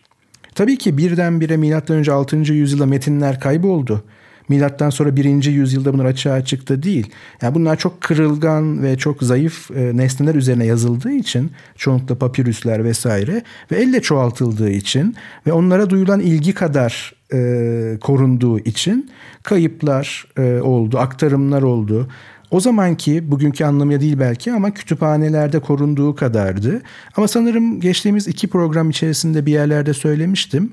Tabii 0.55 0.79
ki 0.79 0.99
birdenbire 0.99 1.83
önce 1.91 2.13
6. 2.13 2.37
yüzyılda 2.37 2.87
metinler 2.87 3.41
kayboldu. 3.41 4.05
Milattan 4.49 4.91
sonra 4.91 5.17
1. 5.17 5.45
yüzyılda 5.45 5.93
bunlar 5.93 6.05
açığa 6.05 6.45
çıktı 6.45 6.83
değil. 6.83 7.11
Yani 7.43 7.55
bunlar 7.55 7.79
çok 7.79 8.01
kırılgan 8.01 8.83
ve 8.83 8.97
çok 8.99 9.23
zayıf 9.23 9.71
e, 9.71 9.97
nesneler 9.97 10.35
üzerine 10.35 10.67
yazıldığı 10.67 11.13
için 11.13 11.51
çoğunlukla 11.77 12.15
papirüsler 12.15 12.85
vesaire 12.85 13.43
ve 13.73 13.77
elle 13.77 14.03
çoğaltıldığı 14.03 14.71
için 14.71 15.17
ve 15.47 15.53
onlara 15.53 15.91
duyulan 15.91 16.21
ilgi 16.21 16.55
kadar 16.55 17.13
e, 17.33 17.99
korunduğu 18.01 18.59
için 18.59 19.11
kayıplar 19.43 20.27
e, 20.39 20.61
oldu, 20.61 20.99
aktarımlar 20.99 21.63
oldu. 21.63 22.09
O 22.53 22.61
zamanki 22.61 23.31
bugünkü 23.31 23.65
anlamıyla 23.65 24.01
değil 24.01 24.19
belki 24.19 24.53
ama 24.53 24.75
kütüphanelerde 24.75 25.61
korunduğu 25.61 26.15
kadardı. 26.15 26.83
Ama 27.17 27.29
sanırım 27.29 27.81
geçtiğimiz 27.81 28.29
iki 28.29 28.49
program 28.49 28.91
içerisinde 28.91 29.47
bir 29.47 29.53
yerlerde 29.53 29.95
söylemiştim. 29.95 30.73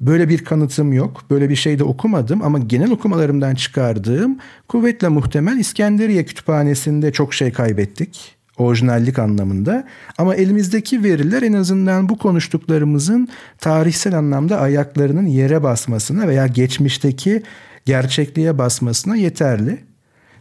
Böyle 0.00 0.28
bir 0.28 0.44
kanıtım 0.44 0.92
yok. 0.92 1.24
Böyle 1.30 1.50
bir 1.50 1.56
şey 1.56 1.78
de 1.78 1.84
okumadım 1.84 2.42
ama 2.42 2.58
genel 2.58 2.90
okumalarımdan 2.90 3.54
çıkardığım 3.54 4.38
kuvvetle 4.68 5.08
muhtemel 5.08 5.58
İskenderiye 5.58 6.24
Kütüphanesi'nde 6.24 7.12
çok 7.12 7.34
şey 7.34 7.52
kaybettik 7.52 8.36
orijinallik 8.58 9.18
anlamında. 9.18 9.86
Ama 10.18 10.34
elimizdeki 10.34 11.04
veriler 11.04 11.42
en 11.42 11.52
azından 11.52 12.08
bu 12.08 12.18
konuştuklarımızın 12.18 13.28
tarihsel 13.58 14.18
anlamda 14.18 14.60
ayaklarının 14.60 15.26
yere 15.26 15.62
basmasına 15.62 16.28
veya 16.28 16.46
geçmişteki 16.46 17.42
gerçekliğe 17.84 18.58
basmasına 18.58 19.16
yeterli. 19.16 19.89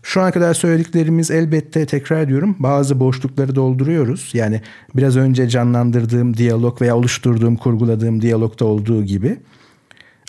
Şu 0.03 0.21
ana 0.21 0.31
kadar 0.31 0.53
söylediklerimiz 0.53 1.31
elbette 1.31 1.85
tekrar 1.85 2.21
ediyorum 2.21 2.55
bazı 2.59 2.99
boşlukları 2.99 3.55
dolduruyoruz. 3.55 4.29
Yani 4.33 4.61
biraz 4.95 5.17
önce 5.17 5.49
canlandırdığım 5.49 6.37
diyalog 6.37 6.81
veya 6.81 6.97
oluşturduğum, 6.97 7.55
kurguladığım 7.55 8.21
diyalogda 8.21 8.65
olduğu 8.65 9.03
gibi. 9.03 9.37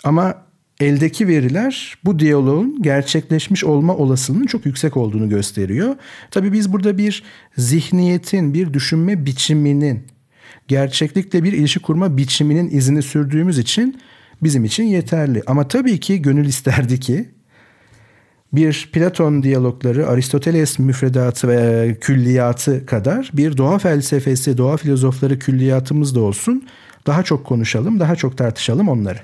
Ama 0.03 0.35
eldeki 0.79 1.27
veriler 1.27 1.97
bu 2.05 2.19
diyaloğun 2.19 2.81
gerçekleşmiş 2.81 3.63
olma 3.63 3.95
olasılığının 3.95 4.45
çok 4.45 4.65
yüksek 4.65 4.97
olduğunu 4.97 5.29
gösteriyor. 5.29 5.95
Tabii 6.31 6.53
biz 6.53 6.73
burada 6.73 6.97
bir 6.97 7.23
zihniyetin, 7.57 8.53
bir 8.53 8.73
düşünme 8.73 9.25
biçiminin, 9.25 10.03
gerçeklikle 10.67 11.43
bir 11.43 11.53
ilişki 11.53 11.79
kurma 11.79 12.17
biçiminin 12.17 12.69
izini 12.69 13.01
sürdüğümüz 13.01 13.57
için 13.57 14.01
bizim 14.43 14.65
için 14.65 14.83
yeterli. 14.83 15.41
Ama 15.47 15.67
tabii 15.67 15.99
ki 15.99 16.21
gönül 16.21 16.45
isterdi 16.45 16.99
ki 16.99 17.29
bir 18.53 18.89
Platon 18.93 19.43
diyalogları, 19.43 20.07
Aristoteles 20.07 20.79
müfredatı 20.79 21.47
ve 21.47 21.97
külliyatı 22.01 22.85
kadar 22.85 23.31
bir 23.33 23.57
doğa 23.57 23.79
felsefesi, 23.79 24.57
doğa 24.57 24.77
filozofları 24.77 25.39
külliyatımız 25.39 26.15
da 26.15 26.19
olsun. 26.19 26.67
Daha 27.07 27.23
çok 27.23 27.45
konuşalım, 27.45 27.99
daha 27.99 28.15
çok 28.15 28.37
tartışalım 28.37 28.89
onları. 28.89 29.19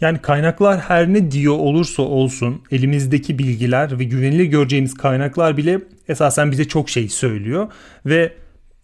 Yani 0.00 0.18
kaynaklar 0.18 0.80
her 0.80 1.12
ne 1.12 1.30
diyor 1.30 1.54
olursa 1.54 2.02
olsun 2.02 2.62
elimizdeki 2.70 3.38
bilgiler 3.38 3.98
ve 3.98 4.04
güvenilir 4.04 4.44
göreceğimiz 4.44 4.94
kaynaklar 4.94 5.56
bile 5.56 5.80
esasen 6.08 6.52
bize 6.52 6.64
çok 6.64 6.90
şey 6.90 7.08
söylüyor 7.08 7.68
ve 8.06 8.32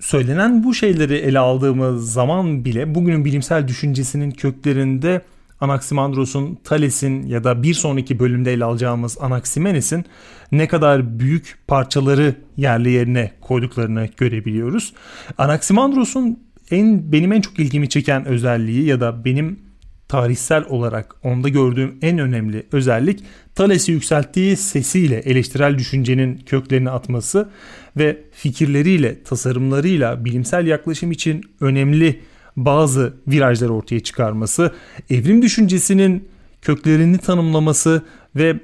söylenen 0.01 0.65
bu 0.65 0.75
şeyleri 0.75 1.15
ele 1.15 1.39
aldığımız 1.39 2.13
zaman 2.13 2.65
bile 2.65 2.95
bugünün 2.95 3.25
bilimsel 3.25 3.69
düşüncesinin 3.69 4.31
köklerinde 4.31 5.23
Anaximandros'un, 5.61 6.59
Thales'in 6.65 7.23
ya 7.23 7.45
da 7.45 7.63
bir 7.63 7.75
sonraki 7.75 8.19
bölümde 8.19 8.53
ele 8.53 8.65
alacağımız 8.65 9.19
Anaximenes'in 9.21 10.05
ne 10.53 10.69
kadar 10.69 11.19
büyük 11.19 11.59
parçaları 11.67 12.35
yerli 12.57 12.91
yerine 12.91 13.33
koyduklarını 13.41 14.09
görebiliyoruz. 14.17 14.93
Anaximandros'un 15.39 16.39
en 16.71 17.13
benim 17.13 17.33
en 17.33 17.41
çok 17.41 17.59
ilgimi 17.59 17.89
çeken 17.89 18.25
özelliği 18.25 18.85
ya 18.85 19.01
da 19.01 19.25
benim 19.25 19.61
tarihsel 20.09 20.65
olarak 20.69 21.15
onda 21.23 21.49
gördüğüm 21.49 21.99
en 22.03 22.19
önemli 22.19 22.67
özellik 22.73 23.25
Thales'i 23.55 23.93
yükselttiği 23.93 24.57
sesiyle 24.57 25.17
eleştirel 25.17 25.79
düşüncenin 25.79 26.37
köklerini 26.47 26.91
atması 26.91 27.49
ve 27.97 28.19
fikirleriyle, 28.33 29.23
tasarımlarıyla 29.23 30.25
bilimsel 30.25 30.67
yaklaşım 30.67 31.13
için 31.13 31.45
önemli 31.61 32.21
bazı 32.65 33.15
virajlar 33.29 33.69
ortaya 33.69 34.01
çıkarması, 34.01 34.73
evrim 35.11 35.43
düşüncesinin 35.43 36.29
köklerini 36.63 37.19
tanımlaması 37.19 38.03
ve 38.37 38.61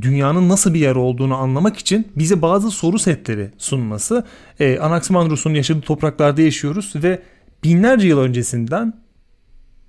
dünyanın 0.00 0.48
nasıl 0.48 0.74
bir 0.74 0.80
yer 0.80 0.96
olduğunu 0.96 1.36
anlamak 1.36 1.76
için 1.76 2.08
bize 2.16 2.42
bazı 2.42 2.70
soru 2.70 2.98
setleri 2.98 3.50
sunması. 3.58 4.24
E, 4.60 4.78
Anaximandros'un 4.78 5.54
yaşadığı 5.54 5.80
topraklarda 5.80 6.42
yaşıyoruz 6.42 6.92
ve 6.94 7.22
binlerce 7.64 8.08
yıl 8.08 8.18
öncesinden 8.18 8.94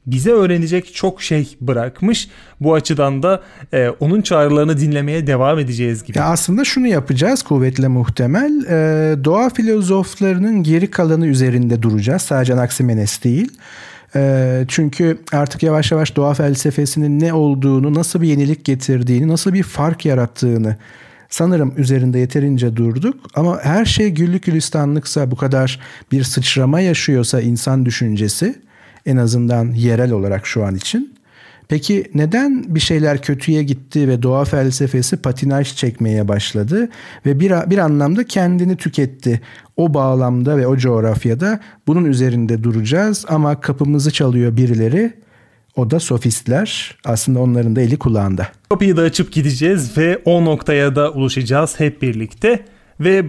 bize 0.08 0.32
öğrenecek 0.32 0.96
çok 0.96 1.22
şey 1.22 1.58
bırakmış. 1.62 2.30
Bu 2.60 2.74
açıdan 2.74 3.24
da 3.24 3.44
e, 3.74 3.90
onun 3.90 4.22
çağrılarını 4.22 4.80
dinlemeye 4.80 5.28
devam 5.28 5.60
edeceğiz 5.60 6.04
gibi. 6.04 6.18
Ya 6.18 6.26
aslında 6.26 6.66
şunu 6.66 6.88
yapacağız 6.88 7.44
kuvvetle 7.44 7.88
muhtemel. 7.88 8.66
E, 8.66 9.24
doğa 9.24 9.50
filozoflarının 9.50 10.64
geri 10.64 10.92
kalanı 10.92 11.28
üzerinde 11.28 11.82
duracağız. 11.82 12.22
Sadece 12.22 12.54
Anaximenes 12.54 13.24
değil. 13.24 13.52
E, 14.16 14.66
çünkü 14.68 15.18
artık 15.34 15.64
yavaş 15.64 15.92
yavaş 15.92 16.16
doğa 16.16 16.34
felsefesinin 16.34 17.20
ne 17.20 17.34
olduğunu, 17.34 17.94
nasıl 17.94 18.22
bir 18.22 18.28
yenilik 18.28 18.66
getirdiğini, 18.66 19.28
nasıl 19.28 19.54
bir 19.54 19.64
fark 19.64 20.06
yarattığını 20.06 20.76
sanırım 21.30 21.74
üzerinde 21.78 22.20
yeterince 22.20 22.76
durduk. 22.76 23.16
Ama 23.36 23.60
her 23.64 23.86
şey 23.86 24.10
güllük 24.10 24.44
gülistanlıksa 24.44 25.32
bu 25.32 25.36
kadar 25.36 25.80
bir 26.12 26.24
sıçrama 26.24 26.80
yaşıyorsa 26.80 27.42
insan 27.42 27.86
düşüncesi 27.86 28.56
en 29.06 29.18
azından 29.18 29.72
yerel 29.72 30.12
olarak 30.12 30.48
şu 30.48 30.66
an 30.66 30.76
için. 30.76 31.20
Peki 31.70 32.12
neden 32.14 32.76
bir 32.76 32.80
şeyler 32.80 33.22
kötüye 33.22 33.64
gitti 33.64 34.08
ve 34.08 34.24
doğa 34.24 34.46
felsefesi 34.46 35.18
patinaj 35.18 35.76
çekmeye 35.76 36.28
başladı 36.28 36.90
ve 37.26 37.40
bir, 37.40 37.52
bir 37.70 37.78
anlamda 37.78 38.24
kendini 38.24 38.78
tüketti? 38.78 39.42
O 39.78 39.94
bağlamda 39.94 40.58
ve 40.58 40.68
o 40.68 40.78
coğrafyada 40.78 41.60
bunun 41.88 42.06
üzerinde 42.06 42.64
duracağız 42.64 43.26
ama 43.30 43.62
kapımızı 43.62 44.12
çalıyor 44.12 44.58
birileri. 44.58 45.14
O 45.76 45.92
da 45.92 46.00
sofistler. 46.00 46.98
Aslında 47.06 47.40
onların 47.40 47.76
da 47.76 47.82
eli 47.82 48.00
kulağında. 48.00 48.48
Kapıyı 48.70 48.98
da 48.98 49.02
açıp 49.02 49.32
gideceğiz 49.32 49.98
ve 49.98 50.22
o 50.26 50.46
noktaya 50.46 50.96
da 50.96 51.12
ulaşacağız 51.12 51.80
hep 51.80 52.02
birlikte. 52.02 52.66
Ve 53.00 53.26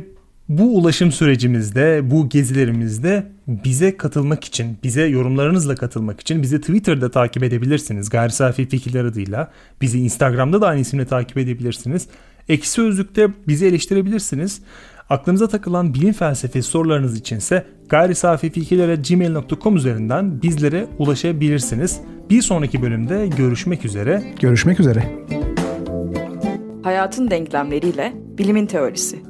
bu 0.51 0.77
ulaşım 0.79 1.13
sürecimizde, 1.13 2.11
bu 2.11 2.29
gezilerimizde 2.29 3.27
bize 3.49 3.97
katılmak 3.97 4.45
için, 4.45 4.79
bize 4.83 5.07
yorumlarınızla 5.07 5.75
katılmak 5.75 6.21
için 6.21 6.43
bizi 6.43 6.61
Twitter'da 6.61 7.11
takip 7.11 7.43
edebilirsiniz. 7.43 8.11
Gayri 8.11 8.33
Safi 8.33 8.69
Fikirler 8.69 9.05
adıyla. 9.05 9.51
Bizi 9.81 9.99
Instagram'da 9.99 10.61
da 10.61 10.67
aynı 10.69 10.81
isimle 10.81 11.05
takip 11.05 11.39
edebilirsiniz. 11.39 12.07
Ekşi 12.49 12.71
Sözlük'te 12.71 13.29
bizi 13.49 13.67
eleştirebilirsiniz. 13.67 14.61
Aklınıza 15.11 15.49
takılan 15.49 15.95
bilim 15.95 16.13
felsefesi 16.13 16.69
sorularınız 16.69 17.19
içinse 17.19 17.67
gayrisafifikirlere.gmail.com 17.89 19.77
üzerinden 19.77 20.43
bizlere 20.43 20.87
ulaşabilirsiniz. 20.99 22.01
Bir 22.31 22.43
sonraki 22.43 22.83
bölümde 22.83 23.29
görüşmek 23.37 23.85
üzere. 23.85 24.23
Görüşmek 24.41 24.81
üzere. 24.81 25.27
Hayatın 26.83 27.31
denklemleriyle 27.31 28.13
bilimin 28.39 28.67
teorisi. 28.67 29.30